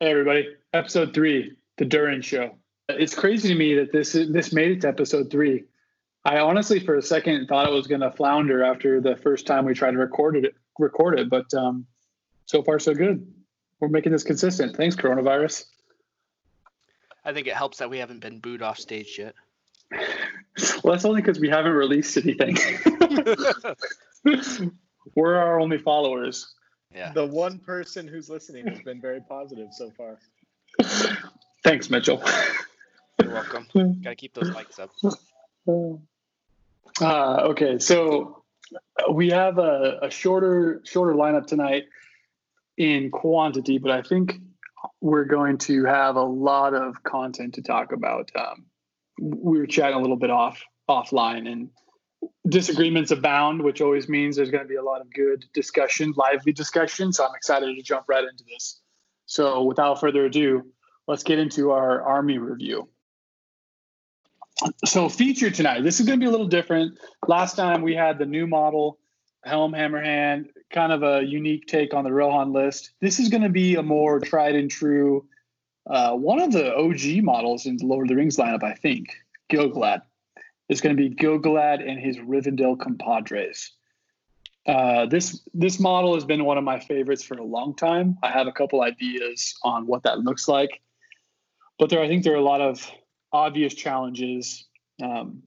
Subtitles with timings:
[0.00, 2.56] Hey everybody, episode three, the Durin Show.
[2.88, 5.64] It's crazy to me that this this made it to episode three.
[6.24, 9.64] I honestly, for a second, thought it was going to flounder after the first time
[9.64, 10.54] we tried to record it.
[10.80, 11.86] Record it, but um,
[12.46, 13.24] so far so good.
[13.78, 14.76] We're making this consistent.
[14.76, 15.66] Thanks, coronavirus.
[17.24, 19.34] I think it helps that we haven't been booed off stage yet.
[20.82, 22.56] Well, that's only because we haven't released anything.
[25.14, 26.52] We're our only followers.
[26.94, 27.12] Yeah.
[27.12, 30.18] The one person who's listening has been very positive so far.
[31.64, 32.22] Thanks, Mitchell.
[33.22, 33.66] You're welcome.
[34.02, 34.90] Gotta keep those mics up.
[37.00, 38.44] Uh, okay, so
[39.10, 41.84] we have a, a shorter shorter lineup tonight
[42.76, 44.34] in quantity, but I think
[45.00, 48.30] we're going to have a lot of content to talk about.
[48.36, 48.66] Um,
[49.20, 51.70] we were chatting a little bit off offline, and
[52.48, 56.52] disagreements abound, which always means there's going to be a lot of good discussion, lively
[56.52, 57.12] discussion.
[57.12, 58.80] So I'm excited to jump right into this.
[59.26, 60.66] So without further ado,
[61.06, 62.88] let's get into our army review.
[64.84, 66.98] So feature tonight, this is going to be a little different.
[67.26, 68.98] Last time we had the new model,
[69.44, 72.92] Helm Hammerhand, kind of a unique take on the Rohan list.
[73.00, 75.26] This is going to be a more tried and true,
[75.88, 79.08] uh, one of the OG models in the Lord of the Rings lineup, I think,
[79.50, 80.02] Gilgalad.
[80.68, 83.72] It's going to be Gilgalad and his Rivendell compadres.
[84.66, 88.16] Uh, this this model has been one of my favorites for a long time.
[88.22, 90.80] I have a couple ideas on what that looks like,
[91.78, 92.90] but there I think there are a lot of
[93.30, 94.66] obvious challenges.
[95.02, 95.42] Um,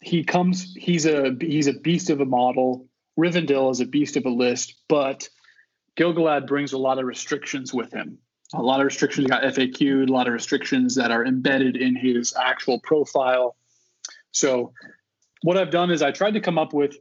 [0.00, 2.88] he comes he's a he's a beast of a model.
[3.18, 5.28] Rivendell is a beast of a list, but
[5.96, 8.18] Gilgalad brings a lot of restrictions with him.
[8.54, 12.34] A lot of restrictions got FAQ'd, a lot of restrictions that are embedded in his
[12.34, 13.56] actual profile.
[14.34, 14.72] So
[15.42, 16.96] what I've done is I tried to come up with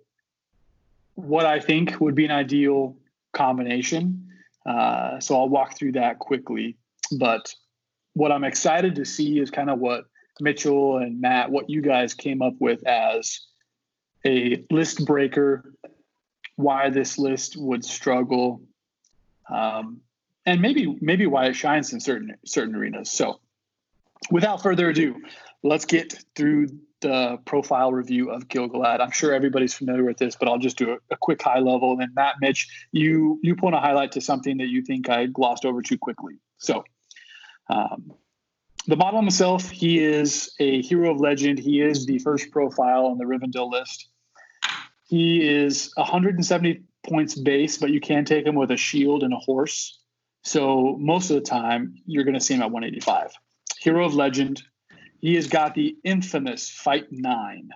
[1.16, 2.98] what I think would be an ideal
[3.34, 4.30] combination.
[4.66, 6.78] Uh, so I'll walk through that quickly.
[7.18, 7.54] But
[8.14, 10.06] what I'm excited to see is kind of what
[10.40, 13.42] Mitchell and Matt, what you guys came up with as
[14.26, 15.74] a list breaker,
[16.56, 18.62] why this list would struggle,
[19.50, 20.02] um,
[20.46, 23.12] and maybe maybe why it shines in certain certain arenas.
[23.12, 23.40] So,
[24.32, 25.22] without further ado,
[25.64, 26.68] let's get through
[27.04, 29.00] the profile review of Gilgalad.
[29.00, 32.00] I'm sure everybody's familiar with this, but I'll just do a, a quick high level.
[32.00, 35.66] And Matt, Mitch, you you point a highlight to something that you think I glossed
[35.66, 36.40] over too quickly.
[36.58, 36.84] So,
[37.70, 38.14] um,
[38.88, 41.60] the model himself, he is a hero of legend.
[41.60, 44.10] He is the first profile on the Rivendell list.
[45.06, 49.38] He is 170 points base, but you can take him with a shield and a
[49.38, 50.00] horse.
[50.44, 53.34] So most of the time, you're going to see him at 185.
[53.80, 54.64] Hero of legend,
[55.24, 57.70] he has got the infamous fight nine,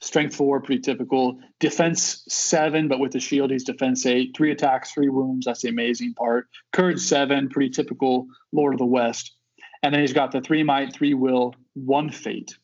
[0.00, 1.38] strength four, pretty typical.
[1.60, 4.34] Defense seven, but with the shield, he's defense eight.
[4.34, 5.44] Three attacks, three wounds.
[5.44, 6.46] That's the amazing part.
[6.72, 9.34] Courage seven, pretty typical Lord of the West.
[9.82, 12.56] And then he's got the three might, three will, one fate.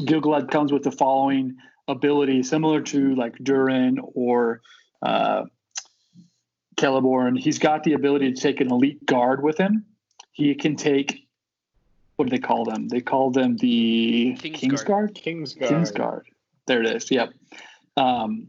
[0.00, 1.54] Gilgalad comes with the following
[1.86, 4.62] ability, similar to like Durin or
[5.00, 5.44] uh,
[6.76, 7.38] Celeborn.
[7.38, 9.84] He's got the ability to take an elite guard with him.
[10.32, 11.28] He can take
[12.22, 12.86] what do they call them?
[12.86, 15.08] They call them the King's King's, Guard.
[15.08, 15.14] Guard.
[15.16, 15.54] King's
[15.90, 16.28] Guard.
[16.68, 17.10] There it is.
[17.10, 17.30] Yep.
[17.96, 18.46] Um,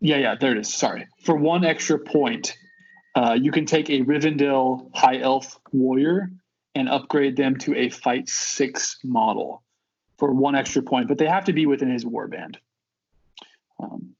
[0.00, 0.74] yeah, yeah, there it is.
[0.74, 1.08] Sorry.
[1.24, 2.54] For one extra point,
[3.14, 6.30] uh, you can take a Rivendell High Elf Warrior
[6.74, 9.62] and upgrade them to a Fight 6 model
[10.18, 12.56] for one extra point, but they have to be within his warband.
[13.80, 14.10] Um,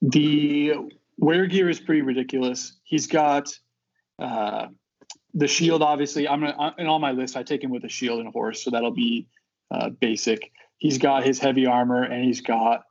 [0.00, 0.74] the
[1.18, 2.78] wear gear is pretty ridiculous.
[2.84, 3.52] He's got
[4.20, 4.68] uh,
[5.34, 6.28] the shield, obviously.
[6.28, 8.62] I'm gonna, in all my lists, I take him with a shield and a horse,
[8.62, 9.28] so that'll be
[9.70, 10.52] uh, basic.
[10.78, 12.84] He's got his heavy armor, and he's got,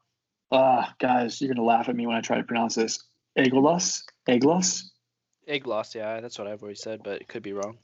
[0.51, 3.03] uh, guys, you're gonna laugh at me when I try to pronounce this.
[3.37, 4.83] Aeglos, Aeglos.
[5.47, 7.77] Egg loss, yeah, that's what I've always said, but it could be wrong.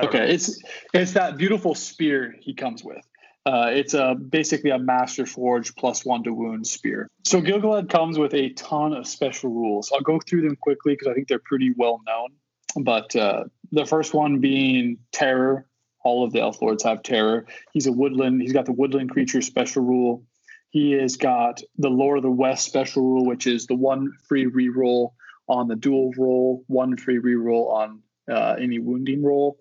[0.00, 0.24] Okay, know.
[0.24, 0.58] it's
[0.94, 3.04] it's that beautiful spear he comes with.
[3.44, 7.10] Uh, it's a basically a Master Forge plus one to wound spear.
[7.24, 9.92] So Gilgalad comes with a ton of special rules.
[9.92, 12.28] I'll go through them quickly because I think they're pretty well known.
[12.76, 15.66] But uh, the first one being terror.
[16.04, 17.46] All of the elf lords have terror.
[17.72, 18.42] He's a woodland.
[18.42, 20.24] He's got the woodland creature special rule.
[20.70, 24.50] He has got the Lord of the West special rule, which is the one free
[24.50, 25.12] reroll
[25.48, 29.58] on the dual roll, one free reroll on uh, any wounding roll,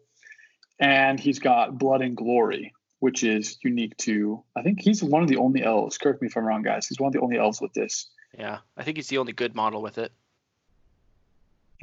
[0.80, 4.44] and he's got Blood and Glory, which is unique to.
[4.56, 5.98] I think he's one of the only elves.
[5.98, 6.88] Correct me if I'm wrong, guys.
[6.88, 8.08] He's one of the only elves with this.
[8.38, 10.12] Yeah, I think he's the only good model with it.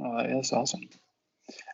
[0.03, 0.89] Uh, yeah, that's awesome.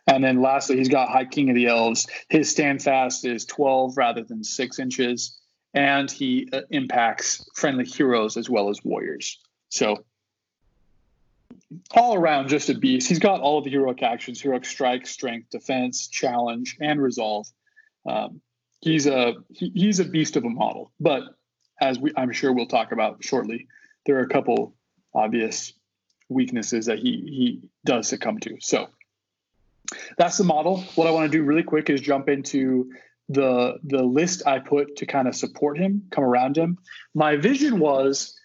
[0.06, 2.06] And then lastly, he's got High King of the Elves.
[2.28, 5.38] His stand fast is 12 rather than six inches,
[5.74, 9.38] and he uh, impacts friendly heroes as well as warriors.
[9.68, 10.04] So
[11.92, 13.08] all around just a beast.
[13.08, 17.46] He's got all of the heroic actions: heroic strike, strength, defense, challenge, and resolve.
[18.06, 18.40] Um,
[18.80, 20.92] he's a he, he's a beast of a model.
[21.00, 21.22] But
[21.80, 23.66] as we, I'm sure we'll talk about shortly,
[24.04, 24.74] there are a couple
[25.14, 25.72] obvious
[26.28, 28.56] weaknesses that he he does succumb to.
[28.60, 28.88] So
[30.18, 30.82] that's the model.
[30.94, 32.90] What I want to do really quick is jump into
[33.28, 36.78] the the list I put to kind of support him, come around him.
[37.14, 38.38] My vision was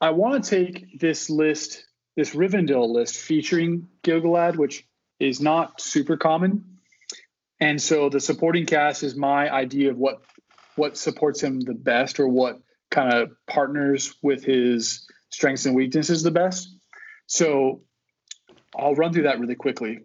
[0.00, 4.86] I want to take this list, this Rivendell list featuring Gil-galad, which
[5.18, 6.64] is not super common.
[7.60, 10.22] And so the supporting cast is my idea of what
[10.76, 12.60] what supports him the best or what
[12.90, 16.76] kind of partners with his strengths and weaknesses the best.
[17.26, 17.82] So
[18.78, 20.00] I'll run through that really quickly.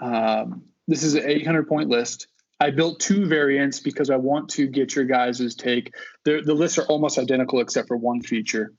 [0.00, 2.28] Um, this is an 800 point list.
[2.60, 5.94] I built two variants because I want to get your guys' take.
[6.24, 8.72] The, the lists are almost identical except for one feature,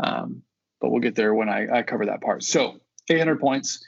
[0.00, 0.42] um,
[0.80, 2.42] but we'll get there when I, I cover that part.
[2.44, 2.80] So
[3.10, 3.84] 800 points,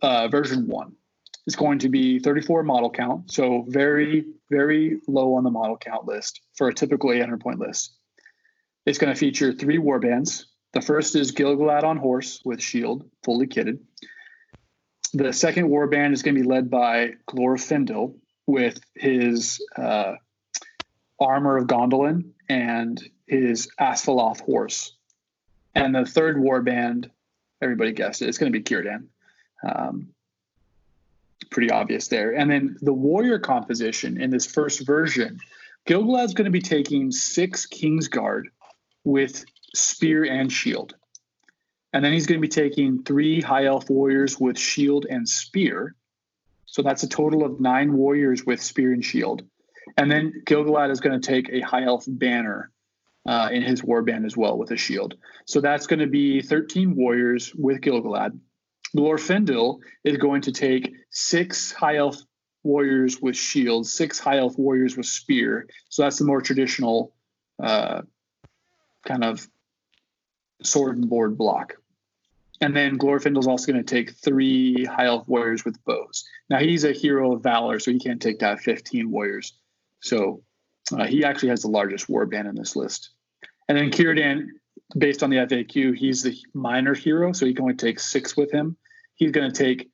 [0.00, 0.92] uh, version one
[1.46, 3.30] is going to be 34 model count.
[3.30, 7.94] So very, very low on the model count list for a typical 800 point list.
[8.86, 10.46] It's going to feature three war bands.
[10.72, 13.78] The first is Gil-galad on horse with shield, fully kitted.
[15.14, 18.14] The second war band is going to be led by Glorfindel,
[18.48, 20.14] with his uh,
[21.20, 24.96] armor of Gondolin and his Asfaloth horse.
[25.74, 27.10] And the third war band,
[27.60, 29.04] everybody guessed it, it's going to be Círdan.
[29.62, 30.08] Um,
[31.50, 32.34] pretty obvious there.
[32.34, 35.40] And then the warrior composition in this first version,
[35.86, 38.44] Gil-galad's going to be taking six Kingsguard
[39.04, 39.44] with
[39.74, 40.94] spear and shield.
[41.92, 45.94] And then he's going to be taking three high elf warriors with shield and spear.
[46.66, 49.42] So that's a total of nine warriors with spear and shield.
[49.96, 52.70] And then Gil-galad is going to take a high elf banner
[53.26, 55.14] uh, in his warband as well with a shield.
[55.46, 58.38] So that's going to be 13 warriors with Gil-galad.
[58.96, 62.16] Glorfindel is going to take six high elf
[62.62, 65.66] warriors with shields, six high elf warriors with spear.
[65.88, 67.14] So that's the more traditional
[67.62, 68.02] uh,
[69.06, 69.46] kind of
[70.62, 71.76] sword and board block.
[72.60, 76.24] And then Glorfindel's also going to take three high elf warriors with bows.
[76.50, 79.54] Now he's a hero of valor, so he can't take that 15 warriors.
[80.00, 80.42] So
[80.92, 83.10] uh, he actually has the largest war band in this list.
[83.68, 84.48] And then Círdan,
[84.96, 88.50] based on the FAQ, he's the minor hero, so he can only take six with
[88.50, 88.76] him.
[89.14, 89.90] He's going to take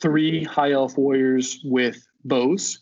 [0.00, 2.80] three high elf warriors with bows,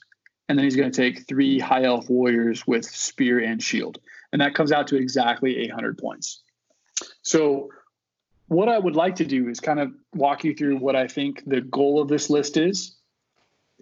[0.48, 3.98] and then he's going to take three high elf warriors with spear and shield.
[4.32, 6.42] And that comes out to exactly 800 points.
[7.22, 7.70] So
[8.48, 11.44] what I would like to do is kind of walk you through what I think
[11.46, 12.96] the goal of this list is,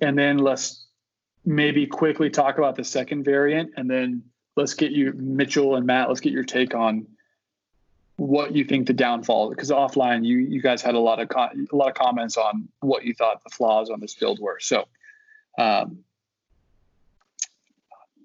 [0.03, 0.87] and then let's
[1.45, 4.23] maybe quickly talk about the second variant, and then
[4.57, 6.09] let's get you Mitchell and Matt.
[6.09, 7.07] Let's get your take on
[8.17, 9.49] what you think the downfall.
[9.49, 13.05] Because offline, you you guys had a lot of a lot of comments on what
[13.05, 14.59] you thought the flaws on this build were.
[14.61, 14.87] So,
[15.59, 16.01] um,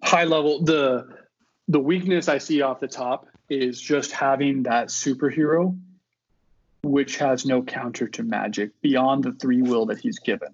[0.03, 1.07] high level the
[1.69, 3.27] the weakness I see off the top
[3.61, 5.77] is just having that superhero
[6.83, 10.49] which has no counter to magic beyond the three will that he's given.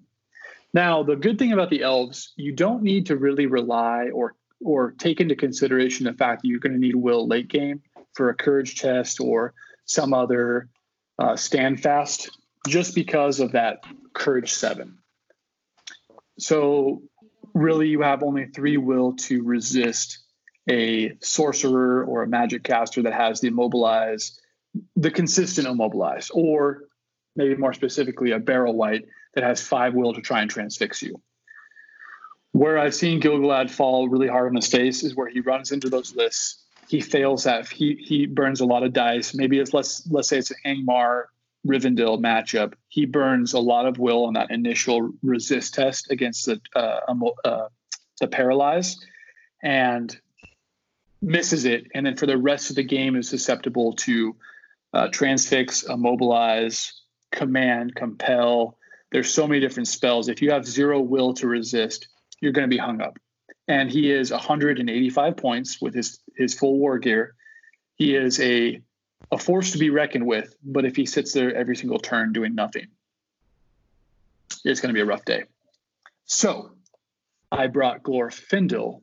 [0.74, 4.92] Now, the good thing about the elves, you don't need to really rely or or
[4.92, 7.82] take into consideration the fact that you're going to need will late game
[8.13, 9.53] for a courage test or
[9.86, 10.68] some other
[11.18, 12.29] uh, stand fast,
[12.68, 14.98] just because of that courage seven.
[16.38, 17.01] So,
[17.53, 20.20] really, you have only three will to resist
[20.70, 24.40] a sorcerer or a magic caster that has the immobilize
[24.96, 26.84] the consistent immobilize, or
[27.36, 31.22] maybe more specifically, a Barrow-wight that has five will to try and transfix you.
[32.52, 35.90] Where I've seen Gil-galad fall really hard on his face is where he runs into
[35.90, 36.64] those lists.
[36.88, 39.36] He fails that he he burns a lot of dice.
[39.36, 41.26] Maybe it's let's let's say it's an Angmar
[41.68, 42.74] Rivendell matchup.
[42.88, 47.02] He burns a lot of will on that initial resist test against the uh,
[47.46, 47.68] uh,
[48.20, 48.98] the paralyze,
[49.62, 50.20] and
[51.22, 51.88] misses it.
[51.94, 54.36] And then for the rest of the game is susceptible to
[54.94, 58.78] uh, transfix, immobilize, command, compel.
[59.12, 60.30] There's so many different spells.
[60.30, 62.08] If you have zero will to resist,
[62.42, 63.20] you're going to be hung up.
[63.68, 67.36] And he is 185 points with his his full war gear.
[67.96, 68.82] He is a
[69.32, 70.56] a force to be reckoned with.
[70.64, 72.88] But if he sits there every single turn doing nothing,
[74.66, 75.44] it's going to be a rough day.
[76.26, 76.72] So
[77.52, 79.02] I brought Glorfindel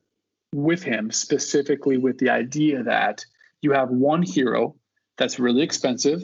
[0.52, 3.24] with him specifically with the idea that
[3.62, 4.76] you have one hero
[5.18, 6.22] that's really expensive,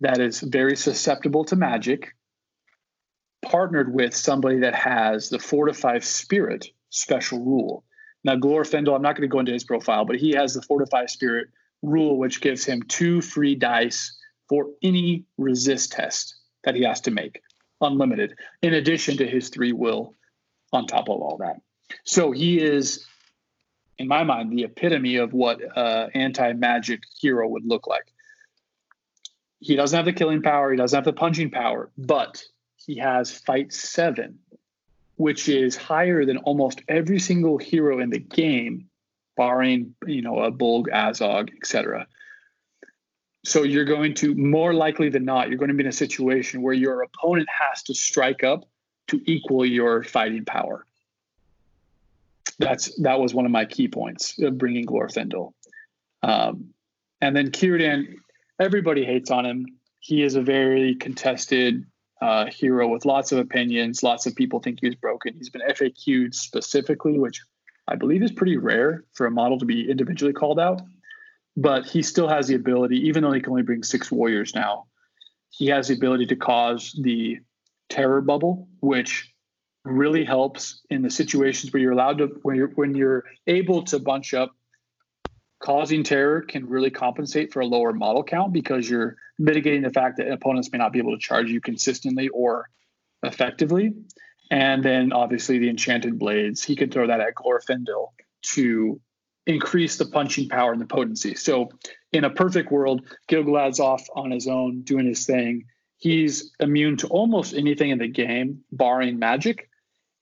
[0.00, 2.14] that is very susceptible to magic,
[3.44, 7.84] partnered with somebody that has the fortify spirit special rule.
[8.24, 11.06] Now, Glorfindel, I'm not going to go into his profile, but he has the fortify
[11.06, 11.48] spirit
[11.82, 14.16] rule, which gives him two free dice
[14.48, 16.36] for any resist test.
[16.64, 17.42] that he has to make,
[17.80, 20.14] unlimited, in addition to his three will
[20.72, 21.60] on top of all that.
[22.04, 23.04] So he is,
[24.02, 28.12] in my mind, the epitome of what uh, anti magic hero would look like.
[29.60, 32.42] He doesn't have the killing power, he doesn't have the punching power, but
[32.74, 34.40] he has fight seven,
[35.14, 38.88] which is higher than almost every single hero in the game,
[39.36, 42.08] barring you know a Bolg, Azog, etc.
[43.44, 46.60] So you're going to more likely than not, you're going to be in a situation
[46.60, 48.64] where your opponent has to strike up
[49.08, 50.86] to equal your fighting power.
[52.62, 55.52] That's that was one of my key points of bringing Glorfindel.
[56.22, 56.72] Um,
[57.20, 58.14] and then Círdan,
[58.60, 59.66] everybody hates on him.
[60.00, 61.84] He is a very contested
[62.20, 64.02] uh, hero with lots of opinions.
[64.02, 65.34] Lots of people think he's broken.
[65.34, 67.40] He's been FAQ'd specifically, which
[67.88, 70.82] I believe is pretty rare for a model to be individually called out.
[71.56, 74.86] But he still has the ability, even though he can only bring six warriors now,
[75.50, 77.38] he has the ability to cause the
[77.90, 79.31] terror bubble, which
[79.84, 83.98] really helps in the situations where you're allowed to when you're when you're able to
[83.98, 84.54] bunch up
[85.62, 90.18] causing terror can really compensate for a lower model count because you're mitigating the fact
[90.18, 92.68] that opponents may not be able to charge you consistently or
[93.22, 93.94] effectively.
[94.50, 98.08] And then obviously the enchanted blades, he can throw that at Glorfindel
[98.54, 99.00] to
[99.46, 101.36] increase the punching power and the potency.
[101.36, 101.70] So
[102.12, 105.64] in a perfect world, Gil-galad's off on his own doing his thing.
[105.96, 109.68] He's immune to almost anything in the game, barring magic.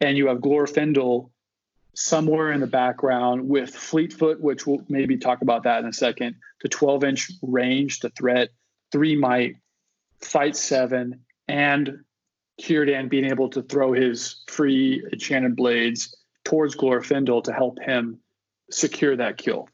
[0.00, 1.30] And you have Glorfindel
[1.95, 6.37] somewhere in the background with Fleetfoot, which we'll maybe talk about that in a second,
[6.62, 8.50] the 12 inch range, the threat,
[8.92, 9.57] three might,
[10.21, 12.04] fight seven, and
[12.61, 16.14] Círdan being able to throw his free enchanted blades
[16.45, 18.21] towards Glorfindel to help him
[18.71, 19.69] secure that kill.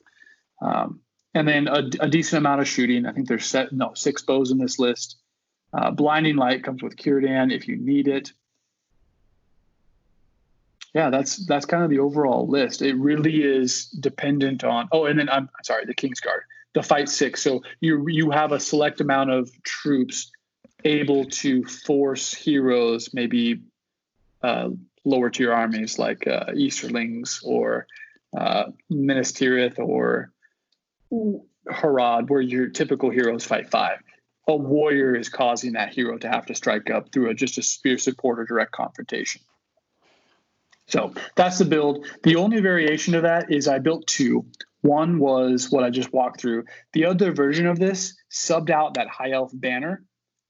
[0.63, 1.01] Um,
[1.35, 3.05] and then a, a, decent amount of shooting.
[3.05, 5.17] I think there's set no six bows in this list.
[5.73, 8.33] Uh, blinding light comes with Círdan if you need it.
[10.95, 12.83] Yeah, that's that's kind of the overall list.
[12.83, 14.89] It really is dependent on.
[14.93, 16.43] Oh, and then I'm sorry, the King's Guard,
[16.75, 17.43] the fight six.
[17.43, 20.31] So you you have a select amount of troops
[20.85, 23.61] able to force heroes, maybe
[24.43, 24.71] uh,
[25.05, 27.87] lower tier armies like uh, Easterlings or
[28.37, 30.33] uh, Minas Tirith or
[31.69, 33.99] Harad, where your typical heroes fight five.
[34.49, 37.63] A warrior is causing that hero to have to strike up through a, just a
[37.63, 39.43] spear support or direct confrontation.
[40.89, 42.07] So that's the build.
[42.23, 44.47] The only variation of that is I built two.
[44.83, 46.65] One was what I just walked through.
[46.93, 50.05] The other version of this subbed out that high elf banner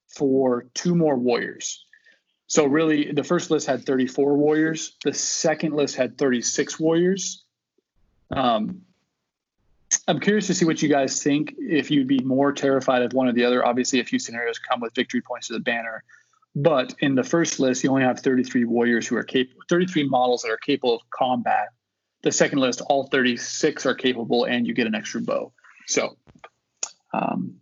[0.09, 1.85] for two more warriors.
[2.49, 4.97] So really, the first list had 34 warriors.
[5.03, 7.45] The second list had 36 warriors.
[8.31, 8.83] Um,
[10.07, 11.55] I'm curious to see what you guys think.
[11.59, 14.81] If you'd be more terrified of one or the other, obviously, a few scenarios come
[14.81, 16.05] with victory points to the banner.
[16.57, 20.43] But in the first list, you only have 33 warriors who are capable, 33 models
[20.43, 21.69] that are capable of combat
[22.27, 25.53] the second list, all 36 are capable, and you get an extra bow.
[25.87, 26.17] So,
[27.13, 27.59] um,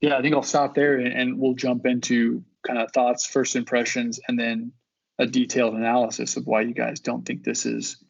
[0.00, 3.54] yeah, I think I'll stop there and, and we'll jump into kind of thoughts, first
[3.54, 4.72] impressions, and then
[5.18, 8.02] a detailed analysis of why you guys don't think this is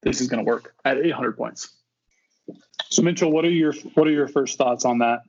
[0.00, 1.70] this is going to work at 800 points.
[2.88, 5.20] So, Mitchell, what are your what are your first thoughts on that?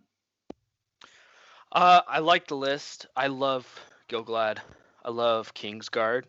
[1.72, 3.06] Uh, I like the list.
[3.16, 3.68] I love
[4.08, 4.58] Gil-galad.
[5.06, 6.24] I love Kingsguard.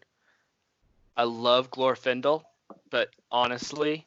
[1.16, 2.42] I love Glorfindel,
[2.90, 4.06] but honestly,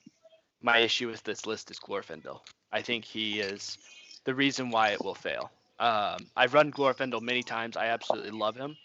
[0.62, 2.40] my issue with this list is Glorfindel.
[2.72, 3.78] I think he is
[4.24, 5.52] the reason why it will fail.
[5.80, 7.78] Um, I've run Glorfindel many times.
[7.78, 8.78] I absolutely love him.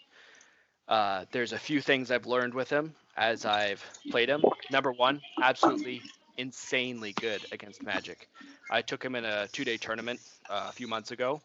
[0.87, 4.43] Uh, there's a few things I've learned with him as I've played him.
[4.71, 6.01] Number one, absolutely
[6.37, 8.27] insanely good against Magic.
[8.71, 11.41] I took him in a two-day tournament uh, a few months ago,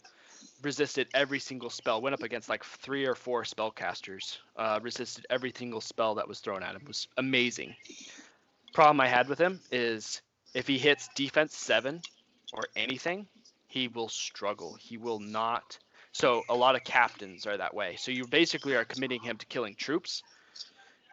[0.64, 2.00] resisted every single spell.
[2.00, 4.38] Went up against like three or four spellcasters.
[4.56, 6.82] Uh, resisted every single spell that was thrown at him.
[6.82, 7.74] It was amazing.
[8.72, 10.22] Problem I had with him is
[10.54, 12.00] if he hits defense seven
[12.52, 13.26] or anything,
[13.68, 14.74] he will struggle.
[14.74, 15.78] He will not.
[16.12, 17.96] So a lot of captains are that way.
[17.98, 20.22] So you basically are committing him to killing troops,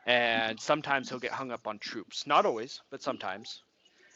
[0.06, 2.28] and sometimes he'll get hung up on troops.
[2.28, 3.64] Not always, but sometimes.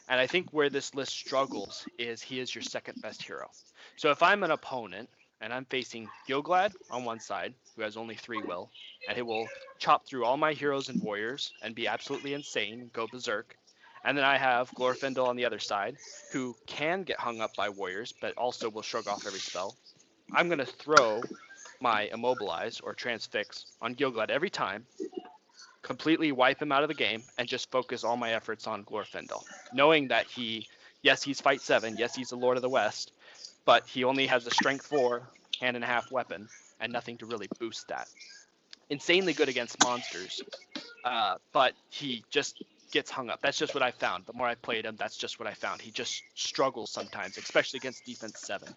[0.07, 3.49] And I think where this list struggles is he is your second best hero.
[3.95, 5.09] So if I'm an opponent
[5.41, 8.69] and I'm facing Gil-galad on one side, who has only three will,
[9.07, 9.47] and he will
[9.79, 13.55] chop through all my heroes and warriors and be absolutely insane go berserk.
[14.03, 15.97] And then I have Glorfindel on the other side,
[16.31, 19.75] who can get hung up by warriors, but also will shrug off every spell.
[20.31, 21.23] I'm going to throw
[21.81, 24.85] my Immobilize or Transfix on Gil-galad every time,
[25.81, 29.43] completely wipe him out of the game, and just focus all my efforts on Glorfindel,
[29.73, 30.67] knowing that he,
[31.03, 33.11] yes, he's fight seven, yes, he's the Lord of the West,
[33.65, 35.23] but he only has a strength four
[35.59, 36.47] hand and a half weapon.
[36.79, 38.07] and nothing to really boost that.
[38.89, 40.43] Insanely good against monsters,
[41.05, 43.41] uh, but he just gets hung up.
[43.41, 44.25] That's just what I found.
[44.25, 45.81] The more I played him, that's just what I found.
[45.81, 48.75] He just struggles sometimes, especially against defense seven.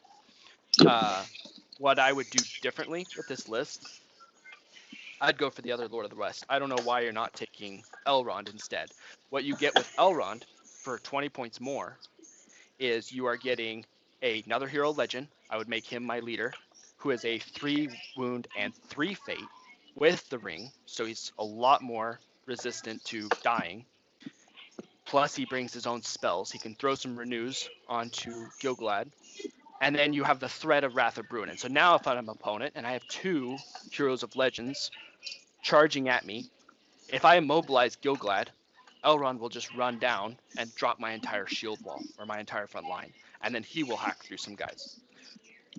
[0.87, 1.25] Uh,
[1.79, 4.01] what I would do differently with this list,
[5.21, 6.47] I'd go for the other Lord of the West.
[6.49, 8.91] I don't know why you're not taking Elrond instead.
[9.31, 10.45] What you get with Elrond
[10.83, 11.97] for 20 points more
[12.79, 13.85] is you are getting
[14.23, 15.29] another hero legend.
[15.51, 16.53] I would make him my leader,
[16.99, 19.39] who is a three wound and three fate
[19.97, 23.85] with the ring, so he's a lot more resistant to dying.
[25.07, 26.51] Plus, he brings his own spells.
[26.51, 29.09] He can throw some renews onto Gil-galad.
[29.81, 31.59] And then you have the threat of Wrath of Bruinen.
[31.59, 33.57] So now if I'm an opponent and I have two
[33.91, 34.91] Heroes of Legends
[35.63, 36.51] charging at me,
[37.09, 38.49] if I immobilize Gilglad,
[39.05, 42.89] Elrond will just run down and drop my entire shield wall or my entire front
[42.89, 43.13] line.
[43.43, 45.01] And then he will hack through some guys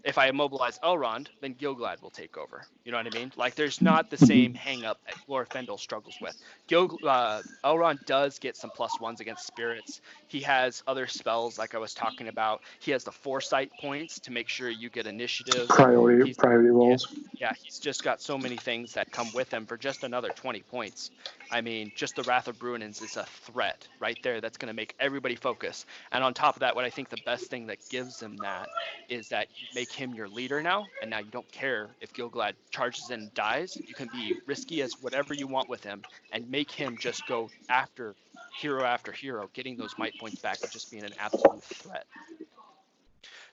[0.04, 2.66] if I immobilize Elrond, then Gil-galad will take over.
[2.90, 3.32] You know what I mean?
[3.38, 6.36] Like there's not the same hang up that Glorfindel struggles with.
[6.66, 10.02] Gil uh, Elrond does get some plus ones against spirits.
[10.28, 12.62] He has other spells like I was talking about.
[12.80, 15.68] He has the foresight points to make sure you get initiative.
[15.68, 17.16] Priority He's- priority rolls.
[17.34, 20.62] Yeah, he's just got so many things that come with him for just another 20
[20.64, 21.12] points.
[21.52, 24.74] I mean, just the Wrath of Bruinens is a threat right there that's going to
[24.74, 25.86] make everybody focus.
[26.12, 28.68] And on top of that, what I think the best thing that gives him that
[29.08, 32.54] is that you make him your leader now, and now you don't care if Gil-galad
[32.80, 33.78] charges and dies.
[33.86, 37.50] You can be risky as whatever you want with him and make him just go
[37.68, 38.16] after
[38.54, 42.06] hero after hero, getting those might points back and just being an absolute threat.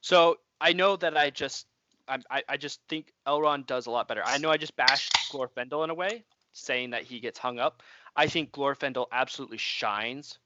[0.00, 1.66] So I know that I just
[2.08, 4.22] I, I just think Elrond does a lot better.
[4.24, 7.82] I know I just bashed Glorfindel in a way, saying that he gets hung up.
[8.14, 10.38] I think Glorfindel absolutely shines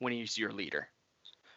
[0.00, 0.88] when he's your leader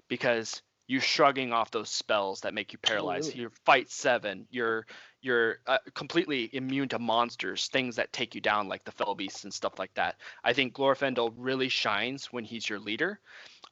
[0.07, 3.27] because you're shrugging off those spells that make you paralyzed.
[3.27, 3.41] Absolutely.
[3.41, 4.47] You're fight seven.
[4.49, 4.85] You're
[5.21, 9.43] you're uh, completely immune to monsters, things that take you down like the fell beasts
[9.43, 10.15] and stuff like that.
[10.43, 13.19] I think Glorfindel really shines when he's your leader.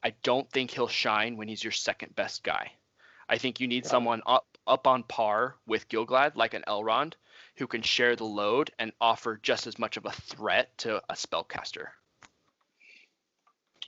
[0.02, 2.72] I don't think he'll shine when he's your second best guy.
[3.28, 3.88] I think you need it.
[3.88, 7.14] someone up up on par with Gil-galad, like an Elrond,
[7.56, 11.14] who can share the load and offer just as much of a threat to a
[11.14, 11.86] spellcaster.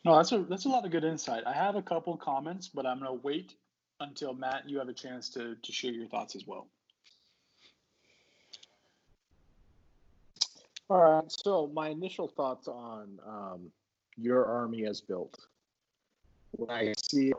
[0.05, 1.45] No, that's a that's a lot of good insight.
[1.47, 3.55] I have a couple comments, but I'm gonna wait
[4.01, 6.69] until Matt you have a chance to to share your thoughts as well.
[10.91, 11.31] All right.
[11.45, 13.71] So my initial thoughts on um,
[14.17, 15.39] your army as built.
[16.53, 17.33] When I see,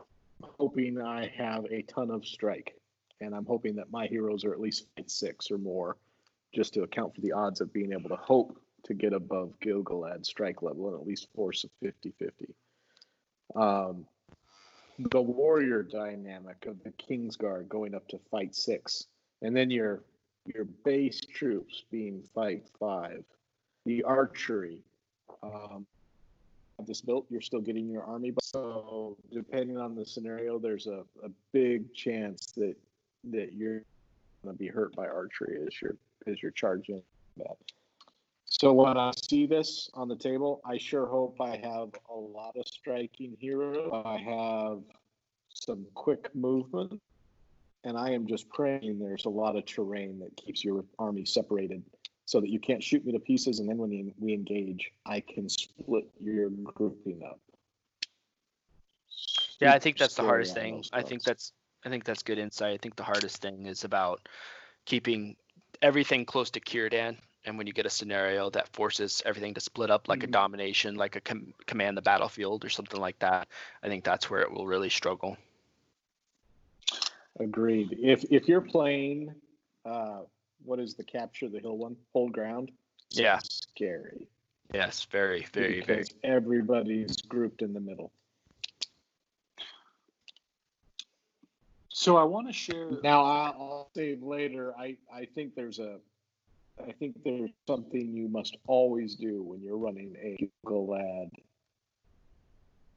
[0.43, 2.76] I'm hoping I have a ton of strike,
[3.22, 5.98] and I'm hoping that my heroes are at least six or more,
[6.54, 10.26] just to account for the odds of being able to hope to get above Gilgalad
[10.26, 12.54] strike level and at least force a 50-50.
[13.56, 14.06] Um,
[15.00, 19.08] the warrior dynamic of the Kingsguard going up to fight six,
[19.42, 20.04] and then your
[20.46, 23.24] your base troops being fight five,
[23.86, 24.84] the archery.
[25.42, 25.86] Um,
[26.86, 28.34] this built, you're still getting your army.
[28.42, 32.76] So depending on the scenario, there's a, a big chance that
[33.32, 33.84] that you're
[34.44, 37.02] going to be hurt by archery as you're as you're charging
[37.38, 37.58] that.
[38.60, 42.58] So when I see this on the table, I sure hope I have a lot
[42.58, 43.89] of striking heroes.
[44.06, 44.80] I have
[45.48, 47.00] some quick movement,
[47.86, 51.84] and I am just praying there's a lot of terrain that keeps your army separated
[52.26, 55.48] so that you can't shoot me to pieces, and then when we engage, I can
[55.48, 57.39] split your grouping up.
[59.62, 60.84] Yeah, I think that's the hardest thing.
[60.91, 61.54] I think that's
[61.86, 62.74] I think that's good insight.
[62.74, 64.28] I think the hardest thing is about
[64.84, 65.38] keeping
[65.82, 67.15] everything close to Círdan.
[67.45, 70.32] And when you get a scenario that forces everything to split up, like a Mhm.
[70.32, 73.47] domination, like a com- command the battlefield or something like that,
[73.82, 75.38] I think that's where it will really struggle.
[77.39, 77.97] Agreed.
[78.02, 79.34] If if you're playing,
[79.86, 80.23] uh,
[80.65, 81.95] what is the capture the hill one?
[82.12, 82.71] Hold ground.
[83.12, 83.39] Yeah.
[83.43, 84.28] scary.
[84.73, 85.99] Yes, very, very, very.
[85.99, 88.12] because everybody's grouped in the middle.
[91.88, 92.99] So I want to share.
[93.04, 94.75] Now I'll, I'll save later.
[94.78, 95.99] I I think there's a,
[96.88, 101.30] I think there's something you must always do when you're running a Galad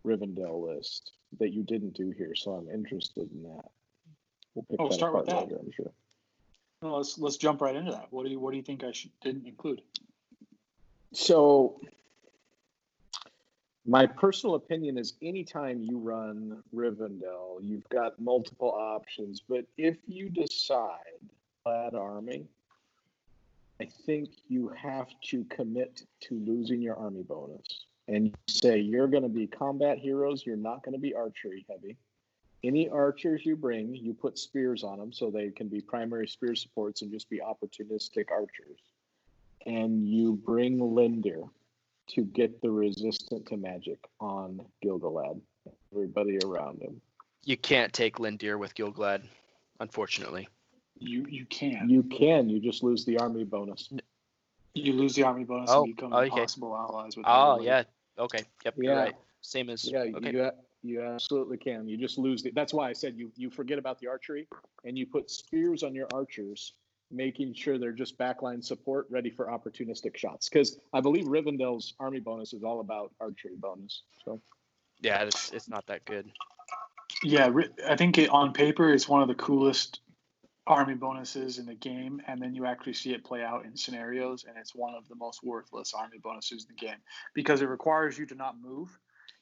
[0.06, 2.34] Rivendell list that you didn't do here.
[2.34, 3.64] So I'm interested in that.
[4.54, 5.44] We'll pick Oh, that start with that.
[5.44, 5.92] later, I'm sure.
[6.82, 8.08] No, let's let's jump right into that.
[8.10, 9.82] What do you what do you think I should didn't include?
[11.12, 11.80] So,
[13.86, 19.40] my personal opinion is anytime you run Rivendell, you've got multiple options.
[19.46, 21.20] But if you decide
[21.64, 22.46] Glad Army,
[23.82, 27.86] I think you have to commit to losing your army bonus.
[28.06, 31.96] And say you're going to be combat heroes, you're not going to be archery heavy.
[32.62, 36.54] Any archers you bring, you put spears on them so they can be primary spear
[36.54, 38.78] supports and just be opportunistic archers.
[39.66, 41.48] And you bring Lindir
[42.10, 45.40] to get the resistant to magic on Gilgalad.
[45.92, 47.00] Everybody around him.
[47.44, 49.24] You can't take Lindir with Gilgalad,
[49.80, 50.46] unfortunately.
[51.02, 51.88] You you can.
[51.88, 52.48] You can.
[52.48, 53.90] You just lose the army bonus.
[54.74, 56.26] You lose the army bonus Oh, and become okay.
[56.26, 57.26] impossible allies with.
[57.28, 57.66] Oh everybody.
[57.66, 58.22] yeah.
[58.24, 58.44] Okay.
[58.64, 58.74] Yep.
[58.78, 59.00] You're Yeah.
[59.00, 59.14] right.
[59.40, 59.84] Same as.
[59.84, 60.30] Yeah, okay.
[60.32, 60.50] you
[60.82, 61.88] you absolutely can.
[61.88, 62.50] You just lose the.
[62.52, 64.48] That's why I said you you forget about the archery
[64.84, 66.74] and you put spears on your archers,
[67.10, 70.48] making sure they're just backline support, ready for opportunistic shots.
[70.48, 74.02] Because I believe Rivendell's army bonus is all about archery bonus.
[74.24, 74.40] So
[75.00, 76.30] Yeah, it's it's not that good.
[77.24, 77.52] Yeah,
[77.86, 80.00] I think it, on paper it's one of the coolest
[80.66, 84.44] army bonuses in the game, and then you actually see it play out in scenarios,
[84.48, 86.98] and it's one of the most worthless army bonuses in the game
[87.34, 88.96] because it requires you to not move,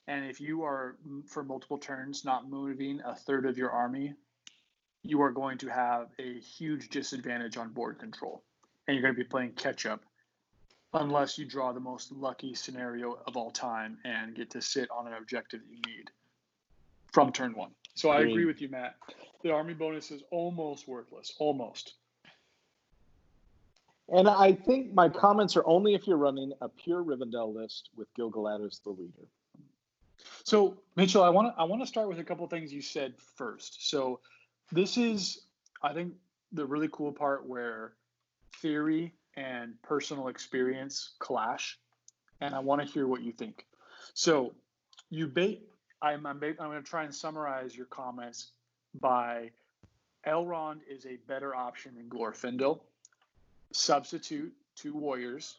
[0.06, 4.14] and if you are for multiple turns not moving a third of your army,
[5.02, 8.42] you are going to have a huge disadvantage on board control,
[8.86, 10.02] and you're going to be playing catch up.
[10.92, 15.06] Unless you draw the most lucky scenario of all time and get to sit on
[15.06, 16.10] an objective that you need
[17.12, 17.70] from turn one.
[17.94, 18.96] So I agree with you, Matt.
[19.42, 21.34] The army bonus is almost worthless.
[21.38, 21.94] Almost.
[24.08, 28.08] And I think my comments are only if you're running a pure Rivendell list with
[28.14, 29.28] Gilgalad as the leader.
[30.44, 33.14] So Mitchell, I want to I want to start with a couple things you said
[33.36, 33.88] first.
[33.88, 34.20] So
[34.72, 35.46] this is
[35.82, 36.14] I think
[36.52, 37.94] the really cool part where
[38.56, 41.78] theory and personal experience clash,
[42.40, 43.64] and I want to hear what you think.
[44.14, 44.54] So
[45.08, 45.69] you bait.
[46.02, 48.52] I'm I'm, I'm going to try and summarize your comments
[49.00, 49.50] by
[50.26, 52.80] Elrond is a better option than Glorfindel.
[53.72, 55.56] Substitute two warriors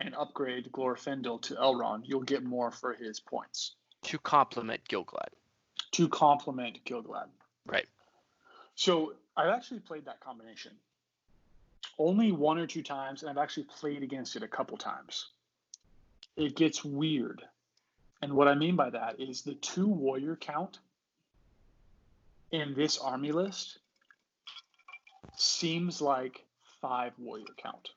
[0.00, 2.02] and upgrade Glorfindel to Elrond.
[2.04, 5.28] You'll get more for his points To complement Gilglad.
[5.92, 7.28] to complement Gilglad.
[7.66, 7.86] Right.
[8.74, 10.72] So I've actually played that combination
[11.98, 15.28] only one or two times, and I've actually played against it a couple times.
[16.36, 17.42] It gets weird.
[18.24, 20.78] And what I mean by that is the two warrior count
[22.50, 23.80] in this army list
[25.36, 26.42] seems like
[26.80, 27.90] five warrior count.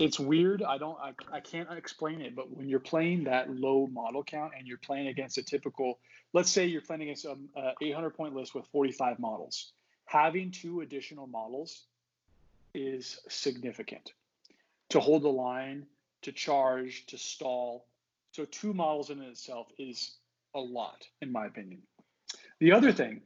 [0.00, 0.64] It's weird.
[0.64, 4.54] I don't I, I can't explain it, but when you're playing that low model count
[4.58, 6.00] and you're playing against a typical
[6.32, 9.74] let's say you're playing against a, a uh, 800 point list with 45 models
[10.06, 11.84] having two additional models
[12.74, 14.12] is significant
[14.88, 15.86] to hold the line
[16.22, 17.86] to charge to stall
[18.34, 20.16] so two models in itself is
[20.54, 21.80] a lot in my opinion
[22.60, 23.20] the other thing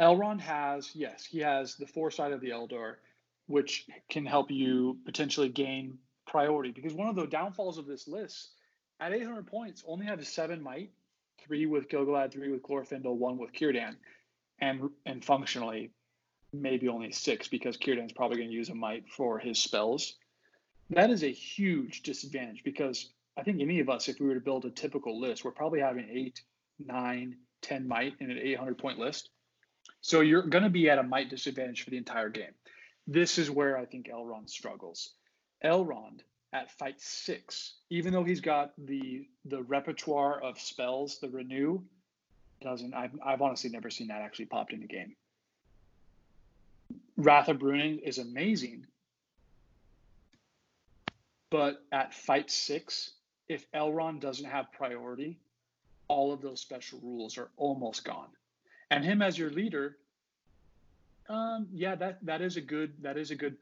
[0.00, 2.96] elrond has yes he has the foresight of the Eldar
[3.46, 8.50] which can help you potentially gain priority because one of the downfalls of this list
[9.00, 10.90] at 800 points only have seven might
[11.46, 13.96] three with Gilgalad, three with Glorfindel, one with Círdan,
[14.60, 15.90] and and functionally
[16.52, 20.14] maybe only six because Círdan's probably going to use a might for his spells.
[20.90, 24.40] That is a huge disadvantage because I think any of us, if we were to
[24.40, 26.42] build a typical list, we're probably having eight,
[26.84, 29.30] nine, ten might in an 800 point list.
[30.00, 32.52] So you're going to be at a might disadvantage for the entire game.
[33.06, 35.14] This is where I think Elrond struggles.
[35.64, 36.20] Elrond
[36.52, 41.82] at fight six, even though he's got the the repertoire of spells, the renew,
[42.62, 42.94] doesn't.
[42.94, 45.16] I've I've honestly never seen that actually popped in the game.
[47.16, 48.86] Wrath of Bruinen is amazing,
[51.50, 53.10] but at fight six,
[53.48, 55.38] if Elrond doesn't have priority,
[56.08, 58.28] all of those special rules are almost gone.
[58.90, 59.96] And him as your leader,
[61.28, 63.56] um, yeah, that that is a good that is a good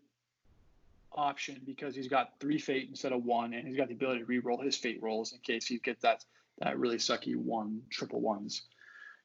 [1.12, 4.26] option because he's got three fate instead of one, and he's got the ability to
[4.26, 6.24] re-roll his fate rolls in case he gets that
[6.58, 8.62] that really sucky one triple ones.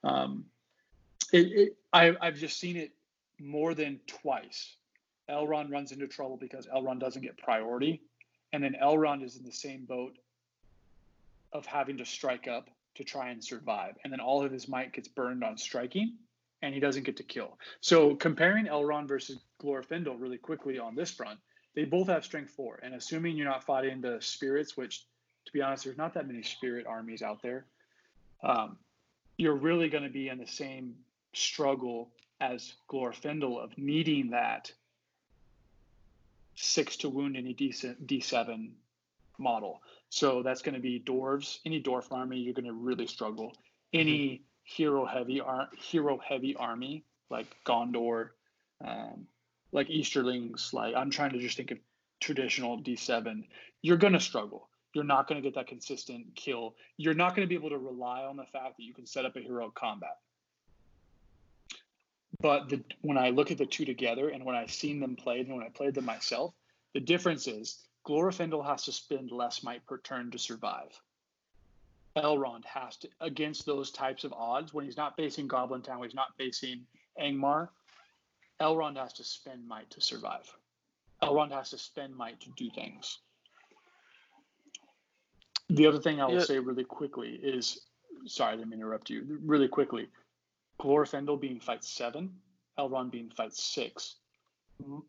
[0.03, 0.45] Um,
[1.33, 2.91] it, it, I, I've just seen it
[3.39, 4.75] more than twice.
[5.29, 8.01] Elrond runs into trouble because Elrond doesn't get priority,
[8.53, 10.17] and then Elrond is in the same boat
[11.57, 14.93] of having to strike up to try and survive, and then all of his might
[14.93, 16.15] gets burned on striking,
[16.61, 17.57] and he doesn't get to kill.
[17.81, 21.39] So comparing Elrond versus Glorfindel really quickly on this front,
[21.75, 25.05] they both have strength four, and assuming you're not fighting the spirits, which
[25.45, 27.65] to be honest, there's not that many spirit armies out there.
[28.43, 28.77] Um,
[29.37, 30.95] you're really going to be in the same
[31.33, 32.09] struggle
[32.41, 34.71] as Glorfindel of needing that
[36.55, 38.71] six to wound any decent D7
[39.37, 39.81] model.
[40.09, 41.59] So that's going to be dwarves.
[41.65, 43.53] Any dwarf army, you're going to really struggle.
[43.93, 48.29] Any hero heavy ar- hero heavy army like Gondor,
[48.85, 49.27] um,
[49.71, 51.77] like Easterlings, like I'm trying to just think of
[52.19, 53.43] traditional D7.
[53.81, 54.69] You're going to struggle.
[54.93, 56.75] you're not going to get that consistent kill.
[56.97, 59.25] You're not going to be able to rely on the fact that you can set
[59.25, 60.17] up a heroic combat.
[62.39, 65.47] But the, when I look at the two together and when I've seen them played
[65.47, 66.53] and when I played them myself,
[66.93, 70.97] the difference is Glorfindel has to spend less might per turn to survive.
[72.15, 76.09] Elrond has to against those types of odds when he's not facing Goblin Town, when
[76.09, 76.85] he's not facing
[77.21, 77.67] Angmar.
[78.61, 80.49] Elrond has to spend might to survive.
[81.21, 83.19] Elrond has to spend might to do things.
[85.69, 86.45] The other thing I will yeah.
[86.45, 87.87] say really quickly is,
[88.25, 89.37] sorry, I didn't interrupt you.
[89.43, 90.07] Really quickly,
[90.79, 92.33] Glorfindel being fight seven,
[92.79, 94.15] Elrond being fight six.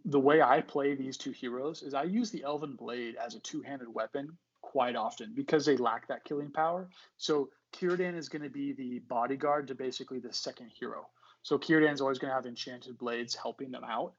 [0.05, 3.41] The way I play these two heroes is I use the Elven Blade as a
[3.41, 6.89] two-handed weapon quite often because they lack that killing power.
[7.17, 11.07] So Círdan is going to be the bodyguard to basically the second hero.
[11.43, 14.13] So Círdan's always going to have enchanted blades helping them out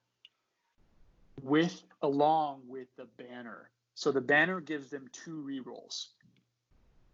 [1.41, 3.69] with along with the banner.
[3.95, 6.07] So the banner gives them two rerolls,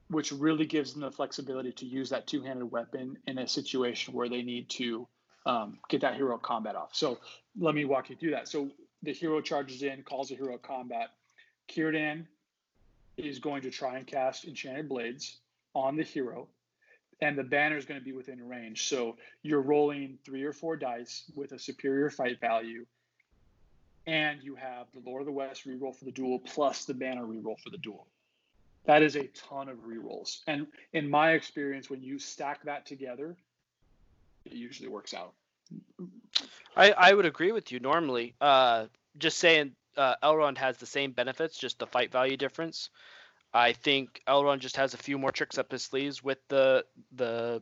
[0.09, 4.29] which really gives them the flexibility to use that two-handed weapon in a situation where
[4.29, 5.07] they need to
[5.45, 6.95] um, get that hero combat off.
[6.95, 7.19] So
[7.59, 8.47] let me walk you through that.
[8.47, 8.69] So
[9.03, 11.09] the hero charges in, calls a hero combat.
[11.69, 12.25] Círdan
[13.17, 15.39] is going to try and cast Enchanted Blades
[15.73, 16.47] on the hero,
[17.21, 18.87] and the banner is going to be within range.
[18.87, 22.85] So you're rolling three or four dice with a superior fight value,
[24.05, 27.23] and you have the Lord of the West reroll for the duel plus the banner
[27.23, 28.07] reroll for the duel.
[28.85, 30.41] That is a ton of rerolls.
[30.45, 33.35] And in my experience, when you stack that together,
[34.45, 35.33] it usually works out.
[36.75, 38.35] I, I would agree with you normally.
[38.39, 38.85] Uh,
[39.17, 42.89] just saying uh, Elrond has the same benefits, just the fight value difference.
[43.53, 47.61] I think Elrond just has a few more tricks up his sleeves with the the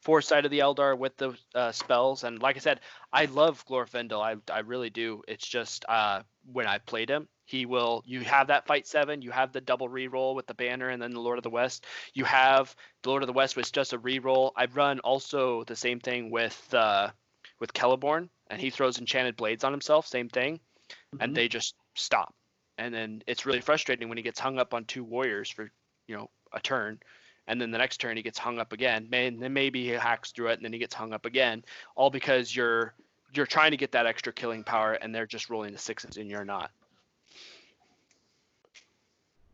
[0.00, 2.24] foresight of the Eldar with the uh, spells.
[2.24, 2.80] And like I said,
[3.12, 4.22] I love Glorfindel.
[4.22, 5.22] I I really do.
[5.28, 8.02] It's just uh, when I played him, he will.
[8.06, 9.22] You have that fight seven.
[9.22, 11.86] You have the double reroll with the banner, and then the Lord of the West.
[12.14, 14.52] You have the Lord of the West with just a reroll.
[14.54, 17.10] I've run also the same thing with uh,
[17.58, 20.06] with Celeborn, and he throws enchanted blades on himself.
[20.06, 21.22] Same thing mm-hmm.
[21.22, 22.34] and they just stop.
[22.76, 25.70] And then it's really frustrating when he gets hung up on two warriors for,
[26.06, 27.00] you know, a turn.
[27.46, 29.08] And then the next turn he gets hung up again.
[29.10, 31.64] Man, then maybe he hacks through it and then he gets hung up again.
[31.96, 32.94] All because you're
[33.32, 36.30] you're trying to get that extra killing power and they're just rolling the sixes and
[36.30, 36.70] you're not.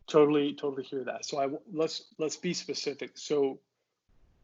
[0.07, 1.25] Totally, totally hear that.
[1.25, 3.11] So I let's let's be specific.
[3.15, 3.59] So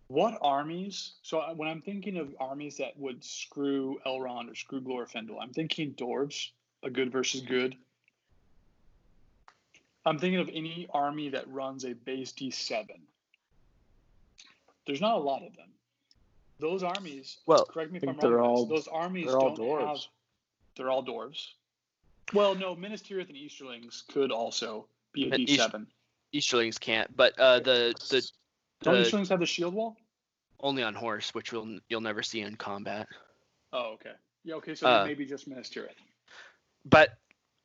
[0.07, 1.13] what armies?
[1.21, 5.93] So when I'm thinking of armies that would screw Elrond or screw Glorfindel, I'm thinking
[5.93, 6.49] dwarves
[6.83, 7.75] a good versus good.
[10.05, 12.87] I'm thinking of any army that runs a base D7.
[14.87, 15.69] There's not a lot of them.
[16.59, 18.47] Those armies, well, correct me if I'm wrong.
[18.47, 19.87] All, those armies don't dwarves.
[19.87, 19.97] have.
[20.75, 21.47] They're all dwarves.
[22.33, 25.85] Well, no, Minas Tirith and Easterlings could also be a D7.
[26.33, 28.27] Easterlings can't, but uh, the the
[28.83, 29.97] don't the, Easterlings have the shield wall?
[30.59, 33.07] Only on horse, which will you'll never see in combat.
[33.73, 34.13] Oh, okay.
[34.43, 34.75] Yeah, okay.
[34.75, 35.89] So uh, maybe just Minas Tirith
[36.85, 37.17] but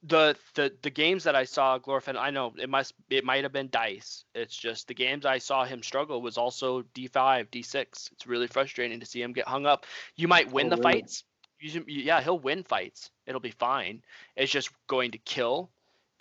[0.03, 3.53] the the the games that I saw Glorfindel, I know it must it might have
[3.53, 4.25] been dice.
[4.35, 8.13] It's just the games I saw him struggle was also D5, D6.
[8.13, 9.87] It's really frustrating to see him get hung up.
[10.15, 11.01] You might win oh, the really?
[11.01, 11.25] fights.
[11.59, 13.11] You, yeah, he'll win fights.
[13.27, 14.03] It'll be fine.
[14.37, 15.71] It's just going to kill.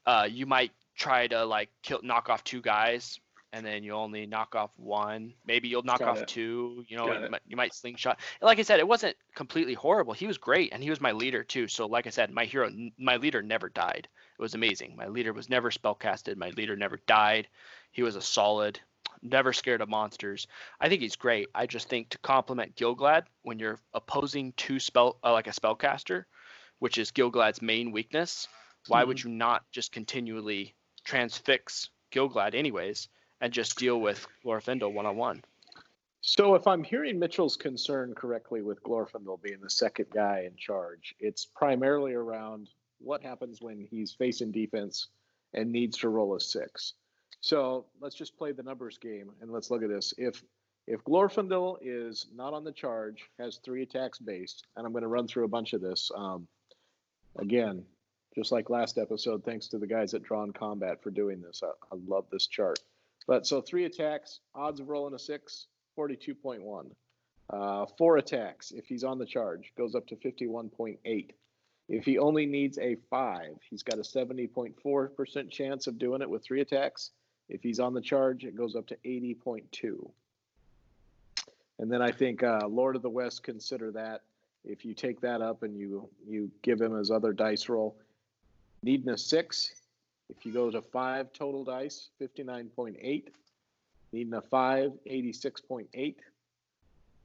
[0.06, 3.20] Uh, you might try to like kill knock off two guys
[3.56, 5.34] and then you only knock off one.
[5.48, 6.28] Maybe you'll knock Got off it.
[6.28, 6.84] two.
[6.90, 8.20] You know, you might, you might, slingshot.
[8.42, 10.12] And like I said, it wasn't completely horrible.
[10.12, 11.70] He was great, and he was my leader too.
[11.70, 14.10] So, like I said, my hero, my leader never died.
[14.38, 14.98] It was amazing.
[14.98, 16.36] My leader was never spellcasted.
[16.36, 17.48] My leader never died.
[17.94, 18.78] He was a solid,
[19.22, 20.48] never scared of monsters.
[20.82, 21.48] I think he's great.
[21.56, 26.26] I just think to complement Gil-galad when you're opposing two spell, uh, like a spellcaster,
[26.80, 28.50] which is Gil-galad's main weakness.
[28.88, 29.08] Why mm-hmm.
[29.08, 30.76] would you not just continually
[31.06, 33.08] transfix Gil-galad anyways?
[33.42, 35.44] and just deal with Glorfindel one on one.
[36.22, 41.14] So, if I'm hearing Mitchell's concern correctly with Glorfindel being the second guy in charge,
[41.20, 45.10] it's primarily around what happens when he's facing defense
[45.54, 46.94] and needs to roll a six.
[47.42, 50.14] So let's just play the numbers game and let's look at this.
[50.18, 50.44] If
[50.88, 55.08] if Glorfindel is not on the charge, has three attacks based, and I'm going to
[55.08, 56.10] run through a bunch of this.
[56.16, 56.48] Um,
[57.38, 57.86] again,
[58.36, 61.62] just like last episode, thanks to the guys at Drawn Combat for doing this.
[61.64, 62.80] I, I love this chart.
[63.28, 65.68] But so three attacks, odds of rolling a six,
[65.98, 66.92] 42.1.
[67.50, 71.32] Uh, four attacks, if he's on the charge, goes up to 51.8.
[71.88, 76.44] If he only needs a five, he's got a 70.4% chance of doing it with
[76.44, 77.12] three attacks.
[77.48, 80.10] If he's on the charge, it goes up to 80.2.
[81.78, 84.22] And then I think uh, Lord of the West consider that.
[84.64, 87.98] If you take that up and you you give him his other dice roll,
[88.86, 89.74] needing a six,
[90.30, 93.28] If you go to five total dice, 59.8.
[94.12, 96.16] Needing a five, 86.8.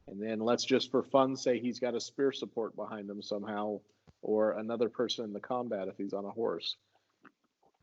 [0.09, 3.81] And then let's just for fun say he's got a spear support behind him somehow,
[4.23, 6.77] or another person in the combat if he's on a horse.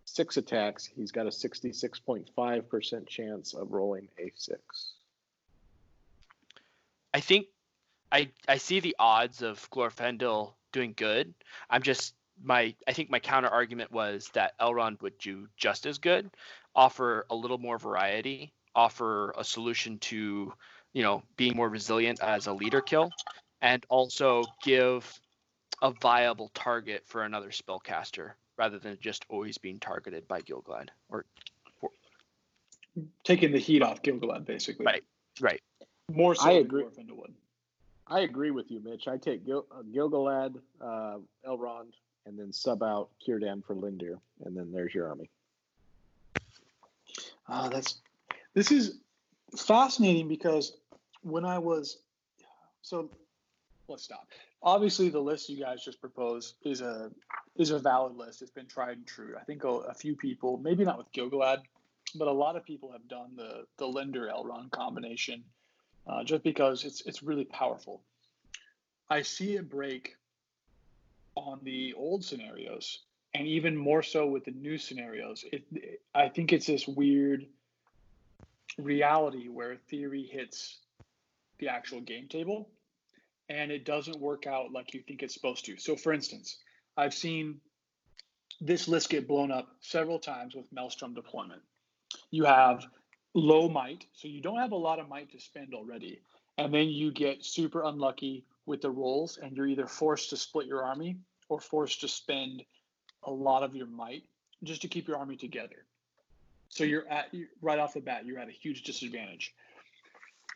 [0.05, 4.93] Six attacks, he's got a 66.5% chance of rolling a six.
[7.13, 7.47] I think
[8.11, 11.33] I I see the odds of Glorfindel doing good.
[11.69, 15.97] I'm just my I think my counter argument was that Elrond would do just as
[15.97, 16.29] good,
[16.75, 20.53] offer a little more variety, offer a solution to,
[20.93, 23.11] you know, being more resilient as a leader kill,
[23.61, 25.19] and also give
[25.81, 31.25] a viable target for another spellcaster rather than just always being targeted by Gilgalad or
[31.81, 31.91] or
[33.23, 34.85] Taking the heat off Gilgalad basically.
[34.85, 35.03] Right.
[35.39, 35.61] right.
[36.11, 36.83] More so I agree.
[36.83, 37.33] Glorfindel.
[38.07, 39.07] I agree with you, Mitch.
[39.07, 41.91] I take Gil- uh, Gilgalad, uh, Elrond,
[42.27, 45.29] and then sub out Círdan for Lindir, and then there's your army.
[47.47, 48.01] Ah, that's
[48.53, 48.99] this is
[49.55, 50.77] fascinating because
[51.21, 51.99] when I was
[52.81, 53.09] so
[53.87, 54.27] let's stop.
[54.61, 57.11] Obviously, the list you guys just proposed is a
[57.55, 58.41] is a valid list.
[58.41, 59.35] It's been tried and true.
[59.39, 61.61] I think a, a few people, maybe not with Gilgalad,
[62.15, 65.43] but a lot of people have done the the Lindir Elrond combination
[66.07, 68.01] uh, just because it's it's really powerful.
[69.09, 70.15] I see it break
[71.37, 72.99] on the old scenarios,
[73.33, 75.45] and even more so with the new scenarios.
[75.51, 77.45] It, it I think it's this weird
[78.77, 80.77] reality where theory hits
[81.59, 82.69] the actual game table
[83.49, 85.77] and it doesn't work out like you think it's supposed to.
[85.77, 86.57] So, for instance,
[86.97, 87.59] I've seen
[88.59, 91.61] this list get blown up several times with Maelstrom deployment.
[92.31, 92.85] You have
[93.33, 96.21] low might, so you don't have a lot of might to spend already.
[96.57, 100.67] And then you get super unlucky with the rolls, and you're either forced to split
[100.67, 101.17] your army
[101.49, 102.61] or forced to spend
[103.23, 104.23] a lot of your might
[104.63, 105.85] just to keep your army together.
[106.69, 109.55] So you're at right off the bat, you're at a huge disadvantage.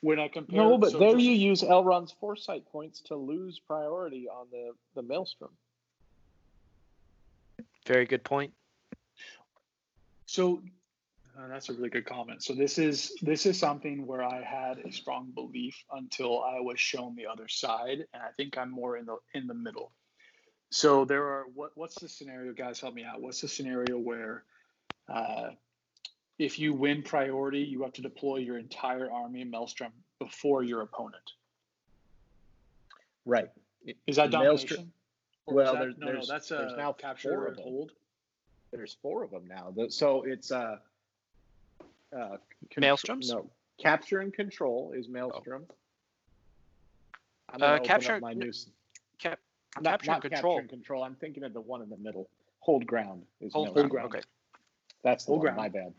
[0.01, 3.59] When I compare, No, but so there just- you use Elrond's foresight points to lose
[3.59, 5.51] priority on the, the Maelstrom.
[7.87, 8.53] Very good point.
[10.25, 10.61] So
[11.37, 12.43] uh, that's a really good comment.
[12.43, 16.79] So this is this is something where I had a strong belief until I was
[16.79, 19.91] shown the other side, and I think I'm more in the in the middle.
[20.69, 22.79] So there are what what's the scenario, guys?
[22.79, 23.21] Help me out.
[23.21, 24.43] What's the scenario where
[25.09, 25.49] uh,
[26.39, 30.81] if you win priority, you have to deploy your entire army in Maelstrom before your
[30.81, 31.31] opponent?
[33.25, 33.49] Right.
[34.07, 34.91] Is that domination?
[35.45, 37.65] Well, that- there's- no, no, that's there's a now capture four of them.
[38.71, 39.73] There's four of them now.
[39.89, 40.77] So it's uh,
[42.15, 42.37] uh,
[42.69, 43.29] contr- Maelstroms?
[43.29, 45.65] No, capture and control is Maelstrom.
[47.49, 48.49] I'm Uh, capture- my new.
[48.49, 48.69] s-
[49.17, 49.39] Cap-
[49.79, 50.55] not, capture and not control.
[50.55, 51.03] Capture and control.
[51.03, 52.29] I'm thinking of the one in the middle.
[52.59, 54.13] Hold ground is Hold, hold ground.
[54.13, 54.23] Okay.
[55.03, 55.53] That's the Hold one.
[55.53, 55.57] ground.
[55.57, 55.93] My bad.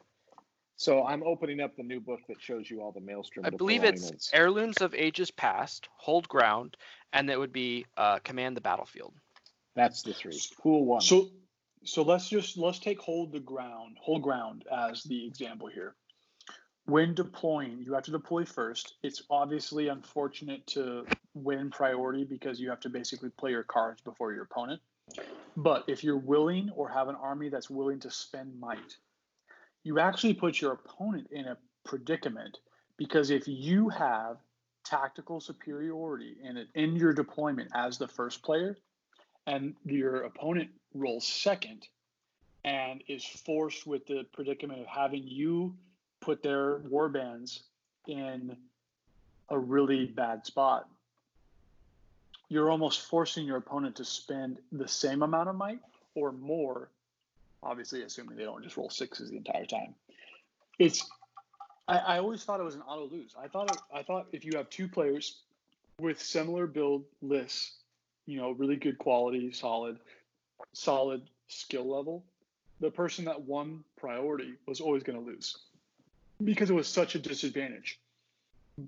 [0.76, 3.44] So I'm opening up the new book that shows you all the Maelstrom.
[3.46, 6.76] I believe it's heirlooms of ages past, hold ground,
[7.12, 9.14] and it would be uh, command the battlefield.
[9.74, 10.38] That's the three.
[10.60, 11.00] Pool one.
[11.00, 11.30] So,
[11.84, 15.94] so let's just let's take hold the ground, hold ground as the example here.
[16.86, 18.94] When deploying, you have to deploy first.
[19.02, 24.32] It's obviously unfortunate to win priority because you have to basically play your cards before
[24.32, 24.80] your opponent.
[25.56, 28.96] But if you're willing or have an army that's willing to spend might,
[29.84, 32.58] you actually put your opponent in a predicament
[32.96, 34.38] because if you have
[34.84, 38.76] tactical superiority in it in your deployment as the first player,
[39.46, 41.86] and your opponent rolls second
[42.64, 45.74] and is forced with the predicament of having you
[46.22, 47.60] put their warbands
[48.06, 48.56] in
[49.50, 50.88] a really bad spot.
[52.48, 55.80] You're almost forcing your opponent to spend the same amount of might
[56.14, 56.88] or more
[57.62, 59.94] obviously assuming they don't just roll sixes the entire time.
[60.78, 61.08] It's
[61.86, 63.34] i, I always thought it was an auto lose.
[63.38, 65.42] I thought i thought if you have two players
[65.98, 67.72] with similar build lists
[68.26, 69.98] you know, really good quality, solid,
[70.72, 72.24] solid skill level,
[72.80, 75.56] the person that won priority was always going to lose
[76.44, 78.00] because it was such a disadvantage.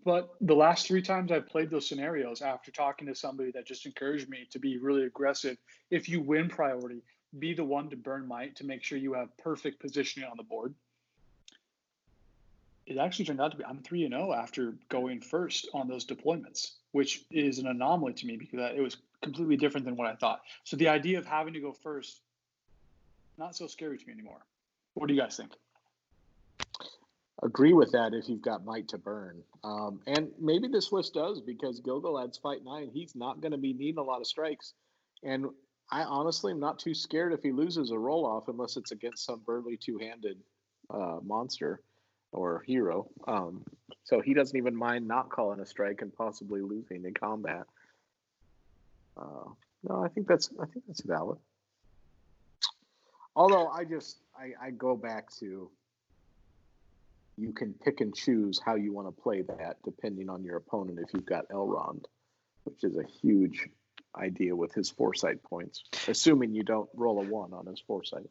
[0.05, 3.85] But the last three times I've played those scenarios after talking to somebody that just
[3.85, 5.59] encouraged me to be really aggressive,
[5.91, 7.03] if you win priority,
[7.39, 10.43] be the one to burn might to make sure you have perfect positioning on the
[10.43, 10.75] board.
[12.87, 16.07] It actually turned out to be I'm 3 and 0 after going first on those
[16.07, 20.15] deployments, which is an anomaly to me because it was completely different than what I
[20.15, 20.43] thought.
[20.65, 22.21] So the idea of having to go first,
[23.39, 24.45] not so scary to me anymore.
[24.95, 25.53] What do you guys think?
[27.45, 29.43] Agree with that if you've got might to burn.
[29.63, 32.91] Um, and maybe this list does because Gilgalad's fight nine.
[32.93, 34.73] He's not going to be needing a lot of strikes.
[35.23, 35.47] And
[35.91, 39.27] I honestly am not too scared if he loses a roll off unless it's against
[39.27, 40.39] some burly two handed
[40.91, 41.83] uh, monster
[42.33, 43.09] or hero.
[43.29, 43.63] Um,
[44.05, 47.67] so he doesn't even mind not calling a strike and possibly losing in combat.
[49.17, 49.51] Uh,
[49.89, 51.39] no, I think that's I think that's valid.
[53.37, 55.71] Although I just I, I go back to
[57.37, 60.99] you can pick and choose how you want to play that depending on your opponent
[61.01, 62.05] if you've got Elrond,
[62.65, 63.69] which is a huge
[64.17, 68.31] idea with his foresight points, assuming you don't roll a one on his foresight.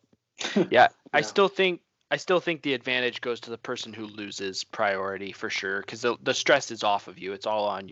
[0.71, 4.63] Yeah, I still think I still think the advantage goes to the person who loses
[4.63, 7.33] priority for sure because the, the stress is off of you.
[7.33, 7.89] It's all on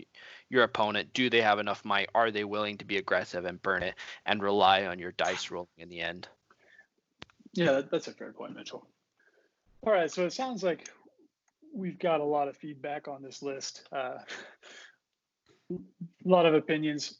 [0.48, 1.12] your opponent.
[1.12, 2.08] Do they have enough might?
[2.14, 3.94] Are they willing to be aggressive and burn it
[4.24, 6.28] and rely on your dice rolling in the end?
[7.52, 8.86] Yeah, that's a fair point, Mitchell.
[9.82, 10.88] All right, so it sounds like
[11.74, 13.86] we've got a lot of feedback on this list.
[13.92, 14.18] Uh,
[15.70, 15.78] a
[16.24, 17.18] lot of opinions.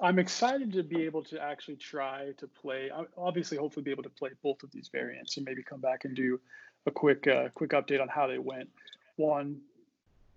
[0.00, 2.90] I'm excited to be able to actually try to play.
[3.16, 6.16] Obviously, hopefully, be able to play both of these variants and maybe come back and
[6.16, 6.40] do
[6.86, 8.68] a quick uh, quick update on how they went.
[9.16, 9.60] One,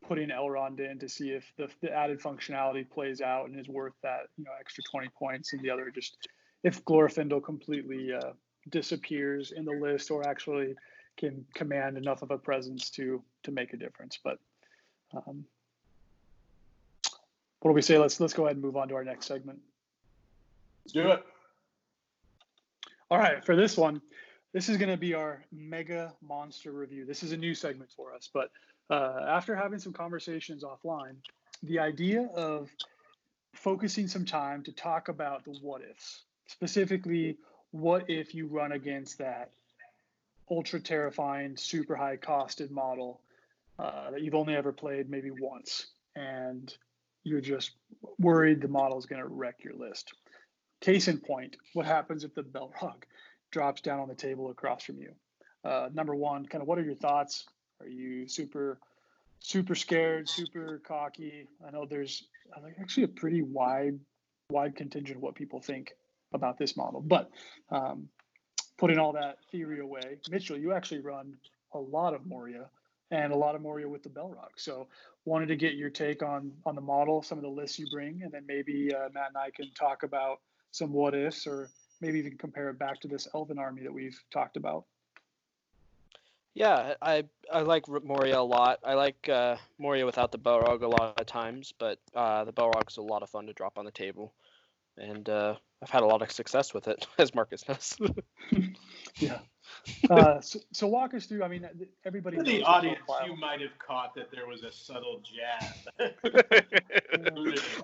[0.07, 3.95] putting Elrond in to see if the, the added functionality plays out and is worth
[4.03, 6.28] that you know extra 20 points, and the other just
[6.63, 8.34] if Glorfindel completely uh,
[8.70, 10.76] disappears in the list or actually
[11.18, 14.20] can command enough of a presence to to make a difference.
[14.24, 14.39] But
[15.13, 15.45] um,
[17.59, 17.97] what do we say?
[17.97, 19.59] Let's let's go ahead and move on to our next segment.
[20.84, 21.24] Let's do it.
[23.09, 24.01] All right, for this one,
[24.53, 27.05] this is going to be our mega monster review.
[27.05, 28.51] This is a new segment for us, but
[28.89, 31.16] uh, after having some conversations offline,
[31.63, 32.70] the idea of
[33.53, 37.38] focusing some time to talk about the what ifs, specifically,
[37.72, 39.51] what if you run against that
[40.50, 43.22] ultra terrifying, super high costed model
[43.80, 46.76] uh, that you've only ever played maybe once, and
[47.24, 47.72] you're just
[48.20, 50.14] worried the model is going to wreck your list.
[50.82, 53.04] Case in point, what happens if the Balrog
[53.52, 55.12] drops down on the table across from you?
[55.64, 57.46] Uh, number one, kind of what are your thoughts?
[57.82, 58.80] Are you super,
[59.39, 61.48] super scared, super cocky?
[61.66, 62.28] I know there's
[62.80, 64.00] actually a pretty wide,
[64.50, 65.93] wide contingent of what people think
[66.34, 67.02] about this model.
[67.02, 67.32] But
[67.72, 68.08] um,
[68.78, 71.34] putting all that theory away, Mitchell, you actually run
[71.73, 72.69] a lot of Moria
[73.11, 74.49] and a lot of Moria with the Balrog.
[74.55, 74.88] So
[75.26, 78.21] wanted to get your take on on the model, some of the lists you bring,
[78.23, 80.39] and then maybe uh, Matt and I can talk about
[80.71, 81.69] some what ifs, or
[82.01, 84.86] maybe even compare it back to this Elven army that we've talked about.
[86.53, 88.80] Yeah, I I like Moria a lot.
[88.84, 92.97] I like uh, Moria without the Balrog a lot of times, but uh, the Balrog's
[92.97, 94.34] a lot of fun to drop on the table,
[94.98, 97.98] and uh, I've had a lot of success with it, as Marcus knows.
[99.20, 99.39] yeah.
[100.10, 101.43] Uh, so, so, walk us through.
[101.43, 101.68] I mean,
[102.06, 102.38] everybody.
[102.38, 106.14] For the audience, you might have caught that there was a subtle jab.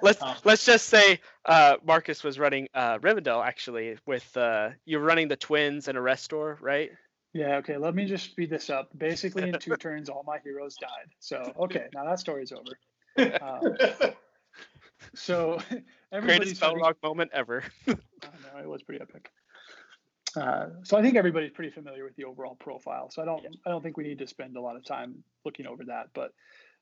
[0.01, 5.27] let's let's just say uh, Marcus was running uh, Rivendell actually with uh, you're running
[5.27, 6.91] the twins and a restore, right?
[7.33, 7.57] Yeah.
[7.57, 7.77] Okay.
[7.77, 8.89] Let me just speed this up.
[8.97, 11.09] Basically, in two turns, all my heroes died.
[11.19, 13.37] So okay, now that story's over.
[13.41, 13.75] Um,
[15.15, 15.59] so
[16.19, 17.63] Greatest Balrog moment ever.
[17.87, 19.31] I know it was pretty epic.
[20.35, 23.09] Uh, so I think everybody's pretty familiar with the overall profile.
[23.09, 23.49] So I don't yeah.
[23.65, 26.07] I don't think we need to spend a lot of time looking over that.
[26.13, 26.31] But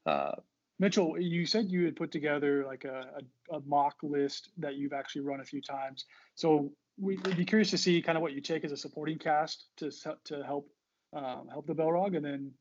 [0.05, 0.35] uh,
[0.79, 3.21] Mitchell, you said you had put together like a,
[3.51, 6.05] a, a, mock list that you've actually run a few times.
[6.35, 9.17] So we, would be curious to see kind of what you take as a supporting
[9.17, 9.91] cast to
[10.25, 10.69] to help
[11.13, 12.51] um, help the Balrog, and then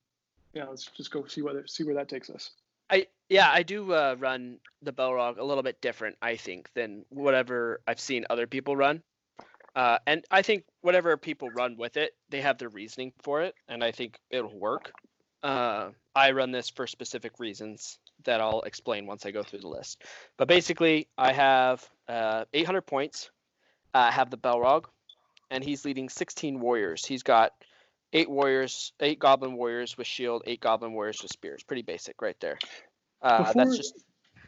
[0.55, 2.51] yeah, let's just go see whether see where that takes us.
[3.29, 7.81] Yeah, I do uh, run the Balrog a little bit different, I think, than whatever
[7.87, 9.03] I've seen other people run.
[9.77, 13.55] Uh, and I think whatever people run with it, they have their reasoning for it,
[13.69, 14.93] and I think it'll work.
[15.43, 19.69] Uh, I run this for specific reasons that I'll explain once I go through the
[19.69, 20.03] list.
[20.37, 23.31] But basically, I have uh, 800 points.
[23.95, 24.87] I have the Balrog,
[25.51, 27.05] and he's leading 16 warriors.
[27.05, 27.53] He's got
[28.13, 31.63] eight warriors, eight goblin warriors with shield, eight goblin warriors with spears.
[31.63, 32.59] Pretty basic, right there.
[33.23, 33.95] Uh, Before, that's just.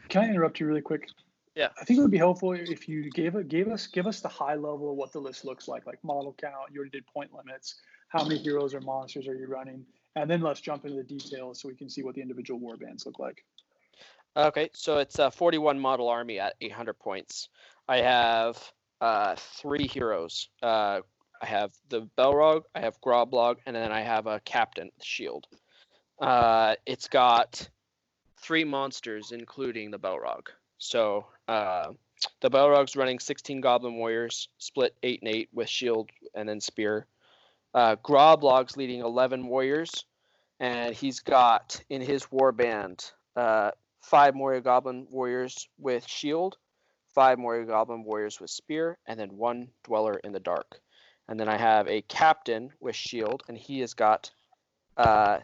[0.09, 1.07] Can I interrupt you really quick?
[1.55, 1.69] Yeah.
[1.79, 4.29] I think it would be helpful if you gave it gave us give us the
[4.29, 6.55] high level of what the list looks like, like model count.
[6.71, 7.75] You already did point limits.
[8.09, 9.85] How many heroes or monsters are you running?
[10.15, 12.75] And then let's jump into the details so we can see what the individual war
[12.75, 13.43] bands look like.
[14.35, 17.49] Okay, so it's a 41 model army at 800 points.
[17.87, 18.57] I have
[19.01, 20.49] uh, three heroes.
[20.61, 21.01] Uh,
[21.41, 25.47] I have the Balrog, I have Groblog, and then I have a captain shield.
[26.21, 27.67] Uh, it's got
[28.41, 30.47] three monsters, including the Balrog.
[30.77, 31.89] So uh,
[32.41, 37.05] the Balrog's running 16 Goblin Warriors, split 8 and 8 with shield and then spear.
[37.73, 40.05] Uh, Groblog's leading 11 warriors,
[40.59, 43.71] and he's got in his war band uh,
[44.01, 46.57] five Moria Goblin Warriors with shield,
[47.13, 50.81] five Moria Goblin warriors with spear, and then one dweller in the dark.
[51.27, 54.31] And then I have a captain with shield, and he has got
[54.97, 55.39] uh,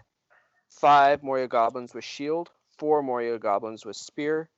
[0.69, 4.49] five Moria goblins with shield, four Moria goblins with spear.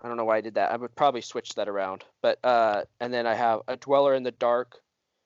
[0.00, 0.70] I don't know why I did that.
[0.70, 2.04] I would probably switch that around.
[2.22, 4.76] But uh, and then I have a dweller in the dark,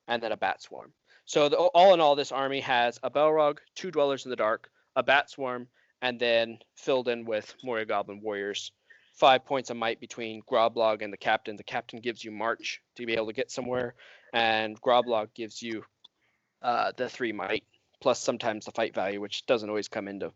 [0.09, 0.93] and then a bat swarm.
[1.25, 4.71] So the, all in all, this army has a Balrog, two dwellers in the dark,
[4.97, 5.69] a bat swarm,
[6.01, 8.73] and then filled in with Moria Goblin warriors.
[9.15, 11.57] Five points of might between Groblog and the captain.
[11.57, 13.95] The captain gives you march to be able to get somewhere,
[14.33, 15.85] and Groblog gives you
[16.63, 17.65] uh, the three might
[18.03, 20.33] plus sometimes the fight value, which doesn't always come into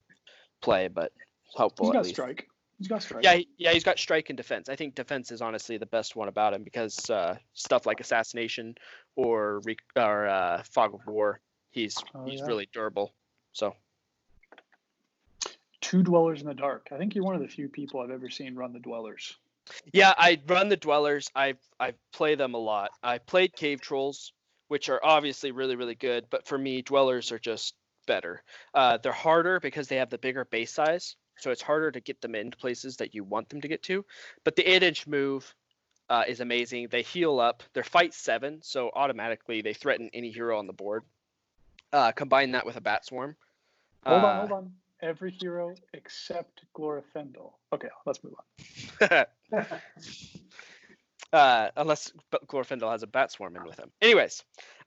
[0.62, 1.12] play, but
[1.56, 2.14] helpful He's at got least.
[2.16, 2.48] strike.
[2.78, 3.24] He's got strike.
[3.24, 4.68] Yeah, yeah, he's got strike and defense.
[4.68, 8.74] I think defense is honestly the best one about him because uh, stuff like assassination
[9.16, 11.40] or re- or uh, fog of war,
[11.70, 12.46] he's Oh, he's yeah.
[12.46, 13.14] really durable.
[13.52, 13.74] So
[15.80, 16.88] Two dwellers in the dark.
[16.90, 19.36] I think you're one of the few people I've ever seen run the dwellers.
[19.92, 21.30] yeah, I run the dwellers.
[21.34, 22.90] I I play them a lot.
[23.02, 24.32] I played cave trolls,
[24.68, 27.74] which are obviously really really good, but for me, dwellers are just
[28.06, 28.42] better.
[28.74, 32.20] Uh, they're harder because they have the bigger base size, so it's harder to get
[32.20, 34.04] them into places that you want them to get to.
[34.44, 35.54] But the eight inch move
[36.08, 36.88] uh, is amazing.
[36.90, 37.62] They heal up.
[37.72, 41.02] They're fight seven, so automatically they threaten any hero on the board.
[41.92, 43.36] Uh, combine that with a bat swarm.
[44.04, 44.72] Hold Uh, on, hold on.
[45.02, 47.52] Every hero except Glorfindel.
[47.72, 48.34] Okay, let's move
[49.10, 49.26] on.
[51.32, 52.12] uh, unless
[52.46, 53.90] Glorfindel has a bat swarm in with him.
[54.00, 54.42] Anyways,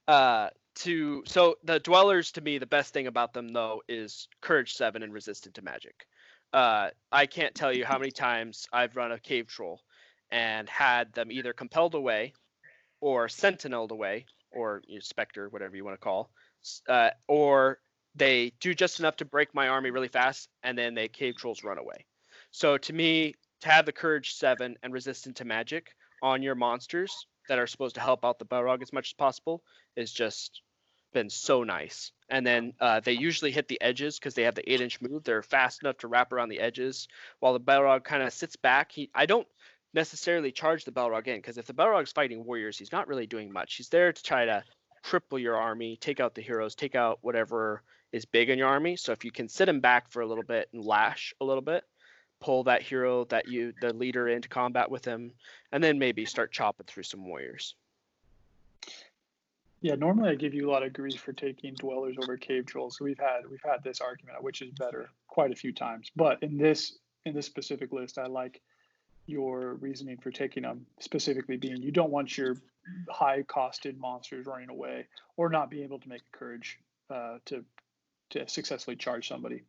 [0.08, 4.74] uh, to so the dwellers to me the best thing about them though is courage
[4.74, 6.08] seven and resistant to magic.
[6.54, 9.82] Uh, I can't tell you how many times I've run a cave troll
[10.32, 12.34] and had them either compelled away
[13.02, 16.32] or sentineled away or you know, specter whatever you want to call
[16.88, 17.80] uh, or
[18.16, 21.64] they do just enough to break my army really fast and then they cave trolls
[21.64, 22.06] run away.
[22.52, 25.92] So to me to have the courage seven and resistant to magic
[26.22, 29.64] on your monsters that are supposed to help out the Balrog as much as possible
[29.96, 30.62] is just
[31.14, 32.12] been so nice.
[32.30, 35.24] And then uh, they usually hit the edges because they have the eight inch move.
[35.24, 37.08] They're fast enough to wrap around the edges
[37.40, 38.92] while the Balrog kind of sits back.
[38.92, 39.48] He I don't
[39.94, 43.52] necessarily charge the Balrog in because if the Balrog's fighting warriors, he's not really doing
[43.52, 43.76] much.
[43.76, 44.64] He's there to try to
[45.04, 48.96] triple your army, take out the heroes, take out whatever is big in your army.
[48.96, 51.62] So if you can sit him back for a little bit and lash a little
[51.62, 51.84] bit,
[52.42, 55.32] pull that hero that you the leader into combat with him,
[55.72, 57.76] and then maybe start chopping through some warriors.
[59.82, 62.98] Yeah, normally I give you a lot of grief for taking dwellers over cave trolls.
[62.98, 66.12] So we've had we've had this argument which is better quite a few times.
[66.16, 68.62] But in this in this specific list, I like
[69.26, 72.58] your reasoning for taking them specifically being you don't want your
[73.10, 75.06] high costed monsters running away
[75.38, 77.64] or not being able to make courage uh, to
[78.32, 79.62] to successfully charge somebody.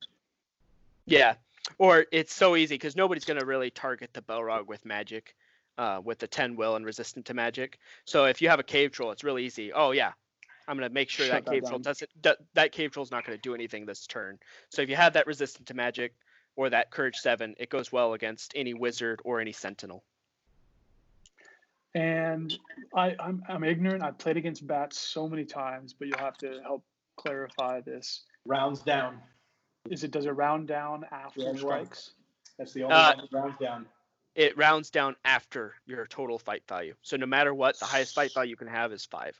[1.06, 1.34] Yeah,
[1.78, 5.36] or it's so easy because nobody's gonna really target the Balrog with magic,
[5.80, 7.78] uh, with the ten will and resistant to magic.
[8.04, 9.72] So if you have a cave troll, it's really easy.
[9.72, 10.12] Oh yeah,
[10.68, 12.10] I'm gonna make sure Shut that that cave troll doesn't.
[12.22, 14.38] That, that cave troll's not gonna do anything this turn.
[14.68, 16.14] So if you have that resistant to magic
[16.54, 20.04] or that courage seven, it goes well against any wizard or any sentinel.
[21.94, 22.56] And
[22.94, 24.02] I, I'm I'm ignorant.
[24.02, 26.84] I've played against bats so many times, but you'll have to help
[27.16, 28.24] clarify this.
[28.44, 29.18] Rounds down.
[29.90, 31.58] Is it does it round down after Yeah, sure.
[31.58, 32.10] strikes?
[32.58, 33.86] That's the only Uh, one that rounds down.
[34.34, 36.94] It rounds down after your total fight value.
[37.02, 39.38] So no matter what, the highest fight value you can have is five.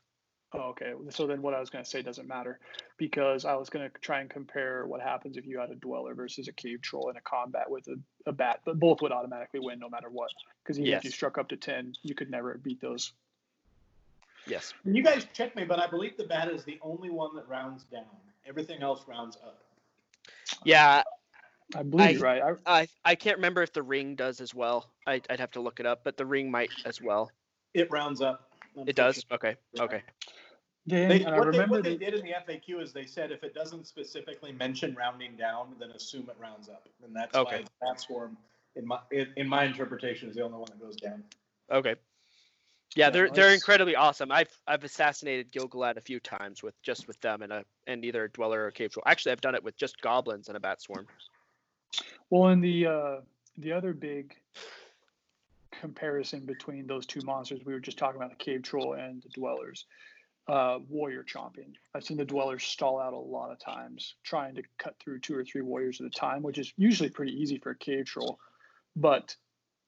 [0.53, 0.93] Oh, okay.
[1.11, 2.59] So then what I was going to say doesn't matter
[2.97, 6.15] because I was going to try and compare what happens if you had a dweller
[6.15, 9.61] versus a cave troll in a combat with a, a bat, but both would automatically
[9.61, 10.31] win no matter what.
[10.63, 13.13] Because even if you struck up to 10, you could never beat those.
[14.47, 14.75] Yes.
[14.85, 17.85] You guys check me, but I believe the bat is the only one that rounds
[17.85, 18.05] down.
[18.45, 19.63] Everything else rounds up.
[20.65, 21.03] Yeah,
[21.75, 22.43] I believe I- you're right.
[22.67, 24.91] I, I I can't remember if the ring does as well.
[25.07, 27.31] I, I'd have to look it up, but the ring might as well.
[27.75, 28.51] It rounds up.
[28.87, 29.25] It does.
[29.31, 29.57] Okay.
[29.75, 29.83] Yeah.
[29.85, 30.03] Okay.
[30.87, 32.93] then, They, and I what, they, remember what they that- did in the FAQ is
[32.93, 37.15] they said if it doesn't specifically mention rounding down, then assume it rounds up, and
[37.15, 37.65] that's Okay.
[37.79, 38.37] why that swarm,
[38.77, 41.23] in my in, in my interpretation, is the only one that goes down.
[41.71, 41.95] Okay.
[42.97, 44.33] Yeah, Yeah, they're no, they're incredibly incredibly awesome.
[44.33, 48.25] I've I've assassinated Gilgalad a few times with just with them and a and either
[48.25, 49.05] a dweller or a cave troll.
[49.07, 51.07] Actually, I've done it with just goblins and a bat swarm.
[52.31, 53.17] Well, in the uh,
[53.59, 54.37] the other big
[55.73, 59.29] comparison between those two monsters, we were just talking about the cave troll and the
[59.31, 59.87] dwellers.
[60.49, 61.75] Uh, warrior chomping.
[61.95, 65.37] I've seen the dwellers stall out a lot of times, trying to cut through two
[65.37, 68.41] or three warriors at a time, which is usually pretty easy for a cave troll.
[68.97, 69.37] But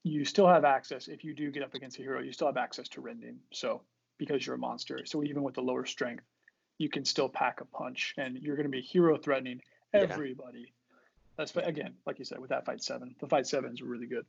[0.03, 2.21] you still have access if you do get up against a hero.
[2.21, 3.39] You still have access to rending.
[3.51, 3.81] So
[4.17, 6.23] because you're a monster, so even with the lower strength,
[6.77, 9.61] you can still pack a punch, and you're going to be hero threatening
[9.93, 10.61] everybody.
[10.61, 10.71] That's
[11.55, 14.25] again, like you said, with that fight seven, the fight seven is really good.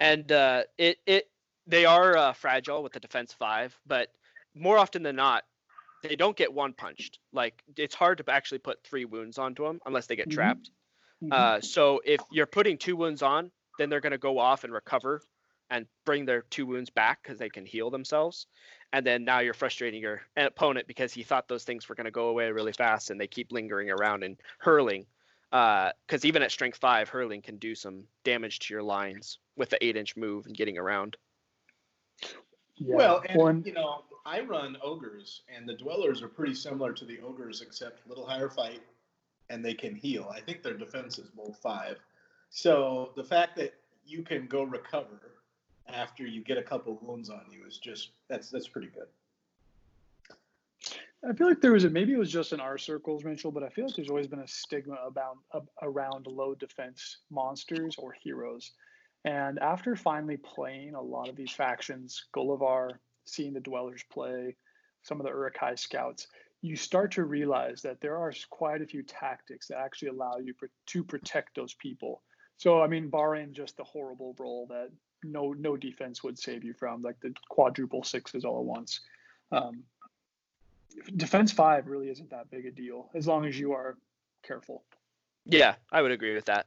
[0.00, 1.30] And uh, it it
[1.66, 4.08] they are uh, fragile with the defense five, but
[4.54, 5.44] more often than not,
[6.02, 7.18] they don't get one punched.
[7.32, 10.34] Like it's hard to actually put three wounds onto them unless they get Mhm.
[10.34, 10.70] trapped.
[11.22, 11.32] Mhm.
[11.32, 14.72] Uh, so if you're putting two wounds on, then they're going to go off and
[14.72, 15.22] recover
[15.70, 18.46] and bring their two wounds back because they can heal themselves.
[18.92, 22.10] And then now you're frustrating your opponent because he thought those things were going to
[22.10, 25.06] go away really fast and they keep lingering around and hurling.
[25.54, 29.70] Uh, because even at strength five, hurling can do some damage to your lines with
[29.70, 31.16] the eight inch move and getting around.
[32.74, 32.96] Yeah.
[32.96, 37.04] Well, and One- you know, I run ogres, and the dwellers are pretty similar to
[37.04, 38.82] the ogres, except a little higher fight,
[39.48, 40.28] and they can heal.
[40.34, 41.98] I think their defense is both five.
[42.50, 43.74] So the fact that
[44.04, 45.36] you can go recover
[45.86, 49.06] after you get a couple wounds on you is just that's that's pretty good.
[51.28, 53.62] I feel like there was a maybe it was just in our circles, Mitchell, but
[53.62, 58.12] I feel like there's always been a stigma about ab- around low defense monsters or
[58.12, 58.72] heroes.
[59.24, 64.54] And after finally playing a lot of these factions, Gullivar, seeing the Dwellers play,
[65.02, 66.26] some of the Uruk-hai scouts,
[66.60, 70.54] you start to realize that there are quite a few tactics that actually allow you
[70.86, 72.22] to protect those people.
[72.56, 74.90] So I mean, barring just the horrible roll that
[75.22, 79.00] no no defense would save you from, like the quadruple sixes all at once.
[79.52, 79.84] Um,
[81.16, 83.96] defense five really isn't that big a deal as long as you are
[84.42, 84.82] careful.
[85.46, 86.66] Yeah, I would agree with that.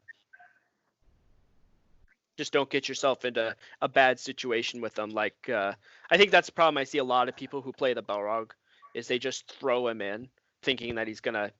[2.38, 5.10] Just don't get yourself into a bad situation with them.
[5.10, 5.74] Like, uh,
[6.12, 8.52] I think that's the problem I see a lot of people who play the Balrog
[8.94, 10.30] is they just throw him in
[10.62, 11.52] thinking that he's gonna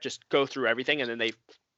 [0.00, 1.32] just go through everything, and then they,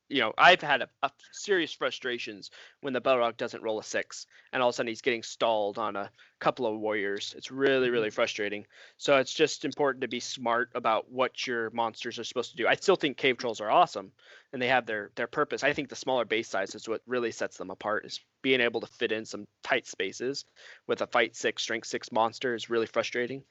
[0.09, 2.50] you know, I've had a, a serious frustrations
[2.80, 5.78] when the Balrog doesn't roll a six, and all of a sudden he's getting stalled
[5.78, 7.34] on a couple of warriors.
[7.36, 8.66] It's really, really frustrating.
[8.96, 12.66] So it's just important to be smart about what your monsters are supposed to do.
[12.66, 14.12] I still think cave trolls are awesome
[14.52, 15.62] and they have their their purpose.
[15.62, 18.06] I think the smaller base size is what really sets them apart.
[18.06, 20.44] Is being able to fit in some tight spaces
[20.86, 23.42] with a fight six, strength six monster is really frustrating.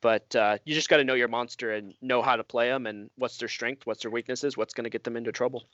[0.00, 2.86] But uh, you just got to know your monster and know how to play them
[2.86, 5.64] and what's their strength, what's their weaknesses, what's going to get them into trouble.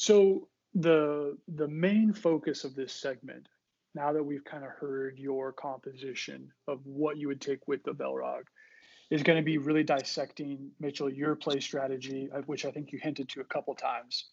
[0.00, 3.50] So the the main focus of this segment,
[3.94, 7.92] now that we've kind of heard your composition of what you would take with the
[7.92, 8.44] Balrog,
[9.10, 13.28] is going to be really dissecting Mitchell your play strategy, which I think you hinted
[13.28, 14.24] to a couple times,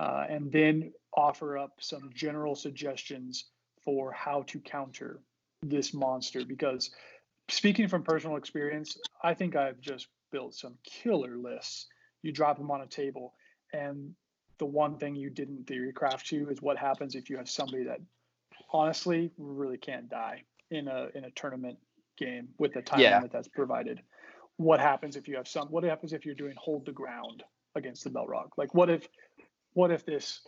[0.00, 3.44] uh, and then offer up some general suggestions
[3.84, 5.20] for how to counter
[5.62, 6.44] this monster.
[6.44, 6.90] Because
[7.48, 11.86] speaking from personal experience, I think I've just built some killer lists.
[12.24, 13.34] You drop them on a table,
[13.72, 14.16] and
[14.58, 17.84] the one thing you didn't theory craft to is what happens if you have somebody
[17.84, 18.00] that
[18.72, 21.78] honestly really can't die in a in a tournament
[22.16, 23.16] game with the time Yeah.
[23.16, 24.00] limit that's provided.
[24.56, 27.44] What happens if you have some what happens if you're doing hold the ground
[27.74, 28.50] against the Balrog?
[28.56, 29.08] Like what if
[29.74, 30.40] what if this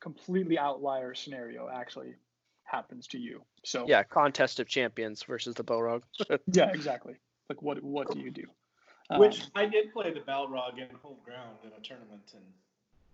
[0.00, 2.14] completely outlier scenario actually
[2.64, 3.42] happens to you?
[3.64, 6.02] So Yeah, contest of champions versus the Balrog.
[6.52, 7.14] yeah, exactly.
[7.48, 8.44] Like what what do you do?
[9.18, 12.44] Which Um, I did play the Balrog in hold ground in a tournament and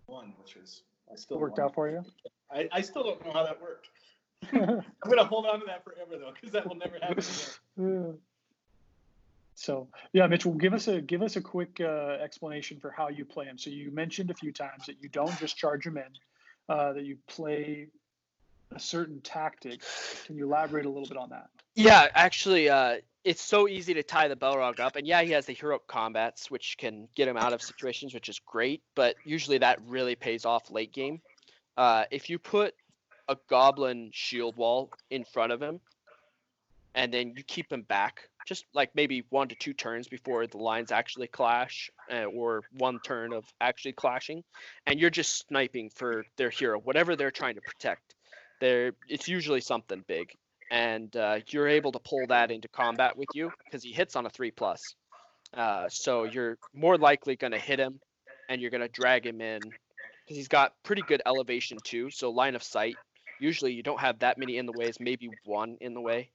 [0.07, 2.03] won, which is I still worked out for you?
[2.51, 3.89] I, I still don't know how that worked.
[4.53, 7.29] I'm gonna hold on to that forever though, because that will never happen again.
[7.79, 8.13] Yeah.
[9.55, 13.25] So yeah, Mitchell, give us a give us a quick uh, explanation for how you
[13.25, 13.57] play him.
[13.57, 16.03] So you mentioned a few times that you don't just charge him in,
[16.69, 17.87] uh, that you play
[18.75, 19.81] a certain tactic.
[20.25, 21.49] Can you elaborate a little bit on that?
[21.75, 22.97] Yeah, actually, uh,
[23.27, 26.49] it's so easy to tie the Balrog up, and yeah, he has the hero combats,
[26.49, 28.81] which can get him out of situations, which is great.
[28.95, 31.19] But usually, that really pays off late game.
[31.75, 32.73] Uh, if you put
[33.27, 35.81] a Goblin shield wall in front of him,
[36.95, 40.57] and then you keep him back, just like maybe one to two turns before the
[40.57, 44.41] lines actually clash, uh, or one turn of actually clashing,
[44.85, 48.15] and you're just sniping for their hero, whatever they're trying to protect.
[48.61, 50.33] There, it's usually something big
[50.71, 54.25] and uh, you're able to pull that into combat with you because he hits on
[54.25, 54.95] a three plus.
[55.53, 57.99] Uh, so you're more likely going to hit him,
[58.49, 62.09] and you're going to drag him in because he's got pretty good elevation too.
[62.09, 62.95] So line of sight.
[63.39, 66.31] Usually you don't have that many in the ways, maybe one in the way,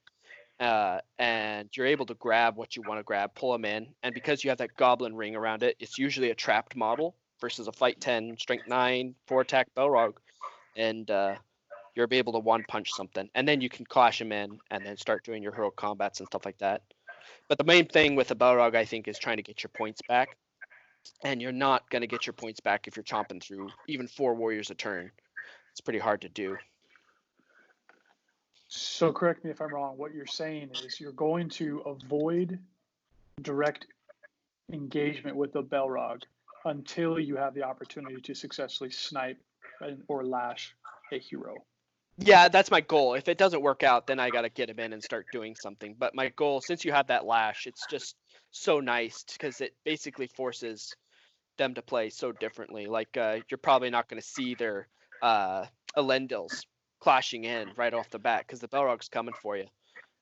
[0.59, 4.13] uh, and you're able to grab what you want to grab, pull him in, and
[4.13, 7.73] because you have that goblin ring around it, it's usually a trapped model versus a
[7.73, 10.13] fight ten, strength nine, four attack Balrog,
[10.77, 11.35] and uh,
[11.95, 14.97] you're able to one punch something and then you can clash him in and then
[14.97, 16.81] start doing your hero combats and stuff like that
[17.47, 20.01] but the main thing with a balrog i think is trying to get your points
[20.07, 20.37] back
[21.23, 24.33] and you're not going to get your points back if you're chomping through even four
[24.35, 25.11] warriors a turn
[25.71, 26.57] it's pretty hard to do
[28.75, 29.97] So correct me if I'm wrong.
[29.97, 32.57] What you're saying is you're going to avoid
[33.43, 33.85] direct
[34.71, 36.23] engagement with the Balrog
[36.65, 39.37] until you have the opportunity to successfully snipe
[40.07, 40.75] or lash
[41.11, 41.63] a hero.
[42.17, 43.15] Yeah, that's my goal.
[43.15, 45.55] If it doesn't work out, then I got to get him in and start doing
[45.55, 45.95] something.
[45.97, 48.15] But my goal, since you have that lash, it's just
[48.51, 50.95] so nice because it basically forces
[51.57, 52.85] them to play so differently.
[52.85, 54.87] Like uh, you're probably not going to see their
[55.21, 55.65] uh,
[55.97, 56.65] Elendils
[56.99, 59.65] clashing in right off the bat because the Balrog's coming for you.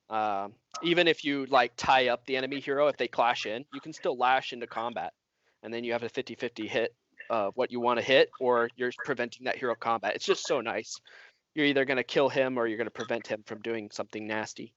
[0.10, 3.80] Um, even if you like tie up the enemy hero, if they clash in, you
[3.80, 5.14] can still lash into combat,
[5.64, 6.94] and then you have a 50-50 hit
[7.30, 10.16] of what you want to hit, or you're preventing that hero combat.
[10.16, 11.00] It's just so nice.
[11.54, 14.26] You're either going to kill him or you're going to prevent him from doing something
[14.26, 14.74] nasty.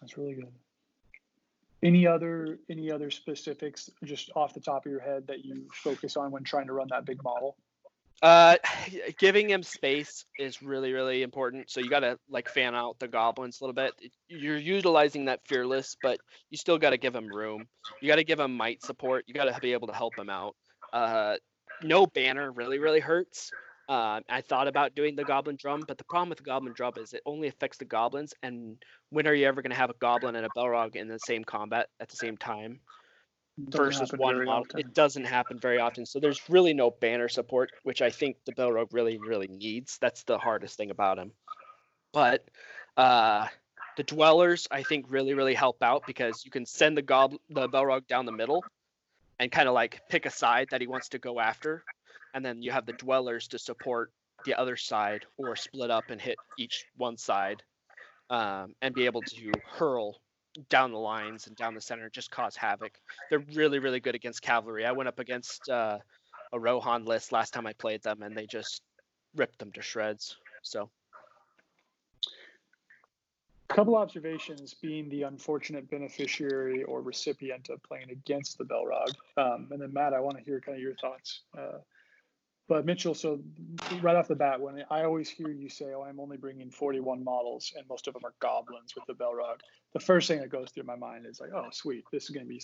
[0.00, 0.52] That's really good.
[1.82, 6.16] Any other any other specifics just off the top of your head that you focus
[6.16, 7.56] on when trying to run that big model?
[8.22, 8.56] Uh,
[9.18, 11.70] giving him space is really really important.
[11.70, 13.94] So you gotta like fan out the goblins a little bit.
[14.28, 16.18] You're utilizing that fearless, but
[16.50, 17.66] you still gotta give him room.
[18.02, 19.24] You gotta give him might support.
[19.26, 20.56] You gotta be able to help him out.
[20.92, 21.36] Uh,
[21.82, 23.50] no banner really really hurts.
[23.90, 26.92] Uh, I thought about doing the goblin drum, but the problem with the goblin drum
[26.96, 28.32] is it only affects the goblins.
[28.40, 28.76] And
[29.08, 31.42] when are you ever going to have a goblin and a Balrog in the same
[31.42, 32.78] combat at the same time?
[33.68, 34.64] Doesn't versus one model.
[34.76, 36.06] It doesn't happen very often.
[36.06, 39.98] So there's really no banner support, which I think the Balrog really, really needs.
[40.00, 41.32] That's the hardest thing about him.
[42.12, 42.48] But
[42.96, 43.48] uh,
[43.96, 47.68] the dwellers, I think, really, really help out because you can send the goblin the
[47.68, 48.62] Balrog down the middle
[49.40, 51.82] and kind of like pick a side that he wants to go after,
[52.34, 54.12] and then you have the dwellers to support
[54.44, 57.62] the other side or split up and hit each one side
[58.28, 60.16] um, and be able to hurl
[60.68, 62.92] down the lines and down the center, just cause havoc.
[63.30, 64.84] They're really, really good against cavalry.
[64.84, 65.98] I went up against uh,
[66.52, 68.82] a Rohan list last time I played them, and they just
[69.36, 70.36] ripped them to shreds.
[70.62, 70.90] So
[73.70, 79.14] couple observations being the unfortunate beneficiary or recipient of playing against the Balrog.
[79.36, 81.42] Um, and then Matt, I want to hear kind of your thoughts.
[81.56, 81.78] Uh,
[82.68, 83.40] but Mitchell, so
[84.00, 87.24] right off the bat, when I always hear you say, "Oh, I'm only bringing 41
[87.24, 89.60] models, and most of them are goblins with the Balrog,"
[89.92, 92.46] the first thing that goes through my mind is like, "Oh, sweet, this is going
[92.46, 92.62] to be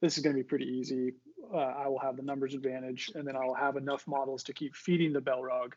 [0.00, 1.14] this is going to be pretty easy.
[1.52, 4.54] Uh, I will have the numbers advantage, and then I will have enough models to
[4.54, 5.72] keep feeding the Balrog,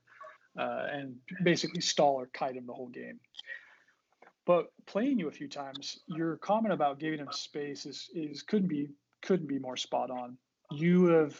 [0.57, 3.19] uh, and basically stall or kite him the whole game."
[4.49, 8.67] But playing you a few times, your comment about giving him space is is couldn't
[8.67, 8.89] be
[9.21, 10.39] couldn't be more spot on.
[10.71, 11.37] You have,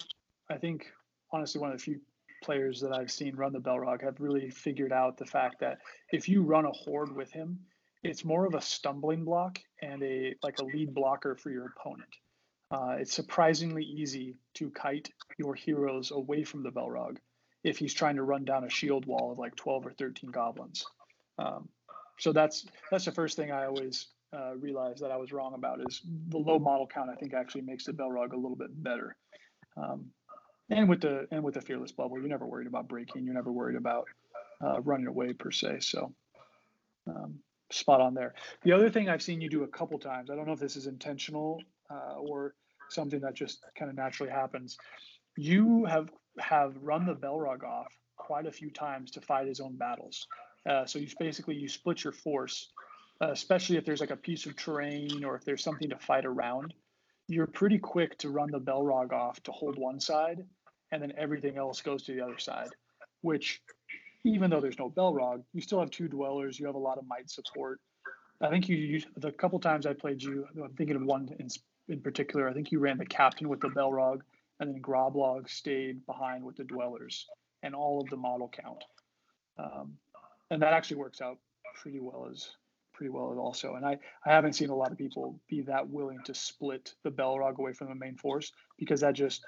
[0.52, 0.86] I think,
[1.32, 2.00] honestly, one of the few
[2.44, 5.80] players that I've seen run the Balrog have really figured out the fact that
[6.12, 7.58] if you run a horde with him,
[8.04, 12.16] it's more of a stumbling block and a like a lead blocker for your opponent.
[12.70, 17.18] Uh, it's surprisingly easy to kite your heroes away from the Balrog
[17.64, 20.86] if he's trying to run down a shield wall of like 12 or 13 goblins.
[21.40, 21.70] Um,
[22.20, 25.80] so that's that's the first thing I always uh, realized that I was wrong about
[25.88, 27.10] is the low model count.
[27.10, 29.16] I think actually makes the Balrog a little bit better.
[29.78, 30.12] Um,
[30.70, 33.26] and with the and with the fearless bubble, you're never worried about breaking.
[33.26, 34.06] You're never worried about
[34.64, 35.80] uh, running away per se.
[35.80, 36.14] So
[37.08, 37.40] um,
[37.72, 38.36] spot on there.
[38.64, 40.30] The other thing I've seen you do a couple times.
[40.30, 42.54] I don't know if this is intentional uh, or
[42.90, 44.78] something that just kind of naturally happens.
[45.38, 49.76] You have have run the Balrog off quite a few times to fight his own
[49.76, 50.28] battles.
[50.68, 52.70] Uh, so you basically you split your force,
[53.22, 56.26] uh, especially if there's like a piece of terrain or if there's something to fight
[56.26, 56.74] around.
[57.28, 60.44] You're pretty quick to run the Balrog off to hold one side,
[60.92, 62.70] and then everything else goes to the other side.
[63.22, 63.62] Which,
[64.26, 66.60] even though there's no Balrog, you still have two dwellers.
[66.60, 67.80] You have a lot of might support.
[68.42, 70.48] I think you, you the couple times I played you.
[70.64, 71.50] I'm thinking of one in,
[71.88, 72.50] in particular.
[72.50, 74.22] I think you ran the captain with the Balrog,
[74.60, 77.28] and then Groblog stayed behind with the dwellers,
[77.64, 78.84] and all of the model count.
[79.58, 79.98] Um,
[80.50, 81.38] and that actually works out
[81.76, 82.50] pretty well as
[82.94, 83.76] pretty well as also.
[83.76, 87.10] And I, I haven't seen a lot of people be that willing to split the
[87.10, 89.46] Balrog away from the main force because that just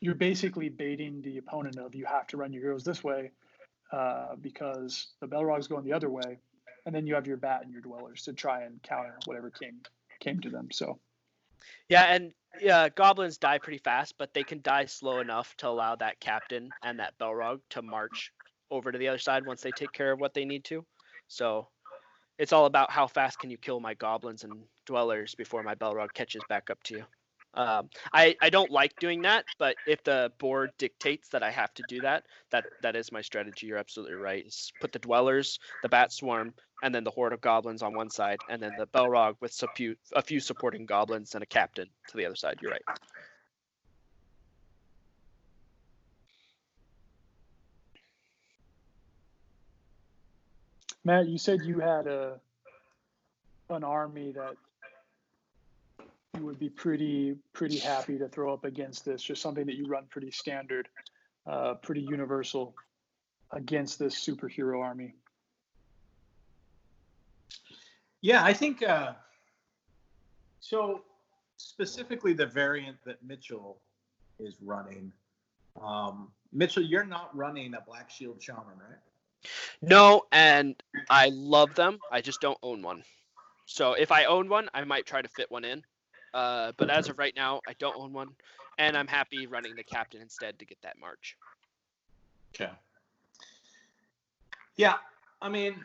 [0.00, 3.32] you're basically baiting the opponent of you have to run your heroes this way
[3.92, 6.38] uh, because the Balrog's going the other way,
[6.86, 9.80] and then you have your bat and your dwellers to try and counter whatever came
[10.20, 10.68] came to them.
[10.72, 10.98] So
[11.88, 15.96] yeah, and yeah, goblins die pretty fast, but they can die slow enough to allow
[15.96, 18.32] that captain and that Balrog to march
[18.72, 20.84] over to the other side once they take care of what they need to.
[21.28, 21.68] So
[22.38, 26.12] it's all about how fast can you kill my goblins and dwellers before my Balrog
[26.14, 27.04] catches back up to you.
[27.54, 31.72] Um, I, I don't like doing that, but if the board dictates that I have
[31.74, 33.66] to do that, that that is my strategy.
[33.66, 34.46] You're absolutely right.
[34.46, 38.08] Is put the dwellers, the bat swarm, and then the horde of goblins on one
[38.08, 39.62] side, and then the Balrog with
[40.14, 42.58] a few supporting goblins and a captain to the other side.
[42.62, 42.84] You're right.
[51.04, 52.40] Matt, you said you had a
[53.70, 54.54] an army that
[56.36, 59.22] you would be pretty pretty happy to throw up against this.
[59.22, 60.88] Just something that you run pretty standard,
[61.46, 62.74] uh, pretty universal.
[63.52, 65.14] against this superhero army?
[68.20, 69.12] Yeah, I think uh,
[70.60, 71.02] so.
[71.58, 73.78] Specifically, the variant that Mitchell
[74.40, 75.12] is running.
[75.80, 78.98] Um, Mitchell, you're not running a Black Shield Shaman, right?
[79.80, 80.80] No, and
[81.10, 81.98] I love them.
[82.10, 83.02] I just don't own one.
[83.66, 85.82] So if I own one, I might try to fit one in.
[86.34, 88.28] Uh, but as of right now, I don't own one,
[88.78, 91.36] and I'm happy running the captain instead to get that march.
[92.54, 92.70] Okay.
[94.76, 94.94] Yeah,
[95.42, 95.84] I mean,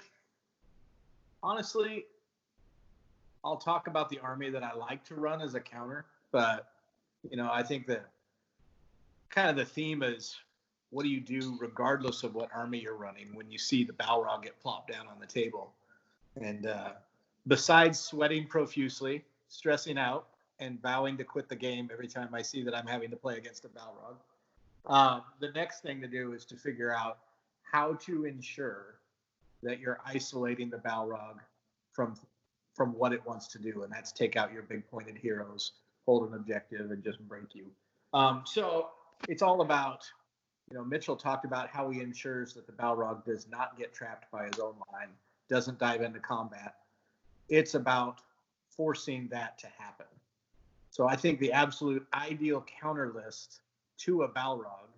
[1.44, 2.06] honestly,
[3.44, 6.68] I'll talk about the army that I like to run as a counter, but
[7.30, 8.06] you know, I think that
[9.30, 10.36] kind of the theme is
[10.90, 14.44] what do you do regardless of what army you're running when you see the Balrog
[14.44, 15.74] get plopped down on the table?
[16.40, 16.92] And uh,
[17.48, 20.28] besides sweating profusely, stressing out,
[20.60, 23.38] and vowing to quit the game every time I see that I'm having to play
[23.38, 24.16] against a Balrog,
[24.88, 27.20] uh, the next thing to do is to figure out
[27.62, 28.96] how to ensure
[29.62, 31.40] that you're isolating the Balrog
[31.92, 32.16] from
[32.74, 35.72] from what it wants to do, and that's take out your big pointed heroes,
[36.06, 37.66] hold an objective, and just break you.
[38.14, 38.90] Um, so
[39.28, 40.06] it's all about,
[40.70, 44.30] you know, Mitchell talked about how he ensures that the Balrog does not get trapped
[44.32, 45.10] by his own line,
[45.50, 46.76] doesn't dive into combat.
[47.48, 48.22] It's about
[48.70, 50.06] forcing that to happen.
[50.90, 53.62] So I think the absolute ideal counter list
[54.00, 54.90] to a Balrog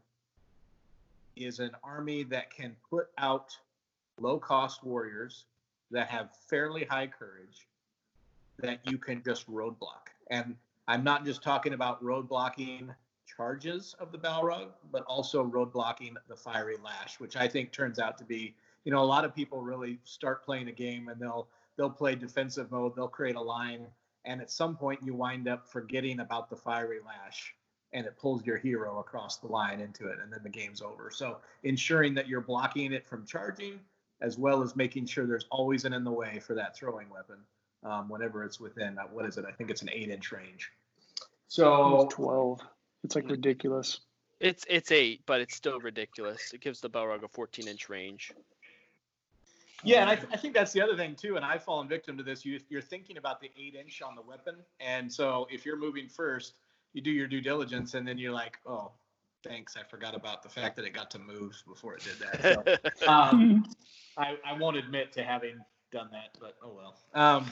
[1.36, 3.56] is an army that can put out
[4.20, 5.46] low cost warriors
[5.92, 7.68] that have fairly high courage
[8.58, 10.10] that you can just roadblock.
[10.30, 10.56] And
[10.88, 12.90] I'm not just talking about roadblocking
[13.40, 18.18] charges of the Balrog, but also roadblocking the fiery lash, which I think turns out
[18.18, 21.48] to be, you know, a lot of people really start playing a game and they'll
[21.78, 23.88] they'll play defensive mode, they'll create a line,
[24.26, 27.56] and at some point you wind up forgetting about the fiery lash
[27.94, 31.10] and it pulls your hero across the line into it and then the game's over.
[31.10, 33.80] So ensuring that you're blocking it from charging
[34.20, 37.38] as well as making sure there's always an in the way for that throwing weapon
[37.84, 39.46] um, whenever it's within uh, what is it?
[39.48, 40.70] I think it's an eight inch range.
[41.48, 42.60] So 12.
[43.04, 44.02] It's like ridiculous.
[44.40, 46.54] It's it's eight, but it's still ridiculous.
[46.54, 48.32] It gives the Balrog a 14 inch range.
[49.84, 51.38] Yeah, and I, th- I think that's the other thing too.
[51.38, 52.46] And I've fallen victim to this.
[52.46, 56.08] You, you're thinking about the eight inch on the weapon, and so if you're moving
[56.08, 56.56] first,
[56.94, 58.92] you do your due diligence, and then you're like, oh,
[59.44, 62.90] thanks, I forgot about the fact that it got to move before it did that.
[63.00, 63.66] So, um,
[64.18, 65.58] I, I won't admit to having
[65.92, 66.98] done that, but oh well.
[67.14, 67.52] Um,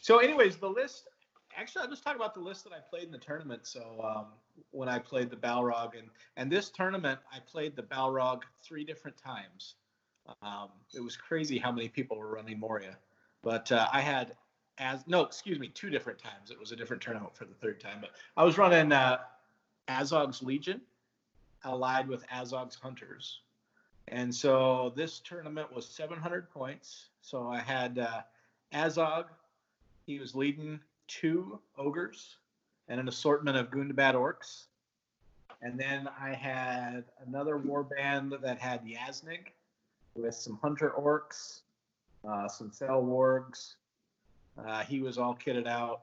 [0.00, 1.08] so, anyways, the list.
[1.56, 3.66] Actually, I'll just talk about the list that I played in the tournament.
[3.66, 4.26] So, um,
[4.70, 9.16] when I played the Balrog, and and this tournament, I played the Balrog three different
[9.16, 9.74] times.
[10.42, 12.96] Um, it was crazy how many people were running Moria,
[13.42, 14.36] but uh, I had
[14.78, 16.50] as no, excuse me, two different times.
[16.50, 19.18] It was a different tournament for the third time, but I was running uh,
[19.88, 20.80] Azog's Legion
[21.64, 23.40] allied with Azog's Hunters,
[24.08, 27.08] and so this tournament was 700 points.
[27.20, 28.22] So I had uh,
[28.72, 29.26] Azog,
[30.06, 30.80] he was leading
[31.10, 32.36] two ogres
[32.88, 34.66] and an assortment of Gundabad orcs.
[35.62, 39.48] And then I had another warband that had Yazneg
[40.14, 41.60] with some hunter orcs,
[42.26, 43.74] uh, some fell wargs.
[44.58, 46.02] Uh, he was all kitted out.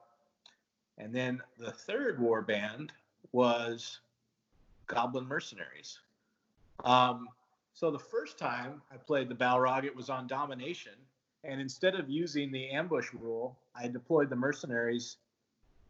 [0.97, 2.89] And then the third warband
[3.31, 3.99] was
[4.87, 5.99] Goblin Mercenaries.
[6.83, 7.27] Um,
[7.73, 10.93] so the first time I played the Balrog, it was on domination.
[11.43, 15.17] And instead of using the ambush rule, I deployed the mercenaries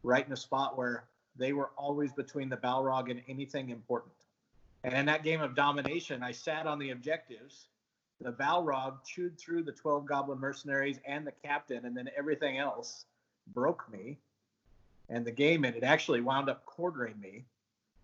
[0.03, 1.05] right in a spot where
[1.37, 4.13] they were always between the Balrog and anything important.
[4.83, 7.67] And in that game of domination, I sat on the objectives.
[8.21, 13.05] The Balrog chewed through the 12 Goblin mercenaries and the captain, and then everything else
[13.53, 14.17] broke me.
[15.09, 17.45] And the game, it actually wound up quartering me.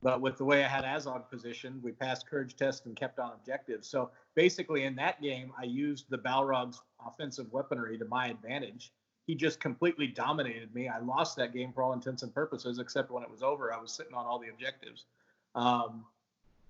[0.01, 3.31] But with the way I had Azog positioned, we passed courage test and kept on
[3.31, 3.87] objectives.
[3.87, 8.91] So basically, in that game, I used the Balrog's offensive weaponry to my advantage.
[9.25, 10.89] He just completely dominated me.
[10.89, 13.79] I lost that game for all intents and purposes, except when it was over, I
[13.79, 15.05] was sitting on all the objectives.
[15.55, 16.05] Um,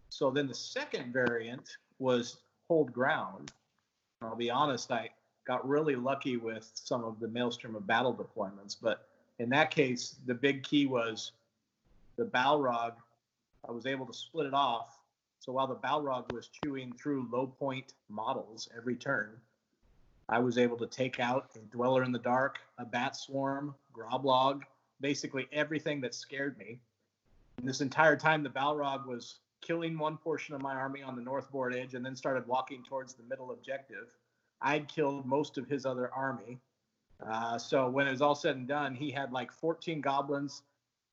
[0.10, 2.38] so then the second variant was
[2.68, 3.52] hold ground.
[4.22, 5.10] I'll be honest, I
[5.46, 9.08] got really lucky with some of the Maelstrom of Battle deployments, but
[9.40, 11.32] in that case, the big key was
[12.16, 12.94] the Balrog
[13.68, 15.00] I was able to split it off.
[15.40, 19.38] So while the Balrog was chewing through low point models every turn,
[20.30, 24.62] I was able to take out a Dweller in the Dark, a Bat Swarm, Groblog,
[25.02, 26.80] basically everything that scared me.
[27.58, 31.22] And this entire time, the Balrog was killing one portion of my army on the
[31.22, 34.08] north board edge and then started walking towards the middle objective.
[34.62, 36.60] I'd killed most of his other army.
[37.26, 40.64] Uh, so when it was all said and done, he had like 14 goblins,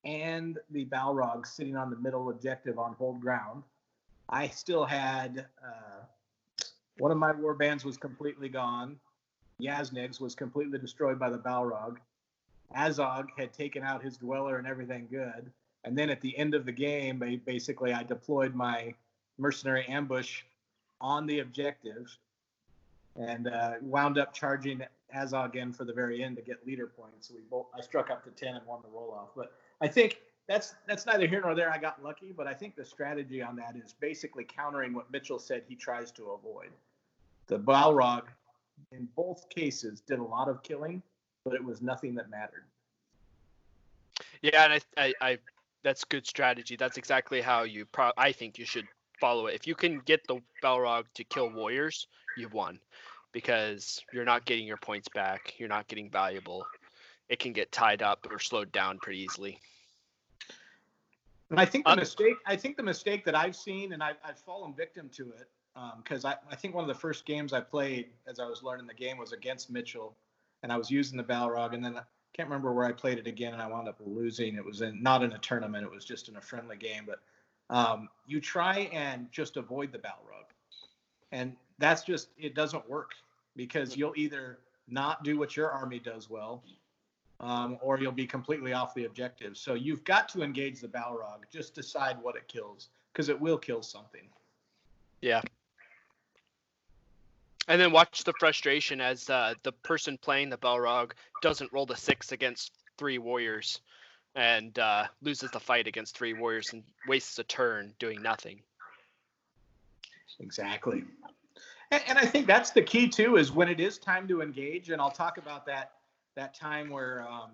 [0.03, 3.63] and the Balrog sitting on the middle objective on hold ground.
[4.29, 6.00] I still had uh,
[6.97, 8.97] One of my war bands was completely gone.
[9.61, 11.97] Yazneg's was completely destroyed by the Balrog.
[12.75, 15.51] Azog had taken out his dweller and everything good.
[15.83, 18.93] And then at the end of the game, basically, I deployed my
[19.37, 20.43] mercenary ambush
[20.99, 22.15] on the objective
[23.15, 24.83] and uh, wound up charging
[25.15, 27.27] Azog in for the very end to get leader points.
[27.27, 29.29] So We both I struck up to ten and won the roll off.
[29.35, 30.21] But I think
[30.51, 31.71] that's that's neither here nor there.
[31.71, 35.39] I got lucky, but I think the strategy on that is basically countering what Mitchell
[35.39, 36.71] said he tries to avoid.
[37.47, 38.23] The Balrog,
[38.91, 41.01] in both cases, did a lot of killing,
[41.45, 42.65] but it was nothing that mattered.
[44.41, 45.37] Yeah, and I, I, I
[45.83, 46.75] that's good strategy.
[46.75, 48.87] That's exactly how you pro- I think you should
[49.19, 49.55] follow it.
[49.55, 52.79] If you can get the Balrog to kill warriors, you've won
[53.31, 55.53] because you're not getting your points back.
[55.57, 56.65] You're not getting valuable.
[57.29, 59.57] It can get tied up or slowed down pretty easily.
[61.51, 64.39] And I think the mistake, I think the mistake that I've seen, and I've, I've
[64.39, 65.49] fallen victim to it,
[65.97, 68.63] because um, I, I think one of the first games I played as I was
[68.63, 70.15] learning the game was against Mitchell,
[70.63, 73.27] and I was using the Balrog, and then I can't remember where I played it
[73.27, 74.55] again, and I wound up losing.
[74.55, 77.05] It was in not in a tournament; it was just in a friendly game.
[77.05, 77.19] But
[77.69, 80.47] um, you try and just avoid the Balrog,
[81.33, 83.11] and that's just it doesn't work
[83.57, 86.63] because you'll either not do what your army does well,
[87.41, 89.57] um, or you'll be completely off the objective.
[89.57, 91.41] So you've got to engage the Balrog.
[91.51, 94.27] Just decide what it kills because it will kill something.
[95.21, 95.41] Yeah.
[97.67, 101.11] And then watch the frustration as uh, the person playing the Balrog
[101.41, 103.81] doesn't roll the six against three warriors
[104.35, 108.61] and uh, loses the fight against three warriors and wastes a turn doing nothing.
[110.39, 111.03] Exactly.
[111.91, 114.89] And, and I think that's the key too, is when it is time to engage.
[114.89, 115.93] And I'll talk about that
[116.41, 117.51] that time where um,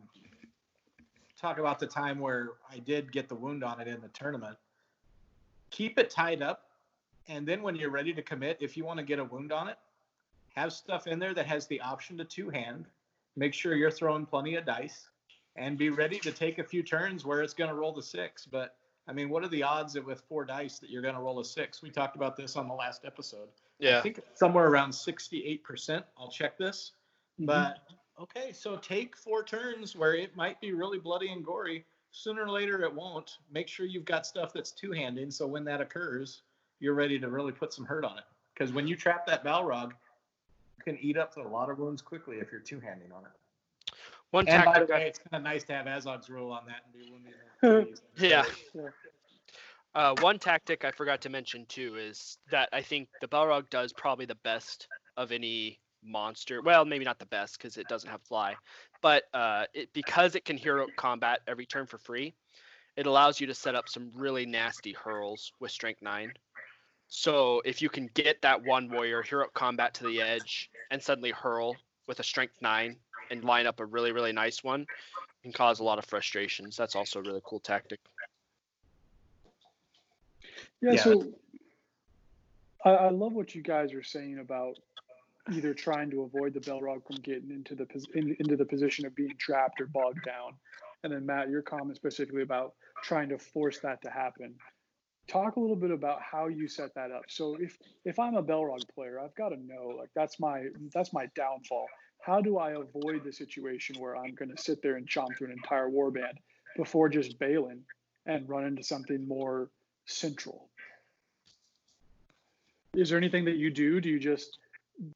[1.39, 4.55] talk about the time where I did get the wound on it in the tournament.
[5.71, 6.69] Keep it tied up,
[7.27, 9.67] and then when you're ready to commit, if you want to get a wound on
[9.67, 9.77] it,
[10.55, 12.85] have stuff in there that has the option to two hand.
[13.35, 15.09] Make sure you're throwing plenty of dice,
[15.57, 18.45] and be ready to take a few turns where it's going to roll the six.
[18.45, 18.77] But
[19.09, 21.41] I mean, what are the odds that with four dice that you're going to roll
[21.41, 21.81] a six?
[21.81, 23.49] We talked about this on the last episode.
[23.79, 23.99] Yeah.
[23.99, 26.03] I think somewhere around 68%.
[26.17, 26.93] I'll check this.
[27.37, 27.47] Mm-hmm.
[27.47, 27.79] But
[28.19, 31.85] okay, so take four turns where it might be really bloody and gory.
[32.11, 33.37] Sooner or later, it won't.
[33.51, 35.33] Make sure you've got stuff that's two handed.
[35.33, 36.41] So when that occurs,
[36.79, 38.23] you're ready to really put some hurt on it.
[38.53, 39.91] Because when you trap that Balrog,
[40.77, 43.93] you can eat up a lot of wounds quickly if you're two handing on it.
[44.31, 46.83] One and by the way, it's kind of nice to have Azog's rule on that
[46.85, 47.99] and be wounded.
[48.17, 48.43] yeah.
[49.95, 53.93] Uh, one tactic I forgot to mention too is that I think the Balrog does
[53.93, 56.61] probably the best of any monster.
[56.61, 58.55] Well, maybe not the best because it doesn't have fly,
[59.01, 62.33] but uh, it, because it can hero combat every turn for free,
[62.95, 66.33] it allows you to set up some really nasty hurls with strength nine.
[67.09, 71.31] So if you can get that one warrior hero combat to the edge and suddenly
[71.31, 71.77] hurl
[72.07, 72.97] with a strength nine
[73.29, 74.87] and line up a really really nice one,
[75.43, 76.75] can cause a lot of frustrations.
[76.75, 77.99] That's also a really cool tactic.
[80.81, 81.03] Yeah, yeah.
[81.03, 81.33] so
[82.83, 84.77] I, I, love what you guys are saying about
[85.51, 89.15] either trying to avoid the Balrog from getting into the in, into the position of
[89.15, 90.53] being trapped or bogged down,
[91.03, 92.73] and then Matt, your comment specifically about
[93.03, 94.55] trying to force that to happen.
[95.27, 97.23] Talk a little bit about how you set that up.
[97.27, 101.13] So if if I'm a Balrog player, I've got to know like that's my that's
[101.13, 101.87] my downfall.
[102.21, 105.47] How do I avoid the situation where I'm going to sit there and chomp through
[105.47, 106.37] an entire warband
[106.75, 107.83] before just bailing
[108.25, 109.69] and run into something more
[110.05, 110.69] central?
[112.93, 114.01] Is there anything that you do?
[114.01, 114.57] Do you just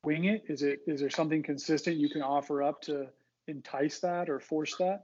[0.03, 0.43] wing it?
[0.47, 3.07] Is it is there something consistent you can offer up to
[3.47, 5.03] entice that or force that?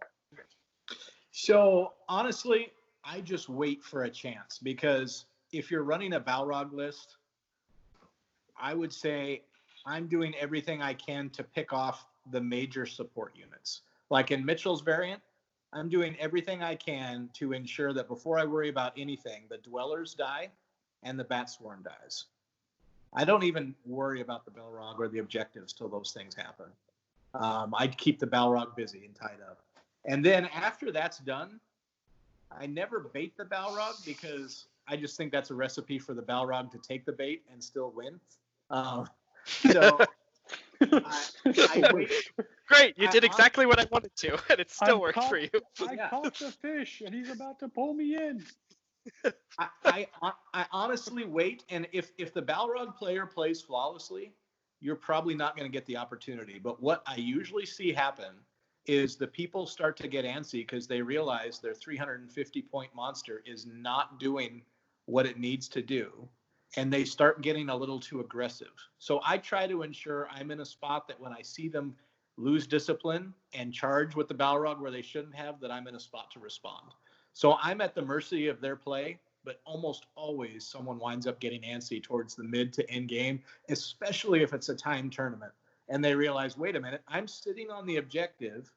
[1.32, 2.71] So honestly,
[3.03, 7.17] I just wait for a chance because if you're running a Balrog list,
[8.59, 9.43] I would say
[9.86, 13.82] I'm doing everything I can to pick off the major support units.
[14.09, 15.21] Like in Mitchell's variant,
[15.73, 20.13] I'm doing everything I can to ensure that before I worry about anything, the dwellers
[20.13, 20.49] die
[21.03, 22.25] and the bat swarm dies.
[23.14, 26.68] I don't even worry about the Balrog or the objectives till those things happen.
[27.34, 29.62] Um, I keep the Balrog busy and tied up.
[30.05, 31.60] And then after that's done,
[32.51, 36.72] I never bait the Balrog because I just think that's a recipe for the Balrog
[36.72, 38.20] to take the bait and still win.
[38.70, 39.08] Um,
[39.45, 39.99] so
[40.82, 42.12] I, I wait.
[42.68, 45.38] Great, you did exactly what I wanted to, and it still i worked caught, for
[45.38, 45.49] you.
[45.88, 46.10] I yeah.
[46.10, 48.43] caught the fish, and he's about to pull me in.
[49.60, 54.34] I, I, I honestly wait, and if if the Balrog player plays flawlessly,
[54.80, 56.60] you're probably not going to get the opportunity.
[56.60, 58.36] But what I usually see happen
[58.86, 63.66] is the people start to get antsy because they realize their 350 point monster is
[63.66, 64.62] not doing
[65.05, 66.28] what it needs to do,
[66.76, 68.74] and they start getting a little too aggressive.
[68.97, 71.95] So I try to ensure I'm in a spot that when I see them
[72.38, 75.99] lose discipline and charge with the Balrog where they shouldn't have, that I'm in a
[75.99, 76.91] spot to respond.
[77.38, 81.62] So I'm at the mercy of their play, but almost always someone winds up getting
[81.62, 85.52] antsy towards the mid to end game, especially if it's a time tournament.
[85.88, 88.72] And they realize, wait a minute, I'm sitting on the objective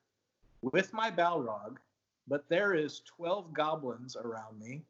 [0.61, 1.79] with my Balrog,
[2.29, 4.83] but there is 12 goblins around me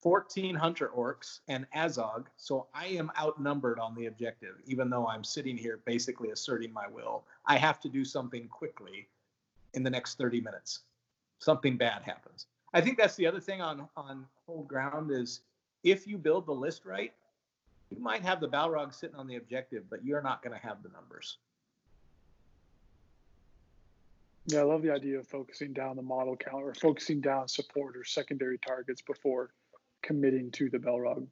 [0.00, 5.22] 14 hunter orcs and Azog, so I am outnumbered on the objective, even though I'm
[5.22, 7.24] sitting here basically asserting my will.
[7.44, 9.06] I have to do something quickly
[9.74, 10.84] in the next 30 minutes.
[11.40, 12.46] Something bad happens.
[12.74, 15.40] I think that's the other thing on on hold ground is
[15.84, 17.12] if you build the list right,
[17.90, 20.82] you might have the Balrog sitting on the objective, but you're not going to have
[20.82, 21.38] the numbers.
[24.46, 27.96] Yeah, I love the idea of focusing down the model count or focusing down support
[27.96, 29.50] or secondary targets before
[30.02, 31.28] committing to the Balrog.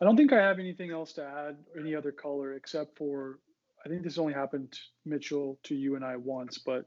[0.00, 3.38] I don't think I have anything else to add, any other color, except for
[3.84, 6.86] I think this only happened, Mitchell, to you and I once, but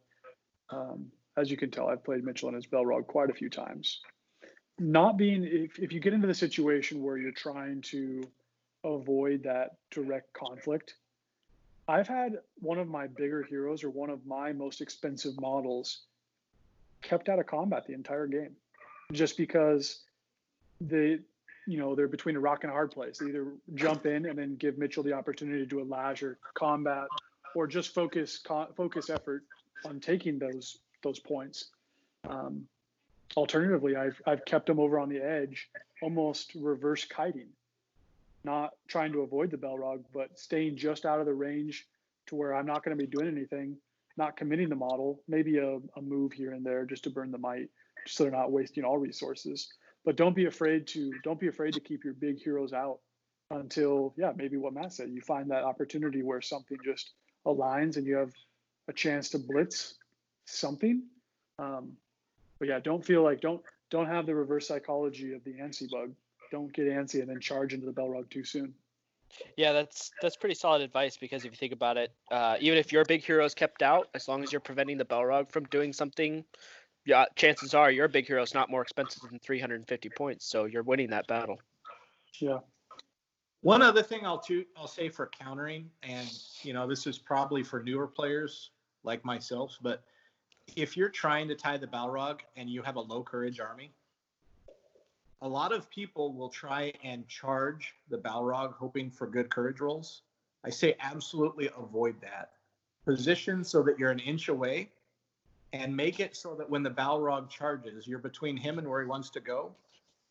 [0.70, 4.02] um, as you can tell, I've played Mitchell and his Balrog quite a few times.
[4.78, 8.28] Not being, if, if you get into the situation where you're trying to
[8.84, 10.96] avoid that direct conflict,
[11.88, 16.02] I've had one of my bigger heroes or one of my most expensive models
[17.02, 18.56] kept out of combat the entire game
[19.12, 20.02] just because
[20.80, 21.20] they,
[21.68, 23.18] you know, they're between a rock and a hard place.
[23.18, 26.38] They either jump in and then give Mitchell the opportunity to do a lash or
[26.54, 27.08] combat,
[27.56, 28.40] or just focus
[28.76, 29.44] focus effort
[29.86, 31.70] on taking those those points.
[32.28, 32.68] Um,
[33.36, 35.70] alternatively, I've I've kept them over on the edge,
[36.02, 37.50] almost reverse kiting,
[38.44, 41.88] not trying to avoid the Balrog, but staying just out of the range
[42.28, 43.78] to where I'm not going to be doing anything,
[44.18, 47.38] not committing the model, maybe a, a move here and there just to burn the
[47.38, 47.70] might
[48.08, 49.70] so they're not wasting all resources.
[50.06, 53.00] But don't be afraid to don't be afraid to keep your big heroes out
[53.52, 57.12] until yeah maybe what Matt said you find that opportunity where something just
[57.46, 58.32] aligns and you have
[58.88, 59.96] a chance to blitz
[60.52, 61.04] something.
[61.58, 61.94] Um,
[62.60, 66.14] but yeah, don't feel like don't don't have the reverse psychology of the antsy bug.
[66.52, 68.74] Don't get antsy and then charge into the Balrog too soon.
[69.58, 72.92] Yeah, that's that's pretty solid advice because if you think about it, uh, even if
[72.92, 75.94] your big hero is kept out, as long as you're preventing the Balrog from doing
[75.94, 76.44] something
[77.06, 80.84] yeah, chances are your big hero is not more expensive than 350 points, so you're
[80.84, 81.60] winning that battle.
[82.40, 82.60] Yeah.
[83.62, 86.30] One other thing I'll to, I'll say for countering, and
[86.62, 88.72] you know this is probably for newer players
[89.04, 90.04] like myself, but
[90.76, 93.92] if you're trying to tie the Balrog and you have a low courage army,
[95.42, 100.22] a lot of people will try and charge the Balrog hoping for good courage rolls.
[100.66, 102.52] I say absolutely avoid that.
[103.06, 104.90] Position so that you're an inch away
[105.72, 109.08] and make it so that when the Balrog charges, you're between him and where he
[109.08, 109.72] wants to go.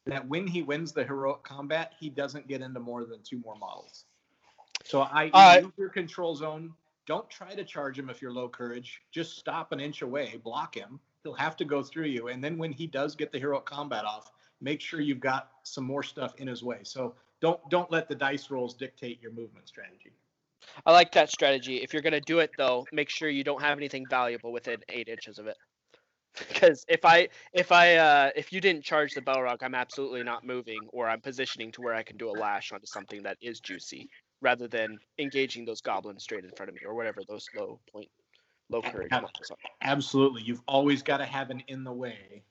[0.06, 3.56] That when he wins the heroic combat, he doesn't get into more than two more
[3.56, 4.04] models.
[4.84, 6.72] So I uh, move your control zone.
[7.08, 9.00] Don't try to charge him if you're low courage.
[9.10, 11.00] Just stop an inch away, block him.
[11.22, 14.04] He'll have to go through you, and then when he does get the heroic combat
[14.04, 14.30] off,
[14.60, 16.80] make sure you've got some more stuff in his way.
[16.82, 20.12] So don't don't let the dice rolls dictate your movement strategy.
[20.84, 21.76] I like that strategy.
[21.78, 25.08] If you're gonna do it though, make sure you don't have anything valuable within eight
[25.08, 25.56] inches of it.
[26.46, 30.44] Because if I if I uh, if you didn't charge the Balrog, I'm absolutely not
[30.44, 33.58] moving, or I'm positioning to where I can do a lash onto something that is
[33.60, 34.08] juicy,
[34.40, 38.08] rather than engaging those goblins straight in front of me, or whatever those low point,
[38.70, 39.10] low courage.
[39.82, 42.42] Absolutely, you've always got to have an in the way.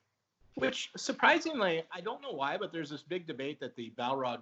[0.56, 4.40] Which surprisingly, I don't know why, but there's this big debate that the Balrog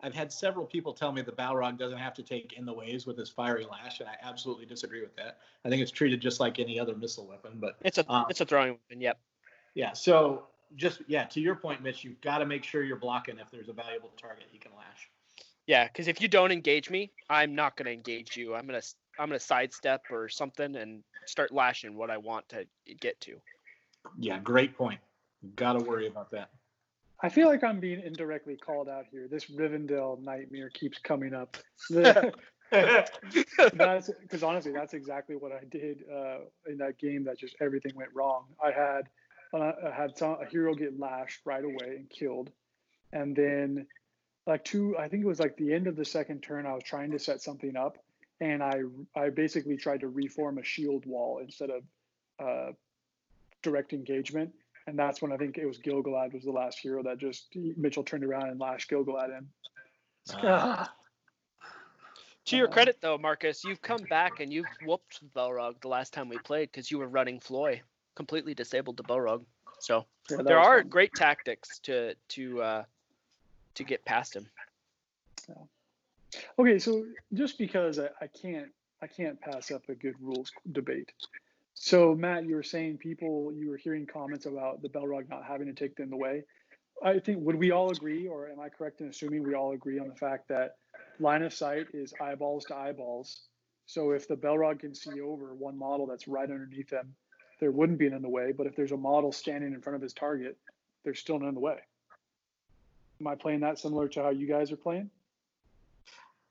[0.00, 3.06] I've had several people tell me the Balrog doesn't have to take in the ways
[3.06, 5.38] with his fiery lash, and I absolutely disagree with that.
[5.64, 8.40] I think it's treated just like any other missile weapon, but it's a um, it's
[8.40, 9.00] a throwing weapon.
[9.00, 9.18] Yep.
[9.74, 9.92] Yeah.
[9.92, 13.50] So just yeah, to your point, Mitch, you've got to make sure you're blocking if
[13.50, 15.08] there's a valuable target he can lash.
[15.66, 18.54] Yeah, because if you don't engage me, I'm not going to engage you.
[18.54, 18.82] I'm gonna
[19.18, 22.66] I'm gonna sidestep or something and start lashing what I want to
[23.00, 23.36] get to.
[24.18, 25.00] Yeah, great point.
[25.42, 26.50] You Got to worry about that.
[27.20, 29.28] I feel like I'm being indirectly called out here.
[29.30, 31.56] This Rivendell nightmare keeps coming up.
[31.90, 33.10] that's
[34.20, 37.24] because honestly, that's exactly what I did uh, in that game.
[37.24, 38.44] That just everything went wrong.
[38.62, 39.08] I had
[39.54, 42.50] uh, I had some, a hero get lashed right away and killed,
[43.12, 43.86] and then
[44.46, 46.66] like two, I think it was like the end of the second turn.
[46.66, 47.98] I was trying to set something up,
[48.40, 48.82] and I
[49.16, 51.82] I basically tried to reform a shield wall instead of
[52.38, 52.72] uh,
[53.62, 54.52] direct engagement
[54.86, 58.04] and that's when I think it was Gil-galad was the last hero that just Mitchell
[58.04, 59.48] turned around and lashed Gil-galad in.
[60.46, 60.86] Uh,
[62.46, 66.28] to your credit, though, Marcus, you've come back and you've whooped Balrog the last time
[66.28, 67.80] we played because you were running Floy,
[68.14, 69.44] completely disabled the Balrog.
[69.80, 70.88] So yeah, there are fun.
[70.88, 72.84] great tactics to to uh,
[73.74, 74.48] to get past him.
[76.58, 78.68] Okay, so just because I, I can't
[79.02, 81.12] I can't pass up a good rules debate.
[81.74, 85.66] So Matt, you were saying people you were hearing comments about the Balrog not having
[85.66, 86.44] to take them away.
[87.02, 89.98] I think would we all agree, or am I correct in assuming we all agree
[89.98, 90.76] on the fact that
[91.20, 93.42] line of sight is eyeballs to eyeballs?
[93.86, 97.14] So if the Balrog can see over one model that's right underneath them,
[97.60, 98.52] there wouldn't be an in the way.
[98.56, 100.56] But if there's a model standing in front of his target,
[101.04, 101.78] there's still none in the way.
[103.20, 105.10] Am I playing that similar to how you guys are playing?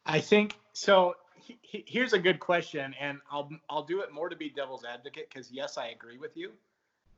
[0.06, 1.16] I think so.
[1.36, 4.86] He, he, here's a good question, and I'll I'll do it more to be devil's
[4.86, 6.52] advocate because yes, I agree with you,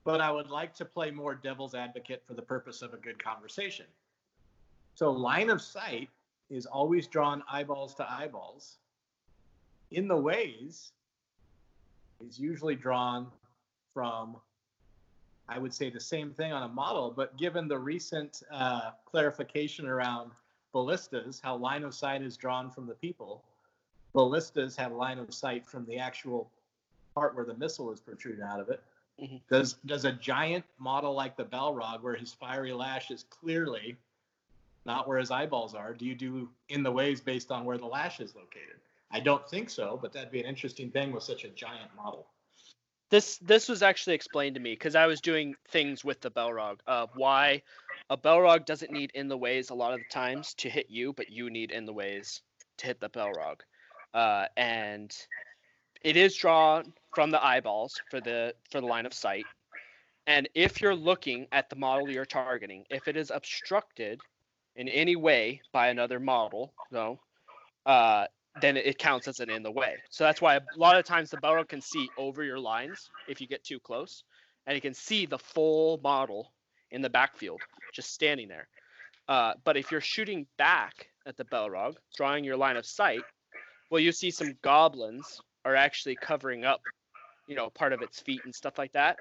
[0.03, 3.23] but I would like to play more devil's advocate for the purpose of a good
[3.23, 3.85] conversation.
[4.95, 6.09] So line of sight
[6.49, 8.77] is always drawn eyeballs to eyeballs.
[9.91, 10.91] In the ways
[12.26, 13.27] is usually drawn
[13.93, 14.38] from
[15.47, 19.88] I would say the same thing on a model, but given the recent uh, clarification
[19.88, 20.31] around
[20.73, 23.43] ballistas, how line of sight is drawn from the people,
[24.13, 26.49] ballistas have line of sight from the actual
[27.13, 28.81] part where the missile is protruding out of it.
[29.22, 29.38] Mm-hmm.
[29.49, 33.95] Does does a giant model like the Balrog, where his fiery lash is clearly
[34.85, 37.85] not where his eyeballs are, do you do in the ways based on where the
[37.85, 38.80] lash is located?
[39.11, 42.27] I don't think so, but that'd be an interesting thing with such a giant model.
[43.10, 46.80] This this was actually explained to me because I was doing things with the Balrog
[46.88, 47.61] of why
[48.10, 51.14] a Balrog doesn't need in the ways a lot of the times to hit you,
[51.14, 52.41] but you need in the ways
[52.77, 53.61] to hit the Balrog.
[54.14, 55.15] Uh, and
[56.03, 59.45] it is drawn from the eyeballs for the for the line of sight.
[60.27, 64.19] And if you're looking at the model you're targeting, if it is obstructed
[64.76, 67.19] in any way by another model, no,
[67.86, 68.26] uh,
[68.61, 69.95] then it counts as an in the way.
[70.10, 73.41] So that's why a lot of times the Balrog can see over your lines if
[73.41, 74.23] you get too close,
[74.65, 76.52] and you can see the full model
[76.91, 77.61] in the backfield
[77.94, 78.68] just standing there.
[79.27, 83.23] Uh, but if you're shooting back at the Balrog, drawing your line of sight,
[83.90, 86.82] well, you see some goblins are actually covering up,
[87.48, 89.18] you know, part of its feet and stuff like that,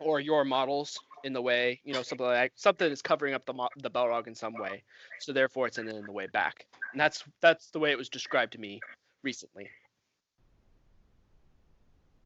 [0.00, 3.54] or your models in the way, you know, something like something is covering up the
[3.78, 4.82] the Balrog in some way.
[5.18, 8.08] So therefore, it's in, in the way back, and that's that's the way it was
[8.08, 8.80] described to me
[9.22, 9.68] recently.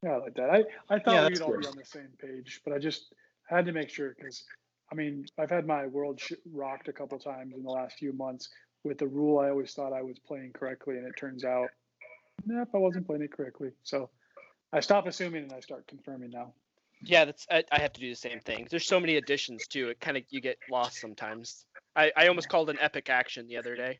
[0.02, 0.50] Yeah, I like that.
[0.50, 3.14] I I thought yeah, we'd all be on the same page, but I just
[3.48, 4.44] had to make sure because
[4.90, 8.12] I mean I've had my world sh- rocked a couple times in the last few
[8.12, 8.50] months
[8.84, 11.68] with the rule I always thought I was playing correctly, and it turns out,
[12.44, 13.70] nope, I wasn't playing it correctly.
[13.84, 14.10] So
[14.72, 16.52] I stop assuming and I start confirming now.
[17.04, 18.66] Yeah, that's I, I, have to do the same thing.
[18.70, 19.88] There's so many additions too.
[19.88, 21.66] It kind of you get lost sometimes.
[21.96, 23.98] I, I almost called an epic action the other day.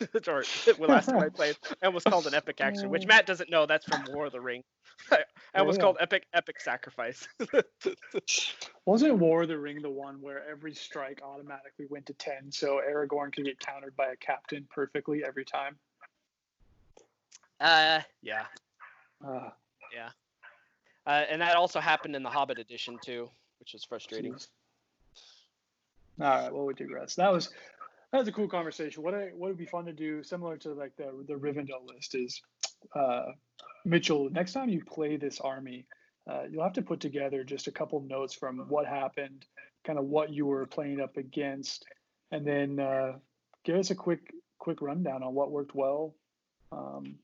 [0.28, 0.42] or
[0.88, 3.66] last time I played, I almost called an epic action, which Matt doesn't know.
[3.66, 4.64] That's from War of the Ring.
[5.12, 5.18] I
[5.56, 5.84] almost oh, yeah.
[5.84, 7.28] called epic epic sacrifice.
[8.86, 12.80] Wasn't War of the Ring the one where every strike automatically went to ten, so
[12.88, 15.76] Aragorn could get countered by a captain perfectly every time?
[17.60, 18.46] Uh, yeah.
[19.24, 19.50] Uh,
[19.94, 20.10] yeah.
[21.08, 23.30] Uh, and that also happened in the Hobbit edition too,
[23.60, 24.34] which was frustrating.
[26.20, 27.14] All right, well we digress.
[27.14, 27.48] That was
[28.12, 29.02] that was a cool conversation.
[29.02, 32.14] What I, what would be fun to do, similar to like the the Rivendell list,
[32.14, 32.42] is
[32.94, 33.32] uh,
[33.86, 34.28] Mitchell.
[34.30, 35.86] Next time you play this army,
[36.30, 39.46] uh, you'll have to put together just a couple notes from what happened,
[39.86, 41.86] kind of what you were playing up against,
[42.32, 43.12] and then uh,
[43.64, 46.14] give us a quick quick rundown on what worked well,
[46.70, 47.14] um,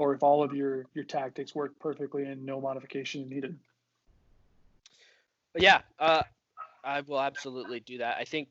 [0.00, 3.56] or if all of your your tactics work perfectly and no modification is needed.
[5.58, 6.22] Yeah, uh,
[6.82, 8.16] I will absolutely do that.
[8.18, 8.48] I think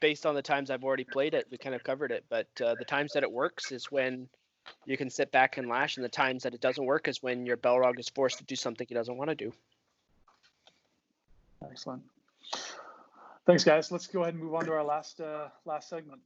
[0.00, 2.24] based on the times I've already played it, we kind of covered it.
[2.28, 4.28] But uh, the times that it works is when
[4.86, 7.46] you can sit back and lash, and the times that it doesn't work is when
[7.46, 9.52] your Balrog is forced to do something he doesn't want to do.
[11.68, 12.02] Excellent.
[13.44, 13.90] Thanks, guys.
[13.90, 16.20] Let's go ahead and move on to our last uh, last segment.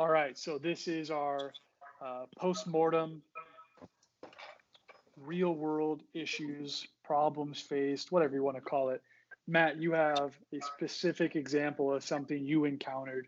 [0.00, 1.52] All right, so this is our
[2.00, 3.22] uh, post-mortem
[5.24, 9.02] real world issues, problems faced, whatever you want to call it.
[9.46, 13.26] Matt, you have a specific example of something you encountered,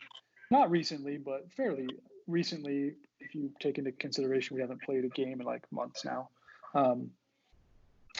[0.50, 1.88] not recently, but fairly
[2.26, 6.28] recently, if you take into consideration we haven't played a game in like months now.
[6.74, 7.10] Um,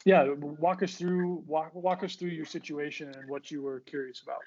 [0.05, 4.21] yeah, walk us through walk walk us through your situation and what you were curious
[4.21, 4.41] about.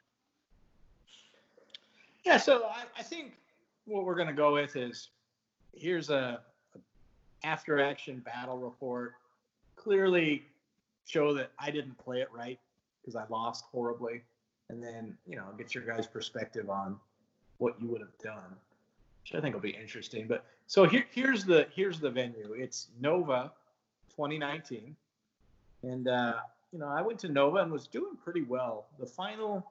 [2.24, 3.34] Yeah, so I, I think
[3.84, 5.10] what we're going to go with is
[5.74, 6.53] here's a, a
[7.44, 9.14] after action battle report.
[9.76, 10.44] Clearly
[11.04, 12.58] show that I didn't play it right
[13.00, 14.22] because I lost horribly,
[14.70, 16.98] and then you know get your guys' perspective on
[17.58, 18.56] what you would have done,
[19.22, 20.26] which I think will be interesting.
[20.26, 22.54] But so here, here's the here's the venue.
[22.56, 23.52] It's Nova,
[24.10, 24.96] 2019,
[25.82, 26.34] and uh,
[26.72, 28.86] you know I went to Nova and was doing pretty well.
[28.98, 29.70] The final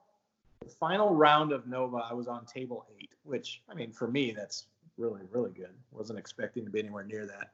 [0.62, 4.30] the final round of Nova, I was on table eight which I mean for me
[4.30, 5.74] that's really really good.
[5.90, 7.50] Wasn't expecting to be anywhere near that,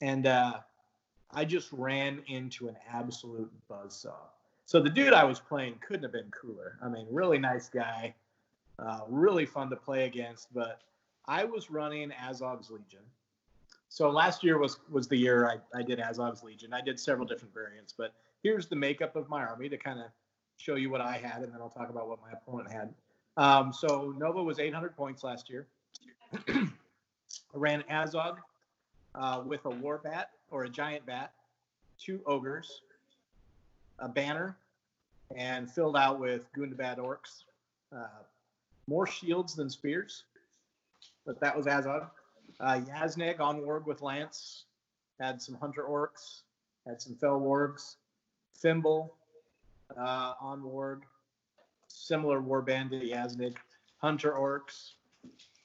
[0.00, 0.54] and uh,
[1.32, 4.28] I just ran into an absolute buzzsaw.
[4.66, 6.78] So the dude I was playing couldn't have been cooler.
[6.82, 8.14] I mean, really nice guy,
[8.78, 10.52] uh, really fun to play against.
[10.54, 10.80] But
[11.26, 13.04] I was running Azog's Legion.
[13.88, 16.72] So last year was was the year I, I did Azog's Legion.
[16.72, 18.12] I did several different variants, but
[18.42, 20.06] here's the makeup of my army to kind of
[20.56, 22.94] show you what I had, and then I'll talk about what my opponent had.
[23.36, 25.66] Um, so Nova was 800 points last year.
[26.48, 26.68] I
[27.54, 28.36] ran Azog
[29.14, 31.32] uh, with a war bat or a giant bat,
[31.98, 32.82] two ogres,
[33.98, 34.56] a banner,
[35.36, 37.44] and filled out with Gundabad orcs.
[37.94, 38.22] Uh,
[38.86, 40.24] more shields than spears,
[41.24, 42.08] but that was Azog.
[42.58, 44.64] Uh, Yazneg on warg with lance,
[45.20, 46.42] had some hunter orcs,
[46.86, 47.96] had some fell wargs,
[48.62, 49.10] Fimbul
[49.96, 51.02] uh, on warg,
[51.88, 53.56] similar warband to Yazneg,
[53.98, 54.92] hunter orcs,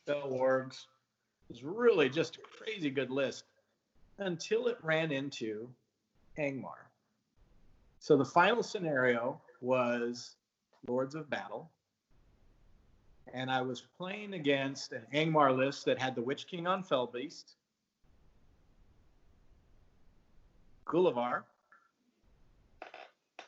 [0.05, 0.85] fell wargs.
[1.49, 3.45] Was really just a crazy good list
[4.17, 5.69] until it ran into
[6.38, 6.89] Angmar.
[7.99, 10.35] So the final scenario was
[10.88, 11.69] Lords of Battle.
[13.34, 17.55] And I was playing against an Angmar list that had the Witch King on Felbeast,
[20.85, 21.43] Gulavhar,